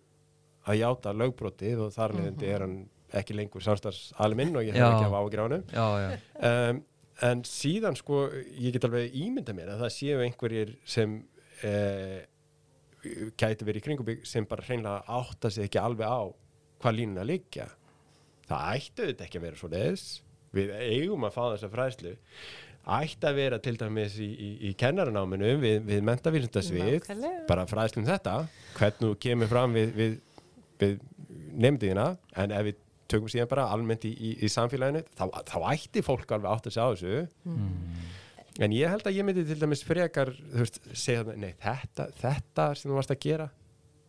að 0.65 0.79
játa 0.79 1.11
lögbrotið 1.13 1.81
og 1.85 1.91
þar 1.93 2.15
leðandi 2.17 2.47
er 2.49 2.63
hann 2.65 2.77
ekki 3.15 3.35
lengur 3.37 3.61
samstarfsalminn 3.61 4.55
og 4.57 4.65
ég 4.65 4.73
hef 4.73 4.81
Já. 4.81 4.87
ekki 4.91 5.09
af 5.09 5.17
ágjur 5.19 5.41
á 5.41 5.45
honum. 5.45 5.65
Já, 5.69 5.85
já. 6.01 6.07
um, 6.71 6.79
en 7.23 7.43
síðan 7.47 7.95
sko 7.95 8.25
ég 8.59 8.75
get 8.75 8.87
alveg 8.87 9.13
ímynda 9.15 9.55
mér 9.55 9.73
að 9.75 9.85
það 9.85 9.93
séu 9.95 10.21
einhverjir 10.25 10.73
sem 10.89 11.17
uh, 11.63 12.19
gæti 13.39 13.67
verið 13.67 13.81
í 13.81 13.85
kringum 13.85 14.09
mig 14.09 14.27
sem 14.27 14.47
bara 14.49 14.65
hreinlega 14.65 15.03
átta 15.19 15.51
sig 15.53 15.69
ekki 15.69 15.79
alveg 15.81 16.09
á 16.09 16.21
hvað 16.81 16.97
línuna 16.99 17.25
liggja. 17.27 17.69
Það 18.49 18.69
ætti 18.75 19.03
auðvitað 19.05 19.25
ekki 19.27 19.39
að 19.39 19.45
vera 19.47 19.59
svo 19.61 19.71
leðis 19.71 20.05
við 20.55 20.71
eigum 20.75 21.25
að 21.27 21.35
fá 21.35 21.43
þessa 21.53 21.71
fræðslu. 21.73 22.13
Ætti 22.95 23.25
að 23.29 23.39
vera 23.39 23.57
til 23.65 23.73
dæmis 23.81 24.15
í, 24.21 24.27
í, 24.29 24.49
í 24.69 24.71
kennaranáminu 24.77 25.55
við, 25.61 25.79
við 25.87 26.03
mentavísindasvið 26.05 26.91
Nákvæmlega. 26.99 27.45
bara 27.49 27.65
fræðslum 27.69 28.05
þetta. 28.05 28.35
Hvernig 28.77 29.01
þú 29.01 29.13
kemur 29.25 29.49
fram 29.49 29.73
við, 29.73 29.95
við, 29.97 30.17
við 30.83 30.99
nefndiðina 31.65 32.09
en 32.43 32.53
ef 32.53 32.67
við 32.69 32.83
tökum 33.11 33.29
síðan 33.31 33.51
bara 33.51 33.67
almennt 33.73 34.05
í, 34.07 34.13
í, 34.13 34.31
í 34.45 34.49
samfélaginu 34.51 35.03
þá, 35.17 35.25
þá 35.45 35.57
ætti 35.73 36.03
fólk 36.05 36.31
alveg 36.35 36.51
átt 36.51 36.69
að 36.71 36.77
sjá 36.77 36.85
þessu. 36.93 37.27
En 38.63 38.71
ég 38.71 38.87
held 38.87 39.03
að 39.07 39.17
ég 39.17 39.25
myndi 39.27 39.43
til 39.45 39.59
dæmis 39.59 39.83
frekar 39.83 40.31
veist, 40.53 40.79
segja 40.95 41.25
nei 41.35 41.51
þetta, 41.59 42.09
þetta 42.21 42.69
sem 42.79 42.89
þú 42.91 42.99
varst 43.01 43.11
að 43.11 43.23
gera 43.25 43.49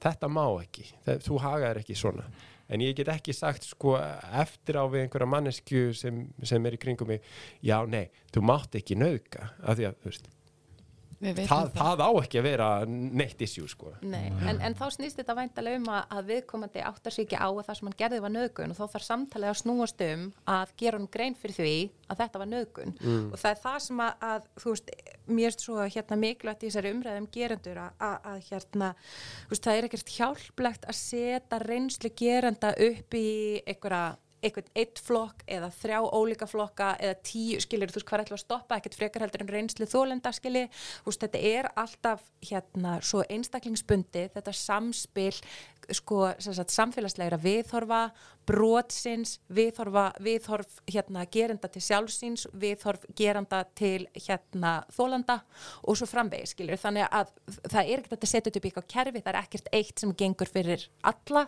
þetta 0.02 0.28
má 0.30 0.44
ekki, 0.60 0.84
það, 1.06 1.24
þú 1.26 1.40
hagaðir 1.42 1.80
ekki 1.82 1.96
svona. 1.98 2.26
En 2.66 2.82
ég 2.82 2.96
get 2.98 3.10
ekki 3.12 3.34
sagt 3.34 3.66
sko 3.66 3.94
eftir 3.96 4.78
á 4.78 4.84
við 4.90 5.04
einhverja 5.04 5.28
mannesku 5.30 5.82
sem, 5.94 6.24
sem 6.42 6.64
er 6.66 6.74
í 6.74 6.80
kringum 6.82 7.12
mig 7.12 7.26
já 7.62 7.78
nei, 7.86 8.08
þú 8.34 8.42
mátt 8.48 8.74
ekki 8.78 8.98
nauðga 8.98 9.52
af 9.62 9.78
því 9.78 9.86
að 9.86 10.00
þú 10.02 10.10
veist, 10.10 10.30
það, 11.20 11.70
það. 11.74 12.02
á 12.04 12.10
ekki 12.20 12.40
að 12.40 12.46
vera 12.46 12.68
neitt 12.86 13.42
issue 13.46 13.68
sko. 13.70 13.92
Nei, 14.04 14.28
en, 14.48 14.60
en 14.60 14.76
þá 14.76 14.84
snýst 14.94 15.20
þetta 15.20 15.36
væntalega 15.38 15.80
um 15.80 15.88
að, 15.92 16.02
að 16.18 16.30
viðkomandi 16.32 16.82
áttar 16.84 17.14
sig 17.14 17.26
ekki 17.26 17.40
á 17.40 17.48
að 17.48 17.62
það 17.68 17.78
sem 17.78 17.88
hann 17.88 17.98
gerði 18.02 18.20
var 18.24 18.34
nöðgun 18.34 18.74
og 18.74 18.78
þá 18.78 18.84
þarf 18.94 19.06
samtalið 19.06 19.52
að 19.52 19.60
snúast 19.62 20.04
um 20.06 20.26
að 20.56 20.74
gera 20.82 21.00
hann 21.00 21.08
grein 21.16 21.38
fyrir 21.38 21.56
því 21.56 21.76
að 22.06 22.20
þetta 22.22 22.42
var 22.42 22.50
nöðgun 22.52 22.94
og 23.32 23.38
það 23.40 23.50
er 23.50 23.62
það 23.64 23.78
sem 23.86 24.04
að, 24.04 24.26
að 24.30 24.50
þú 24.62 24.74
veist, 24.74 24.92
mér 25.26 25.48
erst 25.50 25.64
svo 25.66 25.88
hérna 25.96 26.20
mikilvægt 26.20 26.62
í 26.62 26.70
þessari 26.70 26.92
umræðum 26.94 27.30
gerendur 27.34 27.80
að, 27.82 27.96
að, 28.06 28.16
að 28.32 28.44
hérna, 28.50 28.92
þú 29.46 29.54
veist, 29.54 29.66
það 29.66 29.80
er 29.80 29.88
ekkert 29.88 30.14
hjálplegt 30.18 30.86
að 30.86 31.00
setja 31.00 31.62
reynslu 31.64 32.12
gerenda 32.16 32.72
upp 32.86 33.18
í 33.18 33.26
einhverja 33.64 34.04
einhvern 34.46 34.70
eitt 34.78 35.00
flokk 35.02 35.44
eða 35.50 35.70
þrjá 35.74 35.98
ólíka 36.16 36.48
flokka 36.50 36.92
eða 37.02 37.18
tíu 37.26 37.60
skilir, 37.62 37.92
þú 37.92 38.00
veist 38.00 38.08
hvað 38.08 38.18
er 38.18 38.26
ætla 38.26 38.38
að 38.38 38.44
stoppa 38.44 38.80
ekkert 38.80 38.98
frekar 38.98 39.26
heldur 39.26 39.44
en 39.44 39.52
reynslu 39.54 39.88
þólenda 39.90 40.32
skili 40.36 40.66
þú 40.72 41.10
veist 41.10 41.24
þetta 41.26 41.42
er 41.52 41.70
alltaf 41.74 42.26
hérna 42.50 42.98
svo 43.04 43.24
einstaklingsbundi 43.28 44.26
þetta 44.34 44.56
samspil 44.56 45.34
sko 45.94 46.32
sagt, 46.42 46.72
samfélagslegra 46.74 47.38
viðhorfa 47.40 48.00
brotsins, 48.46 49.36
viðhorfa 49.52 50.08
viðhorf 50.22 50.80
hérna 50.90 51.24
gerenda 51.30 51.70
til 51.70 51.82
sjálfsins 51.84 52.46
viðhorf 52.54 53.06
geranda 53.18 53.62
til 53.78 54.06
hérna 54.14 54.78
þólanda 54.94 55.40
og 55.84 55.98
svo 55.98 56.08
framvegi 56.10 56.52
skilir, 56.52 56.80
þannig 56.80 57.08
að 57.10 57.32
það 57.70 57.82
er 57.82 58.04
ekkert 58.04 58.22
að 58.22 58.32
setja 58.32 58.52
upp 58.52 58.62
í 58.62 58.70
eitthvað 58.70 58.92
kerfi, 58.94 59.24
það 59.24 59.32
er 59.34 59.42
ekkert 59.42 59.74
eitt 59.80 60.02
sem 60.02 60.14
gengur 60.18 60.50
fyrir 60.50 60.88
alla 61.06 61.46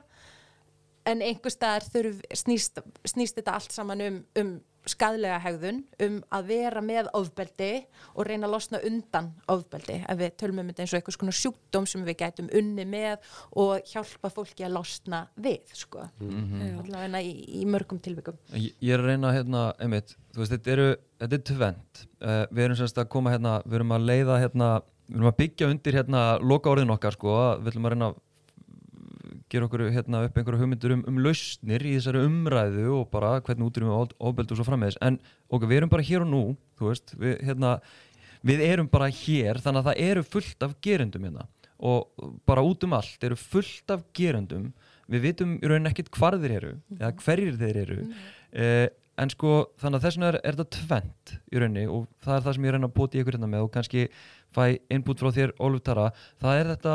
en 1.09 1.25
einhver 1.25 1.55
staðar 1.55 1.87
þurf, 1.93 2.25
snýst, 2.37 2.83
snýst 3.09 3.39
þetta 3.41 3.59
allt 3.59 3.75
saman 3.75 4.05
um, 4.05 4.19
um 4.41 4.59
skadlega 4.89 5.39
hegðun, 5.43 5.83
um 6.05 6.19
að 6.35 6.47
vera 6.49 6.83
með 6.85 7.09
ofbeldi 7.17 7.71
og 8.15 8.27
reyna 8.29 8.49
að 8.49 8.55
losna 8.55 8.81
undan 8.89 9.31
ofbeldi, 9.51 9.99
ef 10.01 10.21
við 10.21 10.37
tölum 10.41 10.63
um 10.63 10.71
þetta 10.71 10.85
eins 10.85 10.95
og 10.95 11.01
eitthvað 11.01 11.17
svona 11.19 11.37
sjúkdóm 11.39 11.89
sem 11.91 12.05
við 12.07 12.19
gætum 12.23 12.51
unni 12.61 12.87
með 12.89 13.27
og 13.61 13.91
hjálpa 13.91 14.31
fólki 14.33 14.67
að 14.67 14.77
losna 14.79 15.25
við, 15.37 15.75
sko 15.77 16.07
Já. 16.07 16.71
allavega 16.83 17.23
í, 17.25 17.35
í 17.61 17.65
mörgum 17.69 18.01
tilvikum 18.05 18.39
Ég 18.55 18.79
ég 18.81 18.95
er 18.95 19.03
að 19.03 19.11
reyna 19.13 19.35
hérna, 19.35 19.65
einmitt, 19.83 20.15
þú 20.33 20.45
veist, 20.45 20.55
þetta 20.55 20.73
eru, 20.75 20.87
þetta 21.21 21.39
er 21.39 21.45
tvent. 21.53 22.07
Uh, 22.23 22.45
við 22.53 22.65
erum 22.65 22.81
semst 22.81 23.03
að 23.03 23.11
koma 23.13 23.35
hérna, 23.35 23.59
við 23.67 23.81
erum 23.81 23.99
að 23.99 24.09
leiða 24.09 24.39
hérna, 24.45 24.71
við 25.09 25.19
erum 25.19 25.33
að 25.33 25.39
byggja 25.43 25.69
undir 25.73 26.01
hérna 26.01 26.25
loka 26.41 26.73
orðin 26.73 26.95
okkar, 26.95 27.19
sko, 27.19 27.37
við 27.61 27.73
ætlum 27.73 27.89
að 27.91 27.97
reyna 27.97 28.11
að 28.13 28.25
gera 29.53 29.69
okkur 29.69 29.85
hérna 29.95 30.23
upp 30.27 30.37
einhverju 30.39 30.61
hugmyndur 30.61 30.95
um, 30.97 31.05
um 31.09 31.21
lausnir 31.25 31.85
í 31.87 31.95
þessari 31.97 32.25
umræðu 32.27 32.89
og 32.99 33.09
bara 33.13 33.39
hvernig 33.45 33.71
útrýmum 33.71 33.95
við 33.95 34.15
ofbeldi 34.31 34.55
og 34.55 34.61
svo 34.61 34.67
framvegis. 34.69 34.99
En 35.05 35.19
ok, 35.49 35.65
við 35.65 35.81
erum 35.81 35.93
bara 35.93 36.07
hér 36.09 36.25
og 36.27 36.31
nú, 36.33 36.43
veist, 36.83 37.15
við, 37.19 37.39
hérna, 37.49 37.79
við 38.47 38.65
erum 38.69 38.91
bara 38.93 39.09
hér, 39.13 39.63
þannig 39.65 39.83
að 39.83 39.91
það 39.91 40.05
eru 40.11 40.27
fullt 40.37 40.69
af 40.69 40.77
gerendum 40.85 41.27
hérna. 41.29 41.49
Og 41.79 42.31
bara 42.49 42.65
út 42.67 42.85
um 42.85 42.97
allt 42.99 43.25
eru 43.25 43.39
fullt 43.39 43.95
af 43.95 44.07
gerendum. 44.17 44.71
Við 45.09 45.29
vitum 45.31 45.59
í 45.59 45.69
rauninni 45.71 45.93
ekkert 45.95 46.13
hvar 46.19 46.37
þeir 46.41 46.57
eru 46.59 46.73
eða 46.99 47.13
hverjir 47.23 47.61
þeir 47.61 47.83
eru. 47.85 48.01
Uh, 48.53 48.87
en 49.19 49.33
sko 49.33 49.53
þannig 49.81 49.99
að 49.99 50.05
þess 50.05 50.19
vegna 50.19 50.31
er, 50.31 50.41
er 50.45 50.59
þetta 50.59 50.83
tvent 50.83 51.33
í 51.51 51.61
rauninni 51.63 51.87
og 51.91 52.09
það 52.25 52.37
er 52.37 52.45
það 52.45 52.57
sem 52.57 52.67
ég 52.69 52.75
reyna 52.75 52.91
að 52.91 52.97
poti 52.99 53.23
ykkur 53.23 53.39
hérna 53.39 53.51
með 53.51 53.67
og 53.67 53.73
kannski 53.75 54.05
fæ 54.55 54.63
input 54.95 55.23
frá 55.23 55.33
þér 55.35 55.55
Ólf 55.65 55.83
Tara, 55.87 56.11
það 56.43 56.61
er 56.61 56.71
þetta 56.75 56.95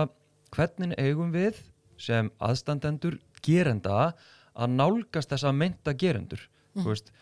hvernig 0.53 0.95
eigum 1.01 1.33
við 1.33 1.59
sem 2.01 2.31
aðstandendur 2.43 3.19
gerenda 3.43 4.13
að 4.53 4.75
nálgast 4.77 5.33
þessa 5.33 5.53
meinta 5.55 5.95
gerendur. 5.97 6.41
Þú 6.77 6.89
veist 6.89 7.13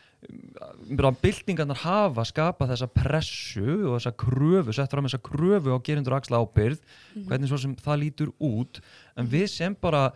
bara 0.92 1.10
byltingarnar 1.18 1.80
hafa 1.82 2.24
skapað 2.30 2.76
þessa 2.76 2.88
pressu 2.94 3.64
og 3.90 3.96
þessa 3.96 4.12
kröfu, 4.22 4.76
sett 4.76 4.94
fram 4.94 5.08
þessa 5.08 5.22
kröfu 5.26 5.74
á 5.74 5.78
gerendur 5.82 6.14
axla 6.14 6.44
ábyrð 6.44 6.78
hvernig 7.26 7.50
svo 7.50 7.58
sem 7.62 7.74
það 7.80 8.02
lítur 8.04 8.34
út. 8.38 8.84
En 9.18 9.30
við 9.32 9.48
sem 9.50 9.76
bara 9.82 10.12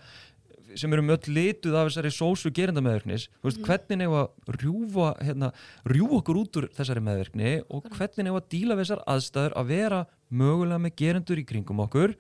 sem 0.76 0.92
eru 0.92 1.04
mjög 1.06 1.30
lituð 1.32 1.78
af 1.80 1.90
þessari 1.90 2.12
sósu 2.14 2.52
gerinda 2.54 2.84
meðverknis 2.84 3.30
þú 3.40 3.48
veist, 3.48 3.62
hvernig 3.64 4.02
nefn 4.02 4.18
að 4.20 4.58
rjúfa 4.60 5.12
hérna, 5.24 5.52
rjúfa 5.88 6.20
okkur 6.20 6.40
út 6.42 6.60
úr 6.60 6.68
þessari 6.76 7.04
meðverkni 7.06 7.54
og 7.70 7.88
hvernig 7.96 8.28
nefn 8.28 8.40
að 8.42 8.50
díla 8.52 8.76
við 8.76 8.84
þessar 8.84 9.04
aðstæður 9.14 9.56
að 9.62 9.72
vera 9.72 10.02
mögulega 10.42 10.82
með 10.84 10.96
gerendur 11.00 11.42
í 11.42 11.46
kringum 11.48 11.84
okkur 11.86 12.16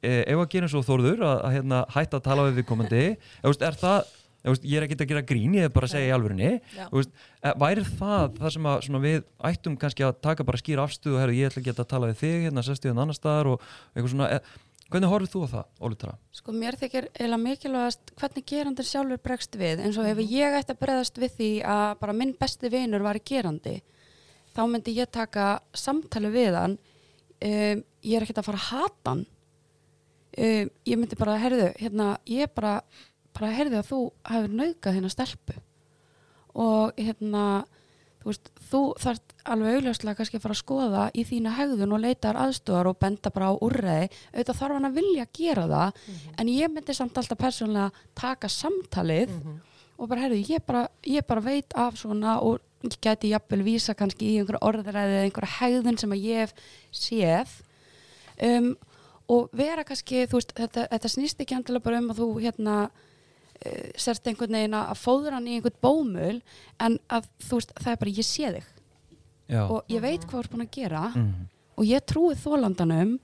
ef 0.00 0.38
að 0.38 0.48
gera 0.54 0.68
eins 0.68 0.78
og 0.78 0.86
þorður 0.86 1.26
að, 1.26 1.36
að 1.44 1.54
hérna, 1.58 1.82
hætta 1.94 2.20
að 2.20 2.26
tala 2.28 2.46
við 2.48 2.60
viðkomandi 2.60 3.04
er 3.50 3.78
það 3.80 4.16
ég 4.40 4.78
er 4.78 4.86
ekki 4.86 4.96
að 4.96 5.10
gera 5.10 5.26
grín, 5.26 5.54
ég 5.58 5.68
er 5.68 5.72
bara 5.74 5.84
að 5.84 5.98
segja 5.98 6.16
í 6.16 6.52
veist, 6.94 7.10
eh, 7.42 7.52
væri 7.60 7.84
það 7.84 8.38
það 8.38 8.54
sem 8.54 8.96
að 8.96 9.04
við 9.04 9.22
ættum 9.44 9.76
kannski 9.76 10.06
að 10.06 10.20
taka 10.22 10.44
bara 10.44 10.60
skýra 10.60 10.86
afstöðu 10.86 11.18
og 11.18 11.20
herru, 11.20 11.36
ég 11.36 11.50
ætla 11.50 11.60
ekki 11.60 11.74
að 11.74 11.90
tala 11.90 12.08
við 12.08 12.20
þig 12.22 12.46
hérna, 12.46 12.64
sest 12.64 12.84
ég 12.84 12.94
þann 12.94 13.02
annar 13.04 13.18
staðar 13.18 13.50
og 13.52 13.66
eitthvað 13.92 14.10
svona 14.14 14.30
eh, 14.32 14.40
hvernig 14.90 15.12
horfið 15.12 15.32
þú 15.34 15.42
á 15.44 15.48
það, 15.52 15.66
Ólutara? 15.80 16.14
Sko 16.32 16.54
mér 16.56 16.78
þykir 16.80 17.08
eiginlega 17.12 17.42
mikilvægast 17.44 18.12
hvernig 18.16 18.46
gerandir 18.48 18.88
sjálfur 18.88 19.20
bregst 19.22 19.58
við 19.60 19.82
eins 19.84 19.98
og 20.00 20.08
ef 20.08 20.22
ég 20.24 20.56
ætti 20.56 20.74
að 20.74 20.80
bregðast 20.80 21.20
við 21.20 21.34
því 21.36 21.50
að 21.74 21.84
bara 22.00 22.16
minn 22.16 22.32
besti 22.40 22.72
vinur 22.72 23.04
var 23.04 23.20
gerandi 23.20 23.76
þá 24.56 24.62
myndi 24.66 24.96
ég 24.96 25.12
taka 25.12 25.60
samtali 25.76 26.32
við 26.32 26.56
hann 26.58 26.78
um, 26.80 27.84
ég 28.02 28.16
er 28.16 28.24
ekkert 28.24 28.42
að 28.42 28.48
fara 28.48 28.62
að 28.64 28.70
hata 28.72 29.14
hann 29.14 29.22
um, 30.36 30.70
ég 30.86 31.00
myndi 31.00 31.18
bara, 31.18 31.38
herðu, 31.40 31.72
hérna 31.80 32.12
ég 32.28 32.52
bara, 32.54 32.78
bara 33.36 33.52
herðu 33.56 33.80
að 33.80 33.90
þú 33.90 34.00
hefur 34.30 34.56
naukað 34.62 34.96
hérna 34.98 35.12
stelpu. 35.12 35.58
Og 36.60 36.96
hérna 36.98 37.44
þú 38.20 38.28
veist, 38.28 38.50
þú 38.68 38.80
þarft 39.00 39.34
alveg 39.48 39.78
augljóslega 39.78 40.18
kannski 40.18 40.36
að 40.36 40.44
fara 40.44 40.56
að 40.56 40.60
skoða 40.60 41.04
í 41.16 41.24
þína 41.24 41.54
hegðun 41.56 41.94
og 41.96 42.02
leitar 42.02 42.36
aðstofar 42.36 42.90
og 42.90 42.98
benda 43.00 43.32
bara 43.32 43.48
á 43.48 43.54
úrreði 43.56 44.10
auðvitað 44.34 44.58
þarf 44.58 44.76
hann 44.76 44.88
að 44.90 44.98
vilja 44.98 45.26
gera 45.38 45.64
það 45.70 46.02
en 46.42 46.50
ég 46.52 46.72
myndi 46.74 46.96
samt 46.96 47.16
alltaf 47.16 47.40
persónulega 47.40 48.04
taka 48.20 48.50
samtalið 48.52 49.32
og 49.96 50.10
bara 50.10 50.26
herðu, 50.26 50.42
ég 50.48 50.66
bara, 50.66 50.84
ég 51.08 51.24
bara 51.28 51.44
veit 51.44 51.76
af 51.76 51.96
svona 52.00 52.36
og 52.44 52.60
ég 52.84 53.00
gæti 53.00 53.32
jafnvel 53.32 53.64
vísa 53.64 53.96
kannski 53.96 54.34
í 54.34 54.36
einhverja 54.40 54.62
orðræði 54.68 55.16
eða 55.16 55.24
einhverja 55.28 55.56
hegðun 55.58 55.98
sem 56.00 56.14
að 56.14 56.22
ég 56.24 56.44
hef 56.44 56.54
séð. 56.96 57.56
Um, 58.40 58.70
og 59.30 59.54
vera 59.56 59.84
kannski, 59.86 60.24
þú 60.30 60.40
veist, 60.40 60.52
þetta, 60.58 60.88
þetta 60.90 61.12
snýst 61.12 61.42
ekki 61.42 61.56
endilega 61.58 61.86
bara 61.86 62.02
um 62.02 62.10
að 62.12 62.22
þú 62.22 62.28
hérna 62.42 62.76
uh, 62.88 63.86
sérst 64.00 64.26
einhvern 64.26 64.58
veginn 64.58 64.76
að 64.78 64.92
fóður 64.98 65.36
hann 65.36 65.48
í 65.48 65.56
einhvern 65.58 65.80
bómul 65.84 66.36
en 66.82 66.98
að 67.12 67.30
þú 67.46 67.60
veist, 67.60 67.74
það 67.78 67.92
er 67.92 68.02
bara 68.04 68.16
ég 68.18 68.28
sé 68.28 68.52
þig 68.56 68.68
Já. 69.50 69.62
og 69.66 69.90
ég 69.90 70.02
veit 70.04 70.24
hvað 70.24 70.36
þú 70.36 70.42
ert 70.44 70.54
búin 70.54 70.66
að 70.66 70.74
gera 70.76 71.04
mm. 71.10 71.30
og 71.76 71.88
ég 71.88 72.06
trúi 72.06 72.34
þólandanum 72.38 73.16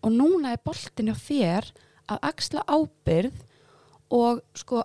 og 0.00 0.12
núna 0.12 0.54
er 0.54 0.64
boltin 0.64 1.08
hjá 1.12 1.16
þér 1.26 1.70
að 2.10 2.26
axla 2.30 2.64
ábyrð 2.68 3.44
og 4.10 4.40
sko 4.58 4.84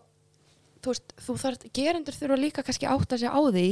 þú 0.85 0.93
veist, 0.93 1.15
þú 1.25 1.35
þarf, 1.41 1.67
gerendur 1.75 2.15
þurfa 2.15 2.39
líka 2.39 2.63
kannski 2.65 2.87
átt 2.89 3.15
að 3.15 3.23
segja 3.23 3.33
á 3.33 3.41
því 3.41 3.67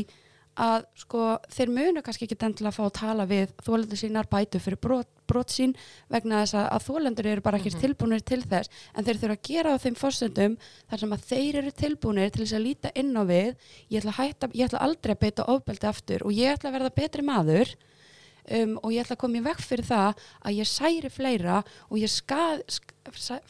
að 0.60 0.84
sko 1.02 1.22
þeir 1.50 1.72
munu 1.74 2.02
kannski 2.06 2.28
ekki 2.28 2.38
endilega 2.38 2.70
að 2.70 2.78
fá 2.78 2.84
að 2.86 2.98
tala 3.00 3.26
við 3.30 3.54
þólendur 3.66 4.00
sínar 4.00 4.28
bætu 4.30 4.60
fyrir 4.62 4.80
brot, 4.82 5.10
brot 5.30 5.50
sín 5.50 5.74
vegna 6.14 6.44
þess 6.44 6.58
að, 6.60 6.68
að 6.76 6.86
þólendur 6.88 7.30
eru 7.32 7.46
bara 7.46 7.58
ekki 7.58 7.74
tilbúinir 7.82 8.22
til 8.22 8.42
þess. 8.46 8.70
En 8.94 9.08
þeir 9.08 9.22
þurfa 9.22 9.38
að 9.40 9.48
gera 9.50 9.74
á 9.74 9.84
þeim 9.84 9.98
fórsöndum 9.98 10.58
þar 10.92 11.04
sem 11.04 11.16
að 11.16 11.26
þeir 11.32 11.60
eru 11.64 11.74
tilbúinir 11.82 12.34
til 12.34 12.44
þess 12.44 12.58
að 12.60 12.66
líta 12.68 12.94
inn 12.94 13.16
á 13.18 13.24
við 13.26 13.50
ég 13.90 14.04
ætla, 14.04 14.18
hætta, 14.20 14.52
ég 14.54 14.70
ætla 14.70 14.84
aldrei 14.86 15.16
að 15.16 15.24
beita 15.26 15.48
ofbeldi 15.50 15.90
aftur 15.90 16.28
og 16.28 16.38
ég 16.38 16.54
ætla 16.54 16.70
að 16.70 16.78
verða 16.78 16.96
betri 17.02 17.26
maður 17.26 17.74
um, 17.74 18.76
og 18.84 18.92
ég 18.94 19.04
ætla 19.04 19.18
að 19.18 19.24
koma 19.24 19.40
í 19.40 19.46
vekk 19.48 19.64
fyrir 19.64 19.90
það 19.90 20.26
að 20.44 20.60
ég 20.60 20.70
særi 20.70 21.14
fleira 21.14 21.62
og 21.90 21.98
ég 22.02 22.12
skað, 22.14 22.62
sk 22.70 22.94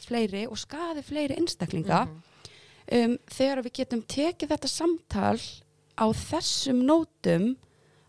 fleiri 0.06 0.46
og 0.48 0.58
skaði 0.58 1.04
fleiri 1.06 1.36
einstaklinga. 1.38 2.06
Um, 2.94 3.14
þegar 3.32 3.62
við 3.64 3.76
getum 3.78 4.02
tekið 4.08 4.50
þetta 4.54 4.70
samtal 4.70 5.38
á 5.94 6.06
þessum 6.10 6.84
nótum 6.86 7.54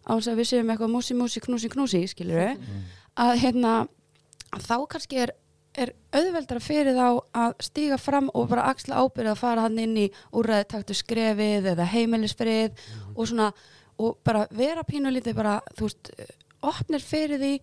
á 0.06 0.12
þess 0.18 0.30
að 0.32 0.40
við 0.42 0.50
séum 0.52 0.70
eitthvað 0.70 0.94
músi, 0.94 1.16
músi, 1.18 1.42
knúsi, 1.42 1.70
knúsi 1.74 2.04
skilur 2.10 2.42
við, 2.42 2.68
að 3.18 3.34
hérna 3.42 3.74
að 4.56 4.68
þá 4.68 4.76
kannski 4.94 5.22
er, 5.24 5.34
er 5.76 5.92
auðveldara 6.16 6.64
fyrir 6.64 6.96
þá 6.96 7.08
að 7.36 7.56
stíga 7.68 7.98
fram 8.00 8.30
og 8.34 8.50
bara 8.52 8.68
axla 8.72 9.02
ábyrða 9.04 9.34
að 9.36 9.42
fara 9.42 9.66
hann 9.66 9.80
inn 9.82 9.98
í 9.98 10.10
úrræði 10.32 10.68
taktu 10.72 10.98
skrefið 10.98 11.72
eða 11.74 11.88
heimilisfrið 11.92 12.86
og 13.16 13.26
svona 13.28 13.52
og 13.98 14.18
bara 14.28 14.46
vera 14.52 14.84
pínulítið 14.84 15.38
bara 15.38 15.60
þú 15.78 15.88
veist, 15.88 16.12
opnir 16.66 17.04
fyrir 17.04 17.40
því 17.40 17.54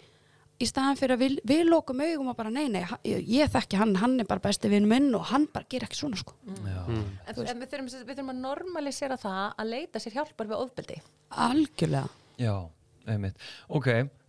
í 0.63 0.69
staðan 0.71 0.99
fyrir 1.01 1.17
að 1.17 1.25
við, 1.25 1.37
við 1.51 1.63
lokum 1.69 2.01
augum 2.05 2.31
og 2.33 2.39
bara 2.39 2.53
nei, 2.55 2.65
nei, 2.73 2.83
ég, 3.09 3.23
ég 3.35 3.53
þekki 3.53 3.81
hann 3.81 3.95
hann 4.01 4.17
er 4.23 4.29
bara 4.31 4.43
besti 4.45 4.71
vinn 4.73 4.89
minn 4.91 5.11
og 5.19 5.27
hann 5.33 5.49
bara 5.53 5.69
ger 5.71 5.87
ekki 5.89 5.99
svona 5.99 6.21
sko 6.21 6.37
Já. 6.47 6.81
Mm. 6.87 7.05
En, 7.27 7.43
en 7.43 7.63
við, 7.63 7.69
þurfum, 7.75 7.93
við 7.93 8.15
þurfum 8.15 8.33
að 8.35 8.43
normalisera 8.47 9.19
það 9.21 9.45
að 9.53 9.73
leita 9.75 10.03
sér 10.03 10.19
hjálpar 10.21 10.51
við 10.51 10.65
ofbeldi. 10.65 10.99
algjörlega 11.31 12.09
Já, 12.43 12.55
einmitt. 13.07 13.37
Ok, 13.69 13.89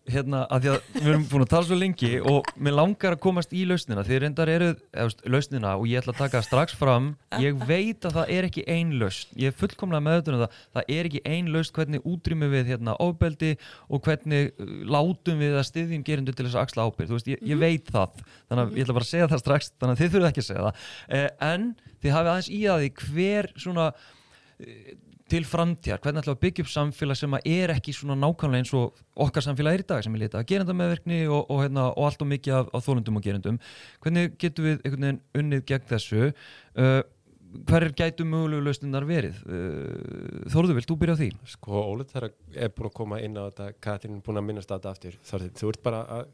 hérna, 0.10 0.44
að 0.52 0.64
því 0.64 0.70
að 0.72 0.88
við 0.98 1.10
erum 1.12 1.24
búin 1.32 1.44
að 1.46 1.52
tala 1.54 1.68
svo 1.68 1.78
lengi 1.80 2.10
og 2.28 2.50
mér 2.60 2.76
langar 2.76 3.16
að 3.16 3.22
komast 3.24 3.54
í 3.56 3.62
lausnina. 3.68 4.04
Þið 4.04 4.20
reyndar 4.24 4.52
eruð, 4.52 4.82
eða 4.92 5.30
lausnina 5.32 5.72
og 5.80 5.86
ég 5.88 6.02
ætla 6.02 6.14
að 6.16 6.20
taka 6.20 6.42
strax 6.44 6.76
fram. 6.76 7.08
Ég 7.40 7.62
veit 7.70 8.08
að 8.08 8.18
það 8.18 8.34
er 8.36 8.48
ekki 8.50 8.66
ein 8.74 8.92
lausn. 9.00 9.32
Ég 9.40 9.54
er 9.54 9.58
fullkomlega 9.60 10.04
meðutur 10.04 10.36
um 10.36 10.44
það. 10.44 10.58
Það 10.76 10.92
er 10.98 11.10
ekki 11.10 11.22
ein 11.36 11.52
lausn 11.54 11.76
hvernig 11.78 12.10
útrýmum 12.14 12.52
við 12.52 12.74
hérna 12.74 12.98
ofbeldi 13.04 13.54
og 13.88 14.04
hvernig 14.08 14.52
uh, 14.52 14.74
látum 14.98 15.46
við 15.46 15.56
að 15.62 15.68
styðjum 15.70 16.04
gerindu 16.10 16.36
til 16.36 16.48
þess 16.50 16.60
að 16.60 16.68
axla 16.68 16.90
ábyrgð. 16.90 17.14
Þú 17.14 17.20
veist, 17.20 17.32
ég, 17.32 17.48
ég 17.54 17.64
veit 17.64 17.94
það. 17.96 18.20
Þannig 18.50 18.66
að 18.66 18.76
ég 18.76 18.88
ætla 18.88 18.98
bara 19.00 19.08
að 19.08 19.14
segja 19.14 19.32
það 19.32 19.44
strax, 19.46 19.72
þannig 19.80 19.96
að 19.96 20.04
þið 20.04 20.14
þurfum 20.18 20.30
ekki 20.34 20.44
að 20.44 20.50
segja 20.50 20.68
það. 20.68 20.92
Eh, 21.16 21.30
en 21.54 21.72
þið 22.04 22.18
hafið 22.18 22.34
aðeins 22.34 22.52
í 22.52 22.62
að 22.74 22.84
því 22.84 22.94
hver 23.08 23.52
svona 23.64 23.90
til 25.32 25.44
framtíðar, 25.48 26.02
hvernig 26.04 26.26
við 26.26 26.34
að 26.34 26.42
byggja 26.44 26.66
upp 26.66 26.72
samfélag 26.74 27.18
sem 27.20 27.36
að 27.38 27.48
er 27.54 27.74
ekki 27.74 27.96
svona 27.96 28.18
nákvæmlega 28.20 28.64
eins 28.64 28.74
og 28.76 29.00
okkar 29.26 29.46
samfélag 29.46 29.78
er 29.78 29.84
í 29.84 29.88
dag 29.94 30.04
sem 30.04 30.16
er 30.18 30.24
litað 30.26 30.46
gerenda 30.50 30.76
meðverkni 30.76 31.24
og, 31.30 31.48
og, 31.48 31.64
hérna, 31.64 31.88
og 31.94 32.10
allt 32.10 32.26
og 32.26 32.30
mikið 32.34 32.58
af, 32.60 32.72
af 32.76 32.86
þólundum 32.86 33.20
og 33.20 33.26
gerendum 33.26 33.60
hvernig 34.04 34.36
getum 34.42 34.68
við 34.68 34.84
einhvern 34.84 35.08
veginn 35.08 35.22
unnið 35.40 35.66
gegn 35.72 35.90
þessu 35.94 36.22
uh, 36.28 37.02
hver 37.70 37.88
er 37.88 37.96
gætu 37.96 38.26
mögulegu 38.28 38.66
lausninnar 38.66 39.08
verið 39.08 39.40
uh, 39.46 40.46
Þóruðu, 40.52 40.78
vilt 40.80 40.90
þú 40.90 41.00
byrja 41.02 41.18
á 41.18 41.22
því? 41.22 41.32
Sko, 41.54 41.82
Óli 41.94 42.08
þar 42.10 42.30
er 42.30 42.72
búin 42.74 42.90
að 42.90 42.96
koma 42.98 43.20
inn 43.24 43.38
á 43.38 43.48
þetta, 43.48 43.68
Katrín 43.84 44.18
er 44.18 44.24
búin 44.26 44.42
að 44.42 44.48
minnast 44.50 44.74
á 44.74 44.76
þetta 44.76 44.94
aftur. 44.94 45.20
Þorsteinn, 45.30 45.54
þú 45.60 45.70
ert 45.72 45.84
bara 45.86 46.02
að 46.18 46.32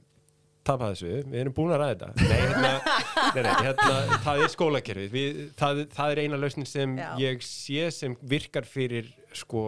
tapa 0.69 0.91
þessu, 0.93 1.11
við 1.29 1.39
erum 1.43 1.55
búin 1.57 1.73
að 1.75 1.81
ræða 1.83 1.93
þetta. 1.93 2.27
Nei, 2.29 2.41
hérna, 2.43 2.97
nei, 3.35 3.41
nei, 3.45 3.53
hérna 3.67 4.19
það 4.25 4.43
er 4.45 4.53
skólakerfið. 4.55 5.15
Við, 5.15 5.41
það, 5.59 5.81
það 5.95 6.13
er 6.13 6.21
eina 6.23 6.39
lausnin 6.39 6.69
sem 6.69 6.93
Já. 6.99 7.09
ég 7.21 7.43
sé 7.45 7.89
sem 7.95 8.15
virkar 8.35 8.69
fyrir, 8.69 9.09
sko, 9.37 9.65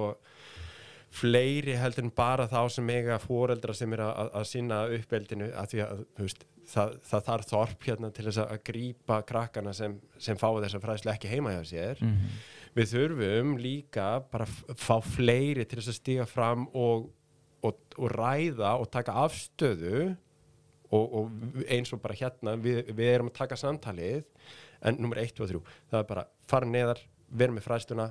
fleiri 1.11 1.75
heldur 1.75 2.07
en 2.07 2.13
bara 2.15 2.47
þá 2.47 2.61
sem 2.71 2.93
eiga 2.93 3.19
fóreldra 3.19 3.75
sem 3.75 3.97
er 3.97 4.05
að, 4.05 4.31
að 4.39 4.47
sinna 4.47 4.85
uppeldinu 4.95 5.51
að 5.59 5.73
því 5.73 5.83
að, 5.83 6.05
þú 6.15 6.29
veist, 6.29 6.47
það, 6.71 6.95
það 7.09 7.27
þarf 7.27 7.49
þorp 7.49 7.89
hérna 7.89 8.13
til 8.15 8.25
þess 8.29 8.39
að, 8.45 8.55
að 8.55 8.63
grípa 8.69 9.19
krakkana 9.27 9.75
sem, 9.75 9.99
sem 10.21 10.39
fá 10.39 10.47
þessa 10.53 10.79
fræðslu 10.83 11.11
ekki 11.11 11.33
heima 11.33 11.57
hjá 11.57 11.63
sér. 11.73 12.03
Mm 12.05 12.41
Við 12.71 12.91
þurfum 12.93 13.55
líka 13.59 14.05
bara 14.31 14.45
að 14.47 14.77
fá 14.79 15.01
fleiri 15.03 15.65
til 15.67 15.81
þess 15.81 15.91
að 15.91 15.97
stiga 15.97 16.27
fram 16.29 16.69
og, 16.71 17.09
og, 17.67 17.79
og 17.97 18.13
ræða 18.13 18.77
og 18.79 18.87
taka 18.93 19.15
afstöðu 19.25 20.13
og, 20.91 21.13
og 21.17 21.63
eins 21.71 21.91
og 21.95 22.01
bara 22.03 22.17
hérna 22.17 22.55
við, 22.59 22.83
við 22.91 23.13
erum 23.13 23.31
að 23.31 23.39
taka 23.41 23.59
samtalið 23.59 24.23
en 24.87 24.99
nummer 24.99 25.21
1 25.21 25.41
og 25.43 25.51
3 25.51 25.61
það 25.91 25.99
er 26.01 26.09
bara 26.09 26.25
fara 26.49 26.69
neðar, 26.69 27.01
vera 27.29 27.55
með 27.55 27.67
fræðsluna 27.67 28.09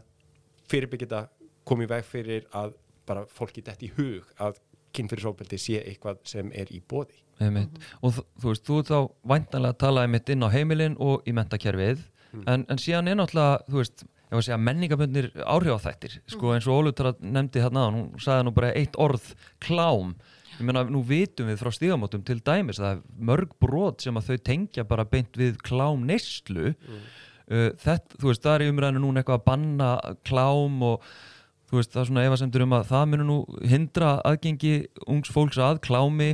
fyrirbyggja 0.71 1.09
þetta, 1.09 1.23
koma 1.67 1.87
í 1.87 1.91
veg 1.91 2.07
fyrir 2.07 2.47
að 2.57 2.77
bara 3.09 3.27
fólki 3.31 3.65
þetta 3.67 3.87
í 3.87 3.93
hug 3.97 4.31
að 4.41 4.61
kynfyrirsópildi 4.97 5.59
sé 5.61 5.83
eitthvað 5.85 6.23
sem 6.27 6.49
er 6.57 6.71
í 6.75 6.81
bóði 6.81 7.21
Einmitt. 7.41 7.77
og 8.05 8.17
þú, 8.17 8.25
þú 8.43 8.53
veist, 8.53 8.65
þú 8.67 8.81
þá 8.89 8.97
væntanlega 9.33 9.77
að 9.77 9.83
tala 9.85 10.05
einmitt 10.05 10.33
inn 10.33 10.45
á 10.45 10.49
heimilin 10.53 10.97
og 11.01 11.29
í 11.29 11.35
mentakerfið 11.37 12.03
en, 12.47 12.65
en 12.67 12.81
síðan 12.81 13.11
er 13.11 13.19
náttúrulega, 13.19 13.63
þú 13.71 13.79
veist 13.81 14.05
ég 14.05 14.37
var 14.37 14.43
að 14.43 14.47
segja 14.47 14.61
menningaböndir 14.63 15.29
áhrifáþættir 15.43 16.19
sko 16.31 16.53
eins 16.55 16.69
og 16.71 16.83
Ólutara 16.83 17.15
nefndi 17.19 17.63
hérna 17.65 17.89
hún 17.89 18.13
sagði 18.23 18.47
nú 18.47 18.53
bara 18.55 18.75
eitt 18.79 18.99
orð 19.01 19.33
klám 19.65 20.13
ég 20.61 20.69
meina 20.69 20.85
nú 20.89 21.03
vitum 21.07 21.49
við 21.51 21.59
frá 21.61 21.73
stígamótum 21.75 22.23
til 22.27 22.39
dæmis 22.45 22.81
að 22.81 22.87
það 22.87 22.95
er 22.95 23.27
mörg 23.31 23.57
brot 23.63 24.05
sem 24.05 24.21
að 24.21 24.31
þau 24.31 24.45
tengja 24.51 24.87
bara 24.89 25.09
beint 25.09 25.41
við 25.41 25.59
klám 25.65 26.07
neyslu 26.09 26.71
uh, 26.71 27.71
þetta, 27.81 28.17
þú 28.17 28.31
veist, 28.31 28.45
það 28.45 28.55
er 28.55 28.65
í 28.67 28.71
umræðinu 28.75 29.05
núna 29.05 29.23
eitthvað 29.23 29.41
að 29.41 29.47
banna 29.49 29.91
klám 30.29 30.81
og 30.91 31.11
þú 31.71 31.79
veist, 31.79 31.93
það 31.95 32.03
er 32.03 32.11
svona 32.11 32.27
efasemtur 32.29 32.67
um 32.67 32.77
að 32.77 32.89
það 32.91 33.11
munur 33.13 33.29
nú 33.29 33.39
hindra 33.71 34.15
aðgengi 34.27 34.75
ungs 35.07 35.31
fólks 35.31 35.61
að 35.63 35.79
klámi. 35.87 36.33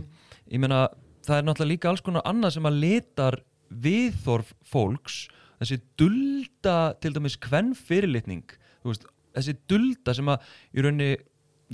Ég 0.48 0.62
meina, 0.62 0.86
það 1.26 1.38
er 1.38 1.46
náttúrulega 1.46 1.72
líka 1.74 1.90
alls 1.90 2.04
konar 2.04 2.24
annað 2.28 2.56
sem 2.56 2.68
að 2.68 2.78
litar 2.84 3.40
viðþorf 3.68 4.54
fólks 4.64 5.26
þessi 5.60 5.78
dulda, 5.98 6.94
til 7.00 7.12
dæmis 7.16 7.36
hvern 7.40 7.72
fyrirlitning, 7.76 8.44
þú 8.82 8.92
veist 8.92 9.06
þessi 9.36 9.56
dulda 9.68 10.14
sem 10.16 10.30
að 10.32 10.52
í 10.72 10.84
rauninni 10.84 11.10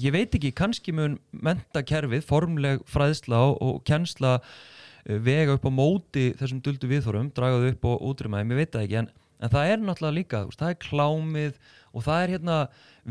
ég 0.01 0.15
veit 0.15 0.37
ekki, 0.37 0.53
kannski 0.57 0.95
mun 0.97 1.19
mentakerfið, 1.45 2.25
formleg 2.29 2.85
fræðsla 2.91 3.43
og, 3.51 3.59
og 3.61 3.83
kennsla 3.89 4.39
eh, 4.41 5.19
vega 5.21 5.57
upp 5.59 5.67
á 5.69 5.73
móti 5.73 6.31
þessum 6.39 6.63
duldu 6.65 6.91
viðþorfum, 6.91 7.33
dragaðu 7.37 7.73
upp 7.75 7.89
og 7.91 8.07
útrýma 8.13 8.41
þeim, 8.41 8.55
ég 8.55 8.63
veit 8.63 8.75
það 8.75 8.87
ekki 8.87 9.01
en, 9.03 9.11
en 9.43 9.55
það 9.55 9.73
er 9.73 9.83
náttúrulega 9.83 10.19
líka, 10.19 10.43
veist, 10.49 10.63
það 10.63 10.75
er 10.75 10.83
klámið 10.87 11.63
og 11.93 12.07
það 12.07 12.23
er 12.23 12.35
hérna 12.37 12.59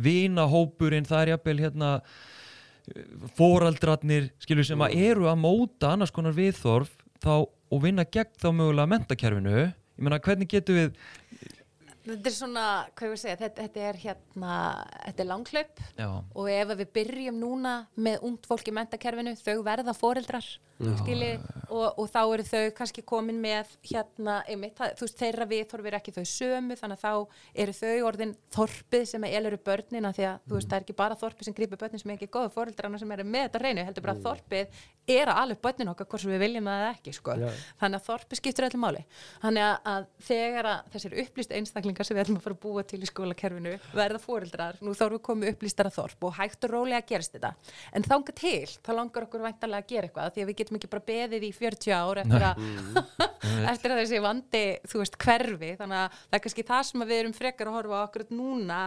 vinahópurinn, 0.08 1.10
það 1.10 1.24
er 1.24 1.34
jafnvel 1.36 1.60
hérna 1.62 1.92
foraldrarnir 3.38 4.32
skilur 4.42 4.66
sem 4.68 4.82
að 4.82 4.98
eru 5.06 5.28
að 5.30 5.42
móta 5.44 5.94
annars 5.94 6.14
konar 6.14 6.34
viðþorf 6.36 6.90
þá, 7.22 7.46
og 7.46 7.84
vinna 7.84 8.06
gegn 8.10 8.34
þá 8.42 8.50
mögulega 8.50 8.90
mentakerfinu 8.90 9.54
ég 9.62 9.76
meina 10.02 10.22
hvernig 10.24 10.50
getur 10.50 10.80
við 10.80 10.96
Þetta 12.02 12.32
er 12.32 12.34
svona, 12.34 12.66
hvað 12.98 13.08
ég 13.08 13.14
vil 13.14 13.20
segja, 13.22 13.38
þetta, 13.38 13.66
þetta 13.68 13.82
er 13.86 13.98
hérna, 14.02 14.54
þetta 15.06 15.22
er 15.22 15.28
langhlaup 15.30 15.82
já, 16.00 16.08
og 16.10 16.50
ef 16.50 16.72
við 16.80 16.88
byrjum 16.98 17.38
núna 17.38 17.74
með 17.94 18.26
ungt 18.26 18.48
fólk 18.50 18.72
í 18.72 18.74
mentakerfinu, 18.74 19.36
þau 19.38 19.62
verða 19.68 19.94
foreldrar, 19.94 20.48
skilji, 21.04 21.36
og, 21.68 22.00
og 22.02 22.10
þá 22.10 22.20
eru 22.24 22.46
þau 22.48 22.64
kannski 22.80 23.04
komin 23.06 23.38
með 23.44 23.76
hérna, 23.86 24.40
einmitt, 24.50 24.74
það, 24.80 24.96
þú 24.98 25.06
veist, 25.06 25.20
þeirra 25.20 25.48
viðþorfir 25.52 25.98
ekki 26.00 26.16
þau 26.16 26.26
sömu, 26.32 26.78
þannig 26.80 26.98
að 26.98 27.06
þá 27.06 27.14
eru 27.66 27.78
þau 27.78 28.08
orðin 28.10 28.34
þorpið 28.58 29.06
sem 29.14 29.28
að 29.28 29.38
eluru 29.42 29.62
börnina 29.70 30.14
því 30.18 30.28
að, 30.32 30.42
þú 30.48 30.58
veist, 30.58 30.72
það 30.72 30.80
er 30.80 30.88
ekki 30.88 30.98
bara 31.04 31.20
þorpið 31.22 31.50
sem 31.52 31.58
grípur 31.62 31.82
börnin 31.86 32.02
sem 32.02 32.10
er 32.10 32.18
ekki 32.18 32.32
góða 32.34 32.54
foreldrarna 32.58 33.02
sem 33.02 33.14
eru 33.14 33.28
með 33.30 33.46
þetta 33.46 33.64
reynu, 33.68 33.86
heldur 33.86 34.08
bara 34.08 34.18
að 34.18 34.26
þorpið 34.26 34.82
er 35.12 35.30
að 35.30 35.40
alveg 35.44 35.62
börnin 35.62 35.92
okkar 35.92 36.08
hvort 36.10 36.24
sem 36.24 36.32
við 36.34 36.44
viljum 36.46 36.68
það 36.70 36.82
eða 36.82 36.92
ekki, 36.96 37.14
sko. 37.18 37.36
Já. 37.42 37.50
Þannig 37.82 37.98
að 37.98 38.06
þorpið 38.10 38.40
skiptur 38.42 38.68
einstaklingar 41.92 42.08
sem 42.08 42.16
við 42.16 42.24
ætlum 42.26 42.40
að 42.40 42.46
fara 42.46 42.56
að 42.56 42.62
búa 42.64 42.84
til 42.88 43.02
í 43.02 43.10
skólakerfinu 43.10 43.74
verða 43.96 44.20
fóreldrar, 44.22 44.78
nú 44.82 44.94
þá 44.96 45.04
erum 45.06 45.18
við 45.18 45.24
komið 45.28 45.52
upplýstara 45.54 45.92
þorp 45.92 46.26
og 46.28 46.36
hægt 46.38 46.66
og 46.66 46.72
rólega 46.72 47.02
gerist 47.08 47.36
þetta. 47.36 47.52
En 47.94 48.06
þanga 48.06 48.36
til, 48.38 48.68
þá 48.82 48.92
langar 48.96 49.26
okkur 49.28 49.44
væntalega 49.46 49.84
að 49.84 49.92
gera 49.92 50.08
eitthvað 50.08 50.34
því 50.36 50.44
að 50.44 50.50
við 50.52 50.60
getum 50.62 50.80
ekki 50.80 50.92
bara 50.92 51.06
beðið 51.12 51.46
í 51.48 51.52
40 51.58 51.96
ár 51.96 52.22
eftir 52.22 52.46
að, 52.48 52.64
eftir 53.74 53.96
að 53.96 54.02
þessi 54.02 54.22
vandi, 54.24 54.64
þú 54.92 55.02
veist, 55.02 55.18
hverfi. 55.26 55.72
Þannig 55.82 56.02
að 56.02 56.18
það 56.22 56.40
er 56.40 56.44
kannski 56.46 56.68
það 56.72 56.84
sem 56.90 57.06
við 57.12 57.22
erum 57.22 57.36
frekar 57.38 57.72
að 57.72 57.78
horfa 57.80 58.02
okkur 58.08 58.26
núna 58.32 58.82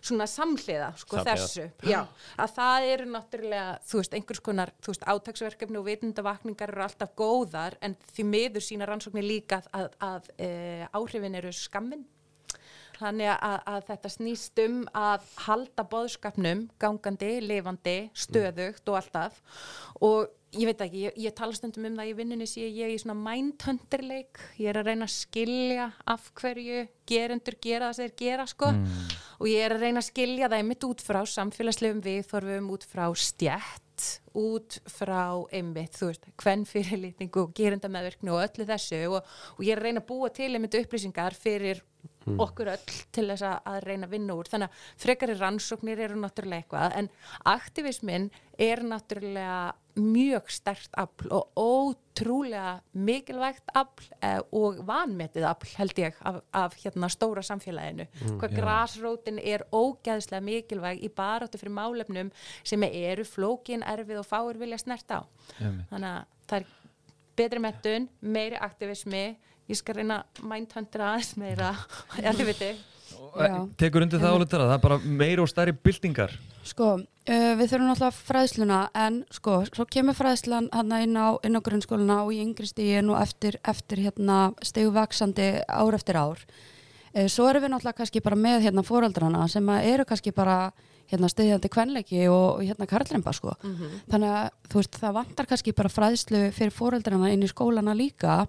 svona 0.00 0.28
samhliða, 0.30 0.90
sko, 0.98 1.20
Samhliða. 1.20 1.46
þessu. 1.46 1.68
Já, 1.88 2.00
að 2.38 2.54
það 2.58 2.88
eru 2.94 3.08
náttúrulega, 3.14 3.78
þú 3.88 4.02
veist, 4.02 4.18
einhvers 4.18 4.44
konar, 4.44 4.74
veist, 4.88 5.06
átaksverkefni 5.08 5.80
og 5.80 5.88
vitundavakningar 5.88 6.74
eru 6.74 6.86
alltaf 6.86 7.14
góðar 7.18 7.78
en 7.84 7.96
því 8.14 8.28
miður 8.28 8.64
sína 8.64 8.88
rannsóknir 8.88 9.26
líka 9.26 9.60
að, 9.60 9.68
að, 9.78 9.98
að 10.08 10.30
e, 10.38 10.48
áhrifin 10.98 11.38
eru 11.38 11.52
skammin. 11.54 12.06
Þannig 12.98 13.30
að, 13.34 13.60
að 13.70 13.84
þetta 13.92 14.10
snýst 14.10 14.64
um 14.64 14.80
að 14.96 15.28
halda 15.44 15.84
boðskapnum 15.92 16.64
gangandi, 16.82 17.36
lifandi, 17.44 17.98
stöðugt 18.18 18.90
og 18.90 18.98
alltaf. 18.98 19.38
Og 20.02 20.26
ég 20.56 20.70
veit 20.70 20.82
ekki, 20.82 21.04
ég, 21.06 21.18
ég 21.28 21.36
tala 21.36 21.56
stundum 21.56 21.86
um 21.90 21.98
það 22.00 22.10
í 22.10 22.16
vinnunni 22.18 22.48
sé 22.48 22.66
ég 22.66 22.94
í 22.94 23.00
svona 23.00 23.18
mindhunterleik. 23.20 24.40
Ég 24.58 24.72
er 24.72 24.80
að 24.80 24.90
reyna 24.90 25.08
að 25.08 25.16
skilja 25.16 25.90
af 26.08 26.30
hverju 26.40 26.86
gerendur 27.08 27.58
gera 27.62 27.90
það 27.90 27.98
sem 27.98 28.08
þeir 28.08 28.16
gera 28.22 28.48
sko. 28.50 28.72
Og 29.38 29.50
ég 29.50 29.66
er 29.66 29.76
að 29.76 29.84
reyna 29.86 30.02
að 30.02 30.10
skilja 30.10 30.48
það 30.48 30.62
einmitt 30.62 30.88
út 30.88 31.04
frá 31.04 31.20
samfélagslegum 31.34 32.02
viðþorfum 32.06 32.72
út 32.74 32.88
frá 32.88 33.06
stjætt 33.14 33.84
út 34.38 34.78
frá 34.90 35.22
einmitt, 35.52 35.98
þú 35.98 36.10
veist, 36.12 36.28
hvern 36.40 36.64
fyrirlitningu 36.68 37.44
og 37.44 37.54
gerendamæðverknu 37.58 38.34
og 38.34 38.44
öllu 38.46 38.68
þessu 38.68 39.02
og, 39.10 39.36
og 39.56 39.64
ég 39.66 39.74
er 39.74 39.82
að 39.82 39.88
reyna 39.88 40.04
að 40.04 40.10
búa 40.10 40.32
til 40.34 40.52
einmitt 40.54 40.78
upplýsingar 40.78 41.36
fyrir 41.38 41.82
okkur 42.28 42.72
öll 42.74 42.96
til 43.14 43.26
þess 43.30 43.44
að, 43.46 43.58
að 43.72 43.84
reyna 43.86 44.08
að 44.08 44.14
vinna 44.16 44.36
úr. 44.36 44.50
Þannig 44.50 44.68
að 44.68 44.86
frekari 45.04 45.36
rannsóknir 45.38 46.04
eru 46.04 46.20
náttúrulega 46.20 46.64
eitthvað 46.64 46.96
en 47.00 47.10
aktivismin 47.48 48.30
er 48.58 48.82
náttúrulega 48.82 49.58
mjög 49.98 50.50
stert 50.50 50.94
afl 50.98 51.30
og 51.34 51.58
ótrúlega 51.58 52.78
mikilvægt 52.94 53.70
afl 53.74 54.06
eh, 54.22 54.38
og 54.54 54.78
vanmetið 54.86 55.46
afl 55.48 55.72
held 55.78 55.98
ég 56.02 56.18
af, 56.26 56.40
af 56.54 56.76
hérna 56.78 57.10
stóra 57.10 57.42
samfélaginu. 57.46 58.06
Hvað 58.38 58.54
já. 58.54 58.58
grasrótin 58.60 59.40
er 59.42 59.64
ógæðslega 59.74 60.42
mikilvæg 60.44 61.02
í 61.02 61.10
baráttu 61.10 61.58
fyrir 61.58 61.74
málefnum 61.74 62.30
sem 62.62 62.86
eru 62.88 63.26
flókin, 63.26 63.82
erfið 63.82 64.22
og 64.22 64.27
fáir 64.28 64.60
vilja 64.60 64.80
snert 64.80 65.10
á 65.10 65.20
Einmitt. 65.58 65.88
þannig 65.90 66.10
að 66.10 66.20
það 66.48 66.58
er 66.58 66.68
betri 67.38 67.62
mettun, 67.62 68.08
meiri 68.20 68.60
aktivismi 68.68 69.24
ég 69.68 69.78
skal 69.78 69.98
reyna 69.98 70.22
mindhundra 70.42 71.14
aðeins 71.14 71.34
meira 71.40 71.74
ég 72.22 72.46
veit 72.46 72.62
þið 72.62 72.86
Já. 73.38 73.54
tekur 73.80 74.04
undir 74.04 74.20
það 74.20 74.36
álítara, 74.36 74.68
það 74.68 74.76
er 74.76 74.84
bara 74.84 74.98
meira 75.04 75.44
og 75.44 75.50
stærri 75.50 75.72
byltingar 75.72 76.34
Sko, 76.68 76.88
uh, 77.00 77.52
við 77.56 77.70
þurfum 77.70 77.88
náttúrulega 77.88 78.16
fræðsluna 78.28 78.78
en 78.98 79.22
sko, 79.32 79.60
svo 79.70 79.86
kemur 79.88 80.16
fræðslan 80.18 80.68
hann 80.74 80.92
inn 80.98 81.16
á, 81.16 81.38
inn 81.46 81.56
á 81.56 81.64
grunnskóluna 81.64 82.18
og 82.26 82.34
í 82.34 82.42
yngri 82.42 82.68
stígin 82.68 83.08
og 83.12 83.20
eftir, 83.22 83.56
eftir 83.64 84.02
hérna 84.04 84.50
stegvaksandi 84.64 85.48
ár 85.64 85.96
eftir 85.96 86.18
ár. 86.20 86.42
Uh, 87.14 87.24
svo 87.30 87.48
erum 87.48 87.64
við 87.64 87.72
náttúrulega 87.72 88.00
kannski 88.02 88.24
bara 88.24 88.40
með 88.40 88.66
hérna 88.66 88.84
fóraldrana 88.84 89.46
sem 89.48 89.72
að 89.72 89.88
eru 89.94 90.08
kannski 90.08 90.34
bara 90.36 90.58
hérna 91.08 91.28
stiðjandi 91.32 91.70
kvenleiki 91.72 92.24
og, 92.28 92.58
og 92.58 92.64
hérna 92.64 92.88
karlremba 92.88 93.32
sko. 93.32 93.54
Þannig 94.10 94.34
að 94.38 94.48
þú 94.68 94.80
veist 94.82 94.98
það 95.00 95.14
vantar 95.18 95.46
kannski 95.48 95.76
bara 95.76 95.92
fræðslu 95.92 96.42
fyrir 96.52 96.74
fóraldrana 96.74 97.30
inn 97.32 97.42
í 97.42 97.48
skólana 97.48 97.94
líka 97.96 98.46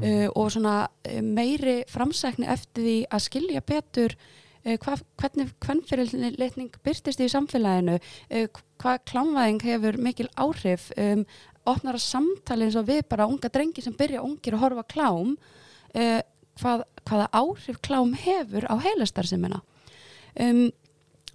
uh, 0.00 0.28
og 0.34 0.52
svona 0.52 0.76
uh, 0.88 1.20
meiri 1.22 1.82
framsækni 1.90 2.48
eftir 2.48 2.82
því 2.86 2.96
að 3.10 3.24
skilja 3.26 3.60
betur 3.60 4.16
uh, 4.16 4.76
hva, 4.78 4.96
hvernig 5.20 5.52
hvernfyrirlitning 5.60 6.74
byrtist 6.84 7.20
í 7.20 7.30
samfélaginu 7.32 7.98
uh, 7.98 8.46
hvað 8.82 9.00
klámvæðing 9.10 9.62
hefur 9.62 9.98
mikil 10.02 10.28
áhrif 10.36 10.90
um, 10.96 11.24
opnar 11.68 11.98
að 11.98 12.06
samtali 12.06 12.66
eins 12.66 12.78
og 12.78 12.88
við 12.88 13.04
bara 13.10 13.28
unga 13.30 13.50
drengi 13.52 13.82
sem 13.84 13.94
byrja 13.94 14.24
ungir 14.24 14.56
að 14.56 14.64
horfa 14.64 14.86
klám 14.90 15.36
uh, 15.36 16.20
hvað, 16.60 16.86
hvaða 17.08 17.28
áhrif 17.32 17.82
klám 17.84 18.14
hefur 18.18 18.66
á 18.66 18.74
heilastarsimina 18.82 19.62
um, 20.40 20.70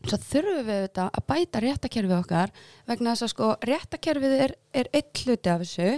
svo 0.05 0.19
þurfum 0.21 0.67
við 0.67 0.83
þetta 0.85 1.07
að 1.09 1.27
bæta 1.31 1.63
réttakerfið 1.63 2.19
okkar 2.19 2.53
vegna 2.87 3.15
þess 3.15 3.25
að 3.27 3.33
sko 3.33 3.49
réttakerfið 3.69 4.37
er, 4.45 4.55
er 4.73 4.91
eitt 4.93 5.23
hluti 5.25 5.51
af 5.51 5.63
þessu 5.63 5.89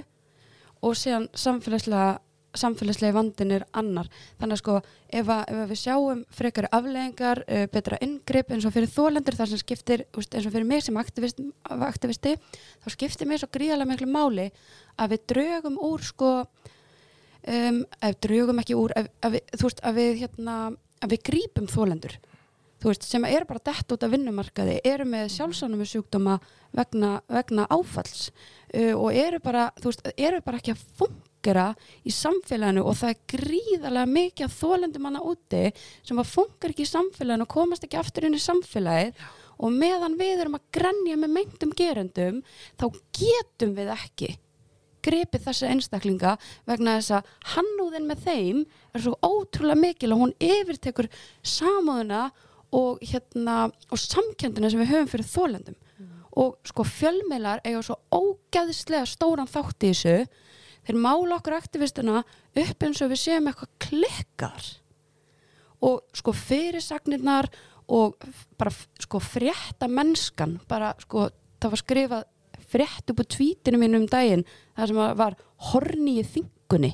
og 0.79 0.95
síðan 0.95 1.27
samfélagslega 1.35 2.17
samfélagslegi 2.57 3.13
vandin 3.13 3.53
er 3.53 3.65
annar. 3.77 4.07
Þannig 4.39 4.55
að 4.55 4.61
sko 4.63 4.75
ef, 4.79 5.27
að, 5.29 5.43
ef 5.51 5.59
að 5.59 5.71
við 5.71 5.79
sjáum 5.83 6.23
frekari 6.33 6.71
afleggingar, 6.75 7.43
uh, 7.45 7.65
betra 7.73 7.99
inngrip 8.05 8.53
eins 8.53 8.65
og 8.65 8.73
fyrir 8.75 8.91
þólendur 8.93 9.37
þar 9.37 9.51
sem 9.51 9.61
skiptir 9.61 10.05
úst, 10.17 10.33
eins 10.33 10.47
og 10.49 10.55
fyrir 10.55 10.67
mig 10.69 10.83
sem 10.85 10.97
aktivist, 10.99 11.41
aktivisti 11.69 12.35
þá 12.39 12.89
skiptir 12.95 13.29
mér 13.29 13.43
svo 13.43 13.51
gríðarlega 13.53 13.91
miklu 13.91 14.09
máli 14.09 14.49
að 14.99 15.15
við 15.15 15.25
draugum 15.33 15.77
úr 15.89 16.05
sko 16.09 16.31
um, 16.41 17.83
ef 17.85 18.19
draugum 18.25 18.63
ekki 18.63 18.79
úr 18.79 18.95
ef, 18.97 19.11
við, 19.27 19.41
þú 19.53 19.69
veist 19.69 19.85
að 19.85 20.01
við 20.01 20.19
hérna 20.23 20.57
að 20.99 21.13
við 21.13 21.25
grípum 21.29 21.69
þólendur 21.69 22.17
þú 22.79 22.91
veist, 22.91 23.07
sem 23.07 23.25
eru 23.27 23.47
bara 23.49 23.63
dett 23.69 23.93
út 23.93 24.05
af 24.05 24.13
vinnumarkaði 24.13 24.79
eru 24.87 25.07
með 25.09 25.31
sjálfsánum 25.35 25.85
sjúkdóma 25.87 26.37
vegna, 26.75 27.17
vegna 27.27 27.67
áfalls. 27.71 28.29
Uh, 28.73 28.93
og 28.95 29.15
eru 29.15 29.41
bara, 29.43 29.69
þú 29.79 29.91
veist, 29.91 30.09
eru 30.15 30.41
bara 30.45 30.61
ekki 30.61 30.75
að 30.75 30.85
fungera 30.99 31.67
í 32.07 32.13
samfélaginu 32.13 32.85
og 32.85 32.97
það 32.99 33.13
er 33.13 33.21
gríðarlega 33.35 34.13
mikið 34.15 34.47
að 34.47 34.57
þólendum 34.59 35.07
manna 35.07 35.23
úti 35.25 35.63
sem 36.07 36.19
að 36.19 36.33
fungar 36.33 36.73
ekki 36.73 36.85
í 36.87 36.91
samfélaginu 36.93 37.47
og 37.47 37.55
komast 37.55 37.87
ekki 37.87 38.01
aftur 38.01 38.29
inn 38.29 38.37
í 38.37 38.43
samfélagið. 38.43 39.23
Og 39.59 39.73
meðan 39.75 40.15
við 40.15 40.45
erum 40.45 40.55
að 40.55 40.69
grenja 40.77 41.17
með 41.19 41.33
mengtum 41.35 41.73
gerendum 41.75 42.43
þá 42.79 42.85
getum 43.19 43.73
við 43.75 43.91
ekki 43.91 44.37
gripið 45.05 45.45
þessi 45.47 45.69
einstaklinga 45.69 46.35
vegna 46.67 46.97
þess 46.97 47.13
að 47.17 47.29
hannúðin 47.53 48.07
með 48.09 48.23
þeim 48.25 48.61
er 48.95 49.03
svo 49.05 49.15
ótrúlega 49.23 49.79
mikil 49.79 50.13
og 50.15 50.23
hún 50.23 50.35
yfirtekur 50.43 51.09
samúðuna 51.45 52.25
og, 52.27 52.45
hérna, 53.01 53.69
og 53.89 54.01
samkjöndina 54.01 54.69
sem 54.69 54.81
við 54.83 54.91
höfum 54.93 55.11
fyrir 55.13 55.29
þólendum 55.29 55.77
og 56.39 56.59
sko 56.67 56.85
fjölmiðlar 56.87 57.63
eiga 57.65 57.81
svo 57.83 57.97
ógæðislega 58.13 59.07
stóran 59.09 59.49
þátt 59.49 59.83
í 59.83 59.89
þessu. 59.91 60.27
Þeir 60.87 60.99
mála 61.01 61.39
okkur 61.39 61.55
aktivistuna 61.57 62.21
upp 62.21 62.85
eins 62.85 63.01
og 63.03 63.11
við 63.11 63.21
séum 63.23 63.49
eitthvað 63.49 63.73
klikkar. 63.83 64.69
Og 65.83 66.03
sko 66.15 66.33
fyrirsagnirnar 66.35 67.49
og 67.89 68.29
bara 68.59 68.73
sko 69.01 69.21
frétta 69.23 69.89
mennskan 69.89 70.59
bara 70.69 70.93
sko 71.01 71.29
það 71.59 71.73
var 71.73 71.81
skrifað 71.81 72.27
frétt 72.69 73.11
upp 73.11 73.23
á 73.25 73.31
tvítinu 73.33 73.79
mínu 73.81 74.03
um 74.03 74.09
daginn 74.09 74.45
það 74.77 74.91
sem 74.91 74.99
var 75.17 75.37
horni 75.71 76.19
í 76.21 76.27
þingunni 76.27 76.91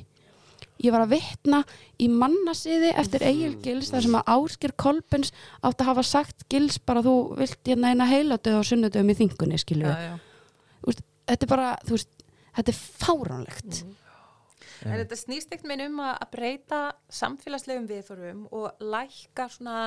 ég 0.85 0.93
var 0.93 1.05
að 1.05 1.15
vitna 1.15 1.61
í 2.01 2.09
mannasiði 2.11 2.93
eftir 3.01 3.25
Egil 3.25 3.55
Gils 3.63 3.91
þar 3.93 4.05
sem 4.05 4.17
að 4.19 4.31
Áskir 4.35 4.75
Kolbens 4.79 5.33
átt 5.61 5.81
að 5.81 5.91
hafa 5.91 6.05
sagt 6.07 6.45
Gils 6.51 6.77
bara 6.79 7.03
þú 7.05 7.15
vilt 7.39 7.61
hérna 7.65 7.93
eina 7.93 8.09
heiladöð 8.09 8.59
og 8.61 8.67
sunnudöðum 8.69 9.13
í 9.13 9.19
þingunni 9.21 9.61
skilju 9.61 9.91
já, 9.91 10.09
já. 10.09 10.15
veist, 10.87 11.05
þetta 11.29 11.47
er 11.47 11.53
bara, 11.55 11.69
þú 11.85 11.97
veist, 11.97 12.25
þetta 12.57 12.73
er 12.73 12.81
fáránlegt. 13.05 13.79
En 14.85 14.99
þetta 14.99 15.17
snýst 15.17 15.53
ekkert 15.53 15.69
minn 15.71 15.85
um 15.87 16.03
að 16.03 16.27
breyta 16.35 16.81
samfélagslegum 17.13 17.87
viðþorfum 17.89 18.43
og 18.53 18.83
lækka 18.83 19.47
svona 19.49 19.79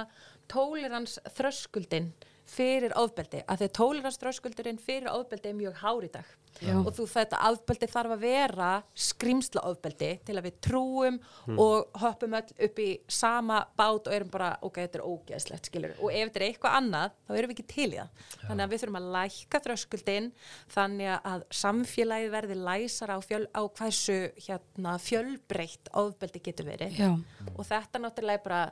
tólirans 0.51 1.19
þröskuldin 1.37 2.11
fyrir 2.49 2.95
ofbeldi, 2.97 3.43
að 3.45 3.61
því 3.61 3.69
að 3.69 3.77
tólirans 3.77 4.19
þröskuldurinn 4.23 4.81
fyrir 4.81 5.11
ofbeldi 5.13 5.53
er 5.53 5.59
mjög 5.59 5.83
hár 5.83 6.07
í 6.07 6.11
dag 6.15 6.31
Já. 6.63 6.75
og 6.81 6.91
þú 6.97 7.07
þetta 7.11 7.41
afbeldi 7.49 7.89
þarf 7.91 8.15
að 8.17 8.25
vera 8.25 8.71
skrimsla 8.99 9.65
ofbeldi 9.69 10.11
til 10.27 10.37
að 10.37 10.49
við 10.49 10.57
trúum 10.65 11.19
og 11.55 12.01
hoppum 12.03 12.37
öll 12.39 12.67
upp 12.69 12.83
í 12.83 12.89
sama 13.09 13.61
bát 13.79 14.09
og 14.09 14.15
erum 14.15 14.33
bara, 14.33 14.51
ok, 14.65 14.81
þetta 14.83 15.01
er 15.01 15.07
ógeðslegt 15.07 15.71
skilur, 15.71 15.95
og 16.01 16.13
ef 16.13 16.29
þetta 16.29 16.41
er 16.41 16.47
eitthvað 16.49 16.79
annað 16.81 17.17
þá 17.29 17.33
erum 17.37 17.53
við 17.53 17.57
ekki 17.57 17.69
til 17.75 17.89
í 17.89 17.99
það, 17.99 18.25
þannig 18.43 18.65
að 18.65 18.73
við 18.73 18.83
þurfum 18.83 19.01
að 19.01 19.09
lækka 19.17 19.63
þröskuldin, 19.67 20.31
þannig 20.75 21.15
að 21.19 21.47
samfélagið 21.63 22.35
verði 22.35 22.59
læsar 22.69 23.15
á, 23.15 23.19
fjöl, 23.25 23.45
á 23.55 23.63
hversu 23.79 24.19
hérna, 24.49 24.97
fjölbreytt 25.03 25.93
ofbeldi 25.99 26.43
getur 26.45 26.69
verið. 26.69 26.99
Já. 26.99 27.13
og 27.55 27.67
þetta 27.69 28.01
náttúrulega 28.03 28.45
bara 28.45 28.63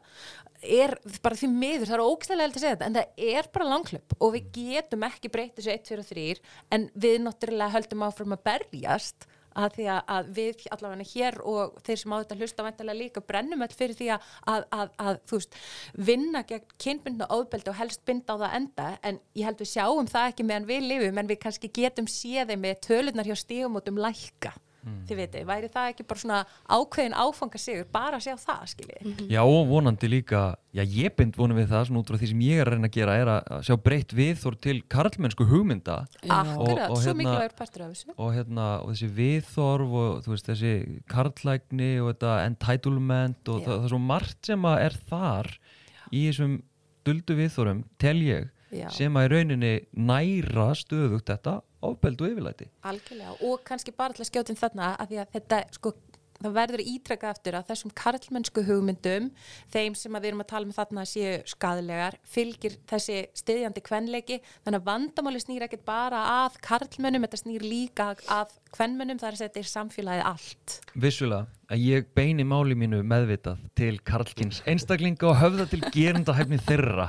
er 0.62 0.95
bara 1.22 1.37
því 1.39 1.49
miður, 1.53 1.91
það 1.91 1.97
er 1.97 2.05
ógstæðlega 2.05 2.49
að 2.49 2.62
segja 2.62 2.76
þetta 2.76 2.89
en 2.89 2.97
það 2.97 3.24
er 3.37 3.49
bara 3.55 3.68
langklöp 3.70 4.14
og 4.16 4.32
við 4.34 4.47
getum 4.57 5.07
ekki 5.07 5.30
breytt 5.32 5.59
þessu 5.59 5.72
1, 5.74 5.84
2 5.91 5.99
og 6.01 6.09
3 6.11 6.26
en 6.76 6.87
við 6.95 7.16
náttúrulega 7.24 7.76
höldum 7.77 8.07
áfram 8.07 8.37
að 8.37 8.45
berjast 8.51 9.29
að 9.57 9.77
því 9.77 9.87
að, 9.93 10.27
við 10.37 10.64
allavega 10.74 11.07
hér 11.12 11.39
og 11.49 11.79
þeir 11.87 12.01
sem 12.03 12.12
á 12.12 12.16
þetta 12.18 12.39
hlusta 12.41 12.66
vantilega 12.66 12.99
líka 12.99 13.22
brennum 13.24 13.64
öll 13.64 13.72
fyrir 13.72 13.97
því 13.97 14.11
að, 14.16 14.27
að, 14.53 14.66
að, 14.77 14.93
að 15.07 15.20
veist, 15.33 15.57
vinna 16.11 16.43
gegn 16.51 16.77
kynbundna 16.83 17.31
óðbeldi 17.33 17.72
og 17.72 17.79
helst 17.81 18.05
binda 18.09 18.37
á 18.37 18.41
það 18.45 18.59
enda. 18.61 18.91
En 19.01 19.20
ég 19.39 19.49
held 19.49 19.62
við 19.62 19.72
sjáum 19.72 20.12
það 20.12 20.31
ekki 20.33 20.49
meðan 20.51 20.68
við 20.68 20.87
lifum 20.91 21.22
en 21.22 21.33
við 21.33 21.43
kannski 21.47 21.72
getum 21.81 22.11
séði 22.11 22.59
með 22.61 22.81
tölunar 22.91 23.29
hjá 23.29 23.37
stígumótum 23.41 24.01
lækka 24.05 24.53
þið 25.09 25.16
veitir, 25.18 25.45
væri 25.49 25.68
það 25.72 25.89
ekki 25.93 26.05
bara 26.07 26.20
svona 26.22 26.41
ákveðin 26.70 27.14
áfangasigur, 27.18 27.87
bara 27.93 28.16
að 28.20 28.24
sjá 28.26 28.34
það 28.39 28.62
skiljið 28.72 29.30
Já, 29.30 29.41
og 29.43 29.66
vonandi 29.68 30.09
líka, 30.09 30.43
já, 30.72 30.82
ég 30.87 31.16
bind 31.16 31.37
vonum 31.37 31.57
við 31.59 31.68
það, 31.72 31.84
svona 31.89 32.01
út 32.03 32.11
frá 32.12 32.18
því 32.20 32.28
sem 32.30 32.41
ég 32.47 32.61
er 32.62 32.66
að 32.70 32.76
reyna 32.76 32.91
að 32.91 32.97
gera 32.99 33.16
er 33.18 33.30
að 33.34 33.64
sjá 33.66 33.76
breytt 33.82 34.14
viðþór 34.14 34.59
til 34.61 34.76
karlmennsku 34.89 35.47
hugmynda. 35.51 35.97
Akkurat, 36.28 36.91
Og- 36.91 36.91
og 36.91 36.97
svo 37.03 37.11
hérna- 37.12 37.18
mikilvægur 37.22 37.57
partur 37.59 37.82
af 37.82 37.91
þessu. 37.95 38.14
og, 38.16 38.32
hérna, 38.34 38.66
og 38.82 38.89
þessi 38.95 39.11
viðþorf 39.20 39.91
og 40.03 40.22
þú 40.24 40.30
veist, 40.34 40.47
þessi 40.47 40.72
karlægni 41.09 41.91
og 42.01 42.14
þetta 42.14 42.32
entitlement 42.47 43.49
og 43.49 43.61
Já. 43.61 43.66
það, 43.66 43.76
það 43.78 43.84
er 43.84 43.89
svo 43.95 44.01
margt 44.07 44.47
sem 44.47 44.62
að 44.62 44.78
er 44.87 44.95
þar 45.11 45.51
í 46.12 46.20
þessum 46.30 46.62
duldu 47.07 47.34
viðþorum, 47.39 47.84
tel 47.99 48.16
ég, 48.22 48.51
Já. 48.75 48.89
sem 48.95 49.14
að 49.14 49.29
í 49.29 49.33
rauninni 49.35 49.73
næra 49.95 50.73
stöðugt 50.75 51.31
þetta 51.31 51.61
ofbeldu 51.87 52.31
yfirlæti. 52.33 52.69
Algjörlega, 52.87 53.37
og 53.47 53.62
kannski 53.67 53.95
bara 53.95 54.17
til 54.17 54.25
að 54.25 54.31
skjóta 54.33 54.53
inn 54.53 54.61
þarna 54.61 54.93
að 54.97 55.12
því 55.12 55.21
að 55.23 55.33
þetta, 55.37 55.61
sko, 55.77 55.93
það 56.41 56.57
verður 56.57 56.83
ítrekka 56.93 57.31
eftir 57.33 57.57
að 57.57 57.69
þessum 57.71 57.93
karlmennsku 57.97 58.64
hugmyndum, 58.67 59.29
þeim 59.73 59.97
sem 59.99 60.19
við 60.19 60.29
erum 60.31 60.43
að 60.45 60.51
tala 60.53 60.69
um 60.69 60.75
þarna 60.77 61.05
séu 61.09 61.35
skadlegar, 61.49 62.19
fylgir 62.29 62.79
þessi 62.91 63.21
stiðjandi 63.39 63.85
kvenleiki, 63.87 64.41
þannig 64.67 64.83
að 64.83 64.89
vandamáli 64.91 65.43
snýr 65.43 65.67
ekkert 65.69 65.87
bara 65.89 66.25
að 66.43 66.59
karlmennum, 66.67 67.27
þetta 67.27 67.43
snýr 67.43 67.67
líka 67.67 68.11
að 68.27 68.57
kvenmennum, 68.77 69.21
það 69.23 69.31
er 69.31 69.39
að 69.39 69.45
þetta 69.47 69.62
er 69.62 69.71
samfélagið 69.73 70.27
allt. 70.33 70.79
Vissulega, 71.07 71.47
að 71.73 71.83
ég 71.83 72.07
beini 72.14 72.45
máli 72.47 72.77
mínu 72.79 73.01
meðvitað 73.07 73.62
til 73.79 73.97
karlkins 74.07 74.61
einstaklinga 74.71 75.27
og 75.31 75.39
höfða 75.41 75.67
til 75.71 75.81
gerenda 75.95 76.35
hæfni 76.37 76.61
þeirra. 76.62 77.09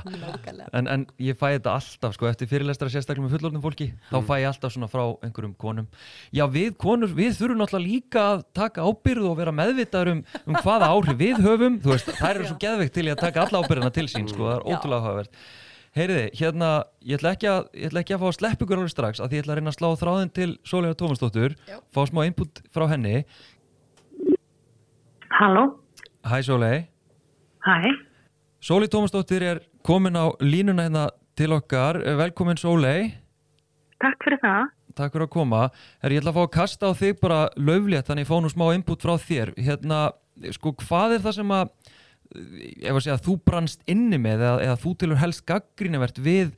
En, 0.74 0.88
en 0.90 1.04
ég 1.22 1.38
fæ 1.38 1.52
þetta 1.58 1.76
alltaf, 1.76 2.16
sko, 2.16 2.26
eftir 2.30 2.50
fyrirlestra 2.50 2.90
sérstaklega 2.90 3.26
með 3.26 3.36
fullorðnum 3.36 3.62
fólki, 3.62 3.92
þá 4.10 4.18
fæ 4.26 4.34
ég 4.42 4.48
alltaf 4.50 4.74
svona 4.74 4.90
frá 4.90 5.04
einhverjum 5.26 5.54
konum. 5.60 5.86
Já, 6.34 6.44
við 6.50 6.74
konur, 6.80 7.14
við 7.14 7.38
þurfum 7.38 7.62
náttúrulega 7.62 7.86
líka 7.86 8.26
að 8.32 8.44
taka 8.58 8.88
ábyrð 8.88 9.30
og 9.30 9.38
vera 9.38 9.54
meðvitaður 9.54 10.12
um, 10.16 10.26
um 10.42 10.58
hvaða 10.58 10.90
áhrif 10.90 11.22
við 11.22 11.40
höfum, 11.46 11.78
þú 11.84 11.94
veist, 11.94 12.12
þær 12.18 12.34
eru 12.34 12.50
svo 12.50 12.58
geðveikt 12.66 12.98
til 12.98 13.06
í 13.06 13.14
að 13.14 13.24
taka 13.24 13.46
alla 13.46 13.62
ábyrðina 13.62 13.94
til 13.94 14.08
sín, 14.10 14.28
sko, 14.30 14.50
það 14.50 14.58
er 14.58 14.68
ótrúlega 14.74 15.02
áhugavert. 15.06 15.42
Heyriði, 15.96 16.24
hérna, 16.36 16.68
ég 17.02 17.18
ætla, 17.18 17.30
ekki 17.34 17.48
að, 17.48 17.68
ég 17.74 17.88
ætla 17.88 18.02
ekki 18.04 18.14
að 18.14 18.20
fá 18.20 18.26
að 18.28 18.34
sleppa 18.36 18.66
ykkur 18.66 18.80
alveg 18.82 18.92
strax, 18.92 19.20
að 19.24 19.34
ég 19.34 19.42
ætla 19.42 19.54
að 19.54 19.58
reyna 19.58 19.72
að 19.72 19.78
slá 19.78 19.88
þráðin 20.02 20.32
til 20.36 20.48
Sólega 20.68 20.98
Tómasdóttur, 21.00 21.54
fá 21.94 22.00
smá 22.10 22.20
input 22.28 22.60
frá 22.74 22.84
henni. 22.92 23.22
Halló, 25.30 25.64
Hæ 26.24 26.42
Sólei. 26.42 26.86
hæ, 27.64 27.92
Sólei 28.60 28.88
Tómasdóttir 28.88 29.42
er 29.42 29.58
komin 29.84 30.16
á 30.16 30.32
línuna 30.40 30.82
hérna 30.88 31.08
til 31.36 31.52
okkar. 31.52 32.00
Velkomin 32.18 32.56
Sólei. 32.58 33.14
takk 34.00 34.24
fyrir 34.24 34.38
það. 34.42 34.66
Takk 34.96 35.12
fyrir 35.12 35.26
að 35.26 35.30
koma. 35.30 35.70
Herri, 36.02 36.14
ég 36.16 36.22
ætla 36.22 36.32
að 36.32 36.38
fá 36.38 36.42
að 36.46 36.50
kasta 36.56 36.86
á 36.90 36.92
þig 36.94 37.20
bara 37.20 37.48
löflétt, 37.56 38.06
þannig 38.08 38.24
ég 38.26 38.30
fá 38.30 38.40
nú 38.42 38.50
smá 38.50 38.74
input 38.74 39.02
frá 39.02 39.14
þér. 39.18 39.54
Hérna, 39.56 40.12
sko, 40.54 40.72
hvað 40.72 41.14
er 41.14 41.22
það 41.22 41.34
sem 41.38 41.50
að, 41.54 41.70
að 42.88 43.00
segja, 43.04 43.18
þú 43.22 43.36
brannst 43.44 43.80
inni 43.86 44.18
með 44.18 44.42
eða, 44.42 44.60
eða 44.66 44.76
þú 44.82 44.94
tilur 44.98 45.20
helst 45.22 45.44
gaggrínavert 45.46 46.18
við 46.18 46.52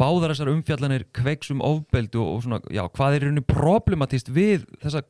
báðar 0.00 0.32
þessar 0.32 0.50
umfjallanir 0.54 1.04
kveiks 1.12 1.50
um 1.52 1.60
ofbeldi 1.60 2.18
og, 2.18 2.42
svona, 2.44 2.60
já, 2.72 2.82
hvað 2.88 3.14
er 3.14 3.20
í 3.20 3.26
rauninni 3.28 3.44
problematist 3.46 4.28
við 4.32 4.64
þessa 4.80 5.02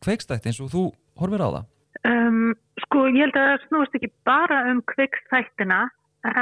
kveikstætti 0.00 0.48
eins 0.50 0.60
og 0.64 0.72
þú 0.72 0.86
horfir 1.20 1.44
á 1.44 1.48
það? 1.52 1.64
Um, 2.06 2.54
sko, 2.84 3.06
ég 3.10 3.24
held 3.24 3.38
að 3.38 3.48
það 3.50 3.62
snúist 3.66 3.96
ekki 3.98 4.10
bara 4.28 4.58
um 4.70 4.82
kvikstættina, 4.92 5.78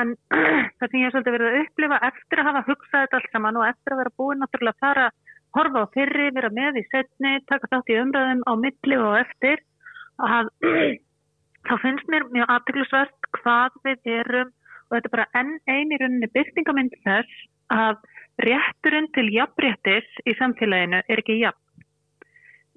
en 0.01 0.15
það 0.79 0.89
sem 0.89 0.99
ég 0.99 1.07
hef 1.07 1.15
svolítið 1.15 1.37
verið 1.37 1.51
að 1.51 1.61
upplifa 1.63 2.01
eftir 2.09 2.43
að 2.43 2.49
hafa 2.51 2.65
hugsað 2.69 3.05
þetta 3.05 3.21
allt 3.21 3.31
saman 3.33 3.61
og 3.61 3.69
eftir 3.69 3.95
að 3.95 4.03
vera 4.03 4.17
búin 4.21 4.43
náttúrulega 4.43 4.75
að 4.75 4.85
fara 4.85 5.07
horfa 5.55 5.85
á 5.87 5.93
fyrri, 5.95 6.27
vera 6.35 6.51
með 6.53 6.81
í 6.81 6.85
setni, 6.91 7.35
taka 7.49 7.71
þátt 7.71 7.93
í 7.93 7.99
umræðum 8.03 8.43
á 8.45 8.53
milli 8.61 8.99
og 8.99 9.17
eftir, 9.23 9.63
að 10.19 10.51
þá 11.69 11.75
finnst 11.85 12.11
mér 12.13 12.27
mjög 12.35 12.53
aðteglisvert 12.57 13.31
hvað 13.39 13.79
við 13.87 14.11
erum 14.19 14.53
og 14.85 14.97
þetta 14.97 15.09
er 15.09 15.15
bara 15.15 15.31
enn 15.41 15.55
eini 15.71 16.01
rauninni 16.01 16.31
byrtingamind 16.35 16.99
þess 17.07 17.47
að 17.73 18.03
rétturinn 18.45 19.09
til 19.15 19.29
jafnréttis 19.33 20.19
í 20.27 20.35
samfélaginu 20.39 21.01
er 21.07 21.23
ekki 21.23 21.39
jafn. 21.41 21.61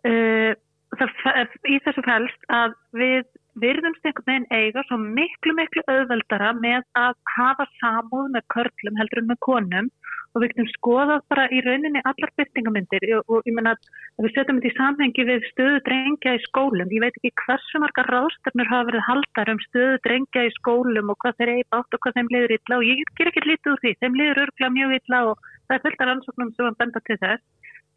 Uh, 0.07 0.53
í 0.95 1.79
þessu 1.83 2.03
felst 2.05 2.49
að 2.53 2.75
við 2.95 3.25
virðumst 3.61 4.05
einhvern 4.05 4.27
veginn 4.27 4.49
eiga 4.53 4.83
svo 4.88 4.97
miklu, 5.01 5.53
miklu 5.57 5.83
auðveldara 5.89 6.53
með 6.61 6.83
að 6.99 7.15
hafa 7.35 7.65
samúð 7.81 8.29
með 8.35 8.45
körlum 8.53 8.99
heldur 8.99 9.23
en 9.23 9.31
með 9.31 9.39
konum 9.47 9.89
og 10.35 10.43
við 10.43 10.51
getum 10.51 10.67
skoðað 10.75 11.23
bara 11.31 11.45
í 11.49 11.61
rauninni 11.65 12.03
allar 12.05 12.31
byrtingamindir 12.38 13.05
og, 13.17 13.23
og 13.31 13.47
ég 13.49 13.55
menna 13.57 13.73
að 13.73 14.27
við 14.27 14.35
setjum 14.35 14.59
þetta 14.59 14.69
í 14.69 14.77
samhengi 14.77 15.25
við 15.29 15.47
stöðu 15.51 15.79
drengja 15.88 16.35
í 16.38 16.43
skólum. 16.45 16.93
Ég 16.93 17.03
veit 17.03 17.17
ekki 17.17 17.33
hversu 17.41 17.81
margar 17.81 18.11
ráðstefnur 18.13 18.69
hafa 18.69 18.89
verið 18.91 19.05
haldar 19.07 19.53
um 19.53 19.63
stöðu 19.65 19.97
drengja 20.05 20.45
í 20.45 20.53
skólum 20.59 21.11
og 21.13 21.19
hvað 21.23 21.41
þeir 21.41 21.53
eigi 21.55 21.67
bátt 21.73 21.97
og 21.97 22.03
hvað 22.03 22.19
þeim 22.19 22.31
liður 22.35 22.55
illa 22.57 22.79
og 22.79 22.88
ég 22.91 23.13
ger 23.17 23.31
ekki 23.31 23.45
lítið 23.47 23.73
úr 23.73 23.83
því. 23.83 23.95
Þeim 24.03 24.21
liður 24.21 24.43
örgla 24.45 24.71
mjög 24.77 24.95
illa 24.99 25.23
og 25.31 25.51
það 25.65 25.77
er 25.79 25.83
fullt 25.88 26.05
af 26.05 26.09
rannsóknum 26.11 26.53
sem 26.53 26.69
að 26.69 26.79
benda 26.83 27.03
til 27.07 27.19
þess. 27.25 27.45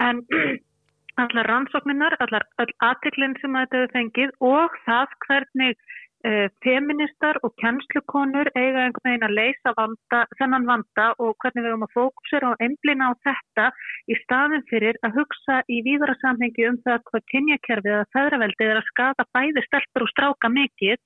En 0.01 0.25
allar 1.25 1.49
rannsókninar, 1.49 2.17
allar 2.25 2.45
aðtiklinn 2.87 3.37
sem 3.41 3.57
þetta 3.57 3.81
hefur 3.81 3.97
fengið 3.97 4.31
og 4.47 4.77
það 4.87 5.17
hvernig 5.27 5.77
uh, 6.29 6.47
feministar 6.65 7.39
og 7.47 7.55
kjænslukonur 7.63 8.51
eiga 8.55 8.87
einhvern 8.87 9.09
veginn 9.09 9.27
að 9.29 9.37
leysa 9.39 9.75
vanda, 9.79 10.23
þennan 10.41 10.69
vanda 10.69 11.07
og 11.19 11.35
hvernig 11.43 11.65
við 11.65 11.71
höfum 11.73 11.87
að 11.89 11.95
fókusera 11.97 12.53
og 12.53 12.65
einblina 12.67 13.11
á 13.11 13.13
þetta 13.27 13.69
í 14.11 14.19
staðin 14.25 14.67
fyrir 14.73 15.01
að 15.07 15.21
hugsa 15.21 15.61
í 15.69 15.81
víðara 15.87 16.17
samhengi 16.23 16.69
um 16.71 16.81
það 16.87 17.05
hvað 17.11 17.27
kynjakerfið 17.35 17.95
eða 17.97 18.11
feðraveldið 18.17 18.75
er 18.75 18.83
að 18.83 18.91
skada 18.93 19.29
bæði 19.37 19.67
stelpur 19.67 20.07
og 20.07 20.13
stráka 20.15 20.53
mikið 20.57 20.99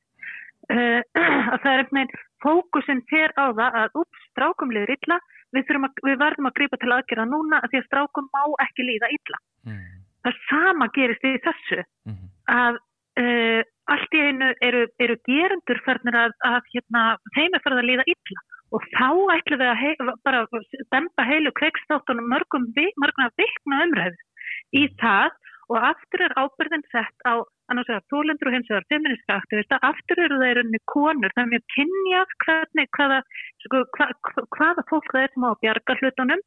uh, 0.75 1.01
að 1.53 1.59
það 1.63 1.73
er 1.73 1.85
einhvern 1.85 2.01
veginn 2.01 2.21
fókusin 2.45 3.01
fer 3.09 3.33
á 3.41 3.49
það 3.57 3.81
að 3.81 3.99
ups, 4.03 4.29
strákum 4.35 4.75
liður 4.75 4.99
illa 4.99 5.19
við, 5.55 5.71
að, 5.71 5.91
við 6.05 6.21
verðum 6.21 6.51
að 6.51 6.57
grípa 6.59 6.79
til 6.83 6.93
aðgerða 6.93 7.31
núna 7.31 7.63
því 7.71 7.81
að 7.81 7.87
strákum 7.89 8.27
má 8.35 8.43
ekki 8.67 8.85
líða 8.85 9.09
illa 9.15 9.41
Mm. 9.65 9.94
Það 10.25 10.41
sama 10.49 10.89
gerist 10.97 11.25
í 11.25 11.35
þessu 11.47 11.83
Mm. 12.09 12.27
að 12.53 12.75
uh, 13.23 13.63
allt 13.95 14.17
í 14.17 14.21
einu 14.29 14.49
eru, 14.65 14.83
eru 15.01 15.17
gerendur 15.29 15.79
færnir 15.87 16.17
að, 16.25 16.33
að 16.45 16.63
hérna, 16.75 17.03
þeim 17.37 17.55
er 17.57 17.63
fyrir 17.65 17.79
að 17.81 17.89
líða 17.91 18.05
illa. 18.13 18.43
Og 18.75 18.83
þá 18.97 19.09
ætlum 19.37 19.61
við 19.63 19.71
að 19.71 19.81
hei, 19.85 19.95
bara 20.27 20.41
dempa 20.93 21.25
heilu 21.29 21.53
kveikstáttunum 21.61 22.27
mörgum, 22.33 22.65
vi- 22.77 22.93
mörgum 23.01 23.27
að 23.29 23.37
vikna 23.39 23.83
umræðu 23.87 24.17
í 24.81 24.89
það. 25.01 25.31
Og 25.73 25.79
aftur 25.81 26.25
er 26.27 26.35
ábyrðin 26.37 26.83
sett 26.93 27.25
á 27.25 27.41
tólendur 28.13 28.51
og 28.51 28.53
hins 28.59 28.69
vegar 28.69 28.85
feministka 28.93 29.39
aktivista, 29.41 29.79
aftur 29.81 30.21
eru 30.21 30.37
það 30.41 30.51
í 30.51 30.57
rauninni 30.59 30.81
konur, 30.93 31.31
er 31.37 31.47
mjög 31.49 31.65
kynjað 31.77 32.35
hvernig, 32.45 32.89
hvaða, 32.99 33.21
sko, 33.65 33.85
hva, 33.97 34.09
hva- 34.29 34.45
hvaða 34.59 34.85
fólk 34.91 35.09
það 35.15 35.23
er 35.25 35.31
sem 35.33 35.47
á 35.47 35.49
að 35.55 35.61
bjarga 35.65 35.97
hlutunum 36.03 36.43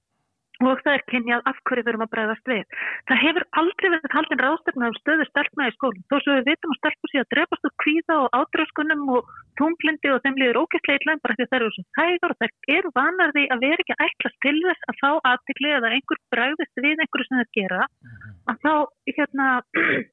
og 0.65 0.81
það 0.83 0.95
er 0.97 1.03
kynjað 1.11 1.49
af 1.49 1.59
hverju 1.67 1.83
við 1.83 1.91
erum 1.91 2.05
að 2.05 2.11
bregðast 2.13 2.49
við. 2.49 2.63
Það 3.09 3.21
hefur 3.23 3.45
aldrei 3.61 3.87
verið 3.93 4.15
haldin 4.15 4.41
ráðstöfna 4.43 4.89
um 4.89 4.97
stöðu 4.97 5.27
stelpna 5.27 5.67
í 5.69 5.75
skólum. 5.75 6.03
Þó 6.09 6.15
svo 6.17 6.37
við 6.37 6.49
vitum 6.49 6.73
að 6.73 6.79
stelpur 6.81 7.11
sé 7.11 7.21
að 7.21 7.29
drefast 7.35 7.67
úr 7.67 7.75
kvíða 7.83 8.17
og 8.23 8.37
átröskunum 8.39 9.05
og 9.17 9.31
tunglindi 9.61 10.13
og 10.13 10.21
þeim 10.25 10.41
liður 10.41 10.61
ógæslega 10.63 10.99
illa 11.01 11.17
bara 11.21 11.37
því 11.37 11.47
að 11.47 11.53
þær 11.53 11.61
eru 11.61 11.75
svo 11.77 11.85
þægar 11.99 12.33
og 12.33 12.41
þær 12.41 12.75
eru 12.77 12.93
vanar 12.97 13.33
því 13.37 13.45
að 13.53 13.63
vera 13.67 13.85
ekki 13.85 13.99
ætlast 14.07 14.37
til 14.45 14.57
þess 14.65 14.91
að 14.91 14.99
fá 15.01 15.11
aðtikli 15.31 15.73
eða 15.77 15.93
einhver 15.95 16.21
bregðist 16.33 16.83
við 16.85 17.01
einhverju 17.05 17.29
sem 17.29 17.41
þeir 17.41 17.51
gera 17.57 17.81
að 18.51 18.61
þá 18.65 18.73
hérna 19.17 19.47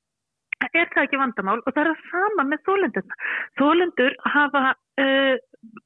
er 0.80 0.88
það 0.94 1.04
ekki 1.04 1.20
vandamál 1.20 1.60
og 1.60 1.70
það 1.70 1.82
er 1.82 1.90
það 1.92 2.08
sama 2.10 2.48
með 2.48 2.64
þólendur. 2.68 3.18
Þólendur 3.60 4.16
hafa 4.34 4.62
uh, 5.02 5.34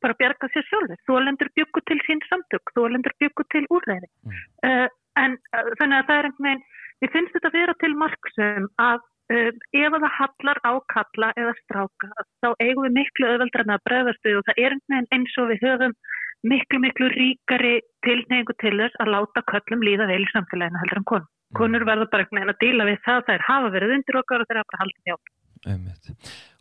bara 0.02 0.18
bjargað 0.20 0.54
sér 0.54 0.66
sjálfur. 0.68 1.04
Þólendur 1.08 1.52
byggu 1.56 1.84
til 1.86 2.00
sín 2.06 2.24
samtök, 2.28 2.74
þólendur 2.76 3.14
byggu 3.22 3.46
til 3.54 3.64
úrræði. 3.70 4.10
Mm. 4.26 4.42
Uh, 4.66 4.88
en 5.22 5.38
uh, 5.54 5.70
þannig 5.80 6.00
að 6.00 6.10
það 6.10 6.18
er 6.18 6.30
einhvern 6.30 6.50
veginn, 6.50 6.66
Ég 7.04 7.12
finnst 7.14 7.34
þetta 7.36 7.54
vera 7.54 7.74
til 7.78 7.92
marksum 7.94 8.66
að 8.82 9.04
ef 9.28 9.92
það 9.92 10.06
hallar 10.16 10.58
á 10.64 10.72
kalla 10.92 11.28
eða 11.36 11.52
stráka 11.60 12.08
þá 12.42 12.48
eigum 12.64 12.86
við 12.86 12.94
miklu 12.96 13.28
auðveldra 13.28 13.66
með 13.68 13.74
að 13.76 13.84
bregðast 13.88 14.24
við 14.26 14.38
og 14.38 14.46
það 14.48 14.60
er 14.62 14.74
einhvern 14.74 14.94
veginn 14.94 15.10
eins 15.18 15.34
og 15.38 15.50
við 15.50 15.66
höfum 15.66 15.94
miklu, 16.48 16.80
miklu 16.82 17.10
ríkari 17.12 17.74
tilneyingu 18.06 18.56
til 18.62 18.74
þess 18.80 19.02
að 19.04 19.12
láta 19.14 19.44
köllum 19.52 19.84
líða 19.84 20.08
vel 20.10 20.22
í 20.24 20.30
samfélaginu 20.32 20.82
heldur 20.82 21.02
en 21.02 21.08
konur. 21.12 21.28
Konur 21.58 21.86
verður 21.86 22.10
bara 22.12 22.24
einhvern 22.24 22.40
veginn 22.40 22.54
að 22.54 22.62
díla 22.64 22.88
við 22.88 22.98
það, 23.04 23.24
þær 23.28 23.46
hafa 23.50 23.74
verið 23.76 23.94
undir 23.98 24.20
okkar 24.22 24.42
og 24.42 24.48
þeir 24.48 24.60
hafa 24.62 24.72
bara 24.72 24.82
haldið 24.82 25.12
hjá. 25.12 25.16
Einmitt. 25.68 26.12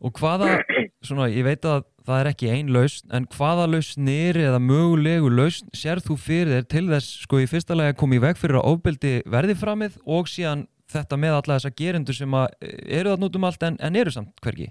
Og 0.04 0.14
hvaða, 0.20 0.58
svona, 1.06 1.30
ég 1.32 1.46
veit 1.48 1.66
að 1.68 1.86
það 2.08 2.22
er 2.22 2.30
ekki 2.32 2.50
ein 2.52 2.72
lausn, 2.76 3.10
en 3.16 3.28
hvaða 3.34 3.68
lausnir 3.72 4.40
eða 4.40 4.60
mögulegu 4.64 5.32
lausn 5.32 5.70
sér 5.76 6.02
þú 6.04 6.18
fyrir 6.22 6.54
þér 6.54 6.68
til 6.74 6.86
þess, 6.92 7.14
sko, 7.26 7.42
í 7.44 7.50
fyrsta 7.50 7.78
lega 7.78 7.96
komið 8.00 8.22
í 8.22 8.26
veg 8.28 8.40
fyrir 8.40 8.60
að 8.60 8.74
ofbeldi 8.74 9.14
verði 9.28 9.58
framið 9.60 10.00
og 10.06 10.32
síðan 10.32 10.66
þetta 10.92 11.20
með 11.20 11.38
alla 11.38 11.58
þessa 11.58 11.74
gerindur 11.78 12.16
sem 12.16 12.36
að 12.38 12.48
eru 12.64 13.14
það 13.14 13.24
nútum 13.24 13.48
allt 13.48 13.66
en, 13.68 13.80
en 13.84 14.00
eru 14.00 14.14
samt 14.14 14.44
hverki? 14.44 14.70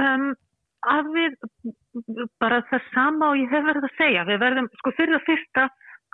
Um, 0.00 0.30
að 0.88 1.08
við 1.16 1.38
bara 2.40 2.60
það 2.70 2.84
sama 2.94 3.32
og 3.32 3.40
ég 3.40 3.52
hef 3.52 3.64
verið 3.66 3.88
að 3.88 3.96
segja 3.98 4.26
við 4.28 4.42
verðum 4.44 4.68
sko 4.80 4.92
fyrir 4.96 5.16
það 5.16 5.26
fyrsta 5.30 5.66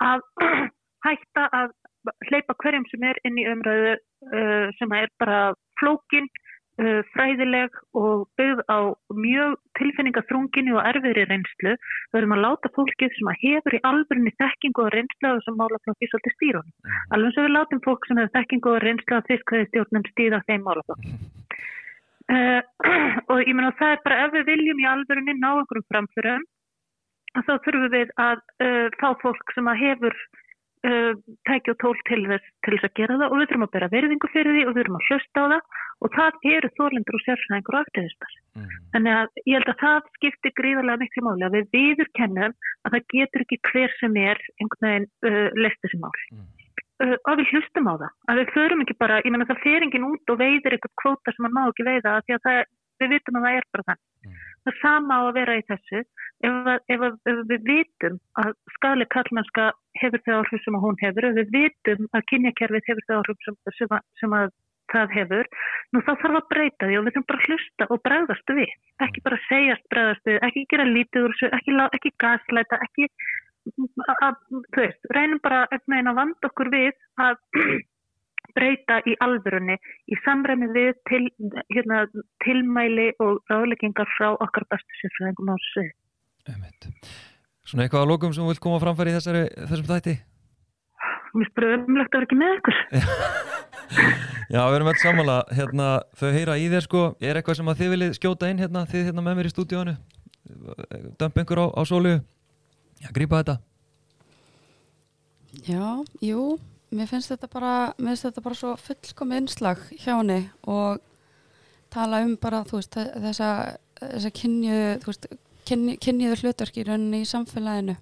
að 0.07 0.25
hætta 1.07 1.45
að 1.59 1.75
hleypa 2.29 2.57
hverjum 2.63 2.85
sem 2.91 3.07
er 3.07 3.21
inn 3.27 3.39
í 3.39 3.47
umræðu 3.51 3.95
uh, 3.95 4.67
sem 4.79 4.93
er 4.97 5.09
bara 5.21 5.39
flókin 5.79 6.27
uh, 6.81 7.01
fræðileg 7.13 7.77
og 7.97 8.25
byggð 8.39 8.63
á 8.69 8.79
mjög 9.13 9.55
tilfinningaþrunginu 9.79 10.77
og 10.77 10.89
erfiðri 10.91 11.25
reynslu. 11.29 11.73
Við 11.77 12.17
verðum 12.17 12.35
að 12.37 12.43
láta 12.45 12.73
fólkið 12.77 13.15
sem 13.17 13.31
að 13.31 13.41
hefur 13.45 13.77
í 13.77 13.83
alvörunni 13.91 14.35
þekkingu 14.41 14.85
og 14.85 14.91
reynslu 14.95 15.31
á 15.31 15.35
þessum 15.37 15.59
málaflokki 15.61 16.11
svolítið 16.11 16.37
stýrun 16.37 16.75
alveg 17.15 17.35
sem 17.35 17.47
við 17.47 17.55
látum 17.55 17.83
fólk 17.87 18.09
sem 18.09 18.21
hefur 18.21 18.35
þekkingu 18.37 18.73
og 18.73 18.83
reynslu 18.85 19.21
á 19.21 19.27
fiskveði 19.31 19.69
stjórnum 19.71 20.11
stýða 20.11 20.43
þeim 20.49 20.67
málaflokki. 20.67 21.15
Uh, 22.27 22.61
og 23.31 23.39
ég 23.45 23.55
menna 23.55 23.71
það 23.79 23.95
er 23.95 24.05
bara 24.05 24.23
ef 24.25 24.33
við 24.35 24.49
viljum 24.51 24.83
í 24.83 24.89
alvörunni 24.91 25.37
ná 25.39 25.51
einhverjum 25.53 25.89
framförum 25.93 26.47
þá 27.37 27.53
þurfum 27.63 27.91
við 27.93 28.11
að 28.19 28.41
uh, 28.65 28.87
fá 28.99 29.09
fólk 29.21 29.53
sem 29.55 29.69
að 29.69 29.81
hefur 29.83 30.17
tæki 31.47 31.73
og 31.73 31.77
tól 31.81 31.95
til 32.07 32.19
þess, 32.29 32.49
til 32.65 32.73
þess 32.75 32.87
að 32.87 32.97
gera 32.99 33.17
það 33.17 33.31
og 33.31 33.39
við 33.39 33.47
þurfum 33.49 33.65
að 33.65 33.73
bera 33.75 33.89
verðingu 33.93 34.29
fyrir 34.33 34.55
því 34.55 34.65
og 34.65 34.73
við 34.75 34.83
þurfum 34.83 34.99
að 34.99 35.07
hlusta 35.07 35.41
á 35.41 35.45
það 35.53 35.79
og 35.97 36.13
það 36.17 36.37
eru 36.51 36.69
þorlendur 36.77 37.17
og 37.17 37.23
sérfræðingur 37.25 37.77
og 37.77 37.81
aktivistar. 37.87 38.35
Mm. 38.57 38.75
Þannig 38.93 39.15
að 39.17 39.41
ég 39.41 39.57
held 39.57 39.71
að 39.73 39.81
það 39.81 40.11
skiptir 40.17 40.55
gríðarlega 40.59 41.01
miklu 41.01 41.25
máli 41.25 41.47
að 41.47 41.57
við 41.57 41.73
viðurkennum 41.77 42.53
að 42.53 42.93
það 42.93 43.09
getur 43.15 43.45
ekki 43.47 43.59
hver 43.71 43.97
sem 43.97 44.21
er 44.21 44.45
einhvern 44.61 44.87
veginn 44.87 45.51
leist 45.57 45.81
þessi 45.81 46.01
mál. 46.03 46.13
Mm 46.29 46.45
að 46.97 47.41
við 47.41 47.51
hlustum 47.53 47.89
á 47.89 47.93
það, 47.93 48.13
að 48.31 48.39
við 48.39 48.53
förum 48.55 48.83
ekki 48.83 48.95
bara, 48.97 49.19
ég 49.21 49.33
menna 49.33 49.45
það 49.49 49.63
fer 49.65 49.85
enginn 49.85 50.07
út 50.07 50.33
og 50.33 50.39
veiðir 50.39 50.75
eitthvað 50.75 50.95
kvóta 51.03 51.33
sem 51.33 51.45
maður 51.45 51.55
má 51.57 51.61
ekki 51.69 51.85
veiða 51.85 52.13
því 52.25 52.35
að 52.37 52.45
það, 52.47 52.61
við 52.97 53.11
vitum 53.13 53.37
að 53.37 53.45
það 53.45 53.57
er 53.57 53.67
bara 53.75 53.87
þann. 53.89 54.01
Mm. 54.25 54.39
Það 54.67 54.79
sama 54.81 55.17
á 55.17 55.21
að 55.23 55.35
vera 55.37 55.57
í 55.57 55.65
þessu, 55.69 55.99
ef, 56.43 56.69
ef, 56.91 57.03
ef 57.31 57.37
við 57.47 57.67
vitum 57.71 58.17
að 58.41 58.53
skadleg 58.75 59.09
kallmennska 59.15 59.67
hefur 60.01 60.23
þau 60.25 60.33
áhrif 60.41 60.63
sem 60.63 60.77
að 60.77 60.83
hún 60.83 61.01
hefur, 61.01 61.27
ef 61.29 61.37
við 61.37 61.53
vitum 61.55 62.09
að 62.11 62.25
kynjakerfið 62.31 62.89
hefur 62.91 63.07
þau 63.07 63.17
áhrif 63.21 63.45
sem, 63.45 63.59
sem, 63.77 63.93
að, 63.95 64.03
sem 64.19 64.35
að 64.35 64.51
það 64.91 65.15
hefur, 65.17 65.49
nú 65.93 66.03
þá 66.03 66.11
þarf 66.21 66.39
að 66.41 66.49
breyta 66.51 66.89
því 66.89 66.99
og 66.99 67.07
við 67.07 67.15
þurfum 67.15 67.27
bara 67.31 67.41
að 67.41 67.47
hlusta 67.47 67.87
og 67.93 68.03
bregðast 68.07 68.53
við, 68.59 68.75
ekki 69.07 69.23
bara 69.25 69.41
segjast 69.47 69.89
bregðast 69.93 70.29
við, 70.29 70.39
ekki 70.47 70.65
gera 70.73 70.87
lítið 70.91 71.27
úr 71.27 71.35
þessu, 71.35 71.51
ekki, 71.57 71.77
ekki 71.97 72.13
gasleita, 72.23 72.79
ekki 72.87 73.09
að, 74.23 74.39
þú 74.51 74.81
veist, 74.81 75.11
reynum 75.15 75.43
bara 75.43 75.65
að 75.71 76.17
vanda 76.19 76.51
okkur 76.51 76.71
við 76.75 76.91
að 77.23 77.39
breyta 78.55 78.99
í 79.09 79.15
alvörunni 79.23 79.77
í 80.07 80.19
samræmi 80.23 80.69
við 80.75 80.93
til, 81.09 81.23
hérna, 81.73 82.05
tilmæli 82.45 83.09
og 83.23 83.41
ráðleggingar 83.51 84.09
frá 84.15 84.31
okkar 84.35 84.67
bestu 84.71 85.01
sérfræðingum 85.01 85.51
á 85.51 85.55
þessu. 85.57 85.85
Svona 87.67 87.83
eitthvað 87.83 88.05
að 88.05 88.11
lókum 88.13 88.33
sem 88.33 88.45
þú 88.45 88.53
vilt 88.53 88.63
koma 88.63 88.79
framfæri 88.79 89.11
í 89.11 89.17
þessari, 89.17 89.45
þessum 89.67 89.89
þætti? 89.91 90.17
Mér 91.37 91.49
spyrir 91.51 91.81
umlegt 91.83 92.13
að 92.15 92.21
vera 92.21 92.27
ekki 92.27 92.37
með 92.39 92.53
ykkur. 92.57 92.77
Já, 94.53 94.61
við 94.63 94.75
erum 94.77 94.89
alltaf 94.89 95.03
sammála. 95.03 95.35
Hérna, 95.57 95.87
þau 96.15 96.29
heyra 96.31 96.55
í 96.57 96.69
þér 96.71 96.85
sko, 96.85 97.01
er 97.19 97.39
eitthvað 97.39 97.59
sem 97.59 97.71
að 97.71 97.81
þið 97.81 97.93
viljið 97.93 98.15
skjóta 98.17 98.51
inn 98.51 98.63
hérna, 98.63 98.85
þið 98.87 99.09
hérna 99.09 99.25
með 99.25 99.37
mér 99.39 99.49
í 99.49 99.51
stúdíónu? 99.51 99.95
Dömp 101.19 101.41
einhver 101.41 101.61
á, 101.61 101.65
á 101.75 101.81
sóliu? 101.87 102.21
Já, 103.03 103.11
grípa 103.13 103.41
þetta. 103.43 103.57
Já, 105.67 105.83
jú, 106.23 106.57
mér 106.95 107.09
finnst 107.09 107.31
þetta 107.33 107.49
bara, 107.51 107.73
finnst 107.99 108.27
þetta 108.27 108.43
bara 108.45 108.57
svo 108.57 108.73
fullkomið 108.79 109.41
innslag 109.41 109.81
hjá 109.99 110.13
henni 110.15 110.41
og 110.69 111.01
tala 111.93 112.21
um 112.25 112.35
bara, 112.39 112.63
veist, 112.67 112.95
þessa, 112.95 113.49
þessa 113.99 114.31
kynju, 114.35 114.77
kynniðu 115.67 116.39
hlutverk 116.41 116.79
í 116.79 116.85
rauninni 116.87 117.23
í 117.23 117.27
samfélaginu. 117.27 117.97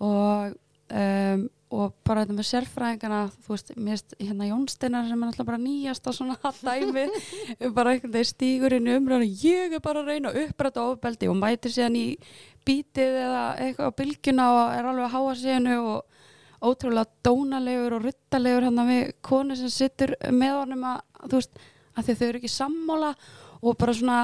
Og, 0.00 0.54
um, 0.96 1.42
og 1.70 1.92
bara 2.04 2.24
þetta 2.24 2.36
með 2.36 2.48
sérfræðingana, 2.48 3.20
þú 3.44 3.54
veist, 3.54 3.72
mér 3.76 3.98
finnst 3.98 4.14
hérna 4.18 4.48
Jónsteinar 4.48 5.08
sem 5.08 5.22
er 5.22 5.30
alltaf 5.30 5.48
bara 5.48 5.60
nýjast 5.62 6.08
á 6.08 6.12
svona 6.16 6.38
dæmi, 6.66 7.06
bara 7.76 7.94
einhvern 7.94 8.14
veginn 8.16 8.30
stígur 8.32 8.76
inn 8.76 8.88
um 8.90 9.02
umræðinu, 9.04 9.42
ég 9.44 9.76
er 9.76 9.84
bara 9.84 10.02
að 10.02 10.14
reyna 10.14 10.32
að 10.32 10.48
uppræta 10.48 10.86
ofbeldi 10.88 11.30
og 11.30 11.38
mætir 11.38 11.76
síðan 11.76 12.00
í 12.00 12.06
bítið 12.66 13.20
eða 13.26 13.44
eitthvað 13.60 13.92
á 13.92 13.98
bylgjuna 14.00 14.48
og 14.56 14.64
er 14.74 14.88
alveg 14.90 15.06
að 15.06 15.14
háa 15.14 15.36
síðanu 15.40 15.76
og 15.94 16.19
ótrúlega 16.60 17.08
dónalegur 17.24 17.96
og 17.96 18.06
ruttalegur 18.06 18.66
hann 18.68 18.80
við 18.88 19.12
konu 19.24 19.56
sem 19.56 19.72
sittur 19.72 20.14
með 20.28 20.56
honum 20.58 20.86
að, 20.92 21.02
þú 21.26 21.38
veist, 21.38 21.60
að 21.96 22.10
þau 22.10 22.26
eru 22.28 22.40
ekki 22.40 22.52
sammála 22.52 23.12
og 23.60 23.78
bara 23.80 23.94
svona 23.96 24.18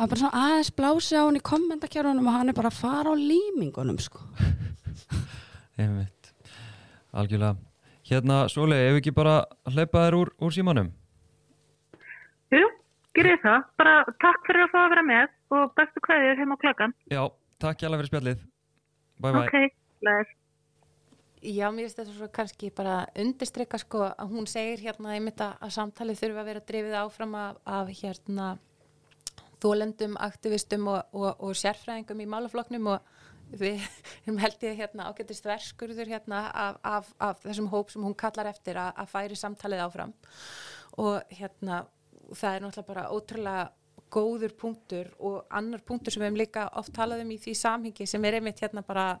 að 0.00 0.12
bara 0.12 0.20
svona 0.22 0.44
aðeins 0.44 0.70
blási 0.76 1.16
á 1.16 1.22
hann 1.24 1.38
í 1.38 1.44
kommentarkjörunum 1.44 2.28
og 2.28 2.36
hann 2.38 2.52
er 2.52 2.56
bara 2.56 2.70
að 2.72 2.78
fara 2.80 3.12
á 3.12 3.14
límingunum 3.16 3.98
sko. 4.00 4.22
Einmitt, 5.80 6.32
algjörlega. 7.12 7.56
Hérna, 8.10 8.42
Sóli, 8.50 8.74
ef 8.74 8.98
ekki 8.98 9.12
bara 9.14 9.44
hleypa 9.70 10.06
þér 10.06 10.16
úr, 10.18 10.32
úr 10.42 10.54
símanum? 10.54 10.88
Jú, 12.50 12.64
gerir 13.14 13.38
það. 13.44 13.68
Bara 13.78 13.94
takk 14.24 14.48
fyrir 14.48 14.66
að 14.66 14.72
fá 14.72 14.80
að 14.82 14.90
vera 14.96 15.06
með 15.06 15.36
og 15.54 15.76
bestu 15.78 16.02
kvæðið 16.06 16.42
heim 16.42 16.54
á 16.54 16.56
klakkan 16.62 16.96
Já, 17.10 17.22
takk 17.62 17.84
hjálpa 17.84 18.00
fyrir 18.00 18.10
spjallið. 18.10 18.44
Bye 19.20 19.34
bye. 19.36 19.46
Ok, 19.46 19.78
leður 20.08 20.36
Já, 21.40 21.70
mér 21.72 21.86
finnst 21.86 21.96
þetta 22.02 22.14
svo 22.18 22.26
kannski 22.36 22.68
bara 22.76 22.94
undirstryka 23.16 23.78
sko 23.80 24.02
að 24.10 24.32
hún 24.34 24.48
segir 24.50 24.82
hérna 24.84 25.14
einmitt 25.16 25.40
að 25.40 25.70
samtalið 25.72 26.18
þurfa 26.20 26.42
að 26.42 26.50
vera 26.50 26.62
drifið 26.68 26.96
áfram 27.00 27.36
af, 27.40 27.62
af 27.64 27.92
hérna 28.02 28.48
þólendum, 29.60 30.18
aktivistum 30.20 30.90
og, 30.92 31.16
og, 31.16 31.30
og 31.40 31.56
sérfræðingum 31.56 32.20
í 32.20 32.28
málafloknum 32.28 32.90
og 32.92 33.08
við 33.56 33.80
held 34.44 34.68
ég 34.68 34.78
hérna 34.82 35.08
ágættist 35.08 35.48
verskurður 35.48 36.12
hérna 36.12 36.44
af, 36.52 36.78
af, 36.84 37.10
af 37.16 37.42
þessum 37.46 37.70
hóp 37.72 37.90
sem 37.94 38.04
hún 38.04 38.18
kallar 38.20 38.52
eftir 38.52 38.76
að, 38.76 38.92
að 39.00 39.10
færi 39.14 39.40
samtalið 39.40 39.84
áfram. 39.86 40.14
Og 41.00 41.34
hérna 41.40 41.86
það 42.36 42.52
er 42.52 42.64
náttúrulega 42.66 42.90
bara 42.92 43.08
ótrúlega 43.16 43.68
góður 44.10 44.54
punktur 44.58 45.08
og 45.22 45.44
annar 45.54 45.80
punktur 45.86 46.12
sem 46.12 46.20
við 46.20 46.30
hefum 46.30 46.40
líka 46.40 46.68
oft 46.76 46.92
talað 46.94 47.24
um 47.24 47.32
í 47.32 47.40
því 47.40 47.54
samhengi 47.56 48.06
sem 48.10 48.24
er 48.26 48.38
einmitt 48.38 48.60
hérna 48.60 48.82
bara 48.86 49.12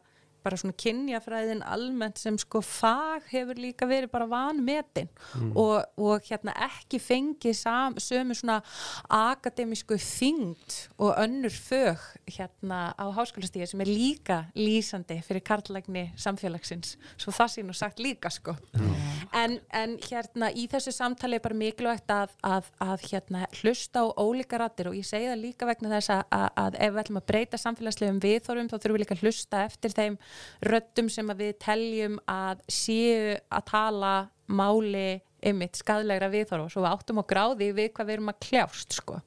bara 0.44 0.58
svona 0.60 0.76
kynjafræðin 0.80 1.62
almennt 1.66 2.20
sem 2.20 2.36
sko 2.40 2.62
fag 2.64 3.26
hefur 3.32 3.60
líka 3.60 3.88
verið 3.88 4.12
bara 4.12 4.28
vanmetin 4.30 5.08
mm. 5.10 5.52
og, 5.58 5.84
og 6.00 6.26
hérna 6.28 6.54
ekki 6.66 7.00
fengið 7.02 7.56
sam, 7.58 7.96
sömu 8.00 8.36
svona 8.38 8.60
akademísku 9.08 9.98
þyngd 10.00 10.78
og 11.00 11.14
önnur 11.20 11.54
fög 11.54 12.04
hérna 12.30 12.80
á 12.96 13.04
háskólastíði 13.16 13.70
sem 13.70 13.84
er 13.84 13.90
líka 13.90 14.40
lýsandi 14.56 15.20
fyrir 15.26 15.44
karlægni 15.46 16.08
samfélagsins, 16.20 16.96
svo 17.20 17.34
það 17.34 17.54
sé 17.54 17.66
nú 17.66 17.76
sagt 17.76 18.02
líka 18.02 18.32
sko 18.32 18.56
mm. 18.74 18.94
en, 19.42 19.58
en 19.76 19.96
hérna 20.06 20.50
í 20.52 20.66
þessu 20.70 20.94
samtali 20.94 21.38
er 21.38 21.44
bara 21.44 21.58
mikilvægt 21.58 22.10
að, 22.14 22.34
að, 22.46 22.70
að 22.82 23.06
hérna 23.10 23.46
hlusta 23.60 24.04
á 24.04 24.06
ólíka 24.20 24.60
rattir 24.60 24.90
og 24.90 24.98
ég 24.98 25.06
segi 25.06 25.30
það 25.30 25.44
líka 25.44 25.68
vegna 25.68 25.92
þess 25.96 26.14
að, 26.16 26.48
að 26.64 26.78
ef 26.80 26.94
við 26.94 27.02
ætlum 27.04 27.20
að 27.20 27.28
breyta 27.30 27.60
samfélagslegum 27.60 28.20
viðþórum 28.22 28.70
þá 28.70 28.76
þurfum 28.76 28.96
við 28.96 29.04
líka 29.04 29.16
að 29.16 29.24
hlusta 29.26 29.64
eftir 29.66 29.94
þeim 29.96 30.18
röttum 30.66 31.10
sem 31.12 31.32
við 31.38 31.56
teljum 31.62 32.18
að 32.30 32.62
séu 32.70 33.34
að 33.48 33.66
tala 33.70 34.14
máli 34.50 35.20
ymitt 35.46 35.80
skadlegra 35.80 36.30
viðþorfa 36.32 36.66
og 36.68 36.72
svo 36.74 36.84
við 36.84 36.94
áttum 36.94 37.20
á 37.22 37.24
gráði 37.32 37.70
við 37.76 37.92
hvað 37.96 38.08
við 38.08 38.16
erum 38.18 38.32
að 38.32 38.40
kljást 38.46 38.96
sko. 38.98 39.20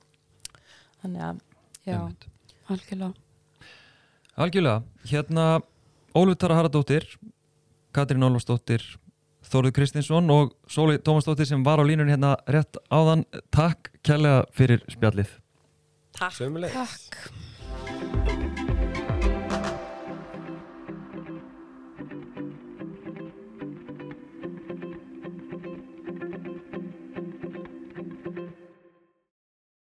þannig 1.01 1.27
að 1.27 1.43
já, 1.85 1.99
algjörlega. 2.69 3.13
Algjörlega, 4.33 4.83
hérna 5.09 5.45
Ólfur 6.13 6.37
Tara 6.41 6.57
Haradóttir 6.57 7.07
Katrín 7.93 8.25
Ólfsdóttir 8.25 8.85
Þóruð 9.53 9.75
Kristinsson 9.75 10.31
og 10.33 10.53
Sóli 10.71 10.97
Tómasdóttir 10.97 11.45
sem 11.49 11.63
var 11.65 11.81
á 11.81 11.85
línun 11.85 12.09
hérna 12.09 12.33
rétt 12.49 12.79
áðan. 12.89 13.25
Takk 13.53 13.91
kærlega 14.01 14.45
fyrir 14.55 14.85
spjallið. 14.89 15.37
Takk, 16.17 16.39
Takk. 16.73 18.31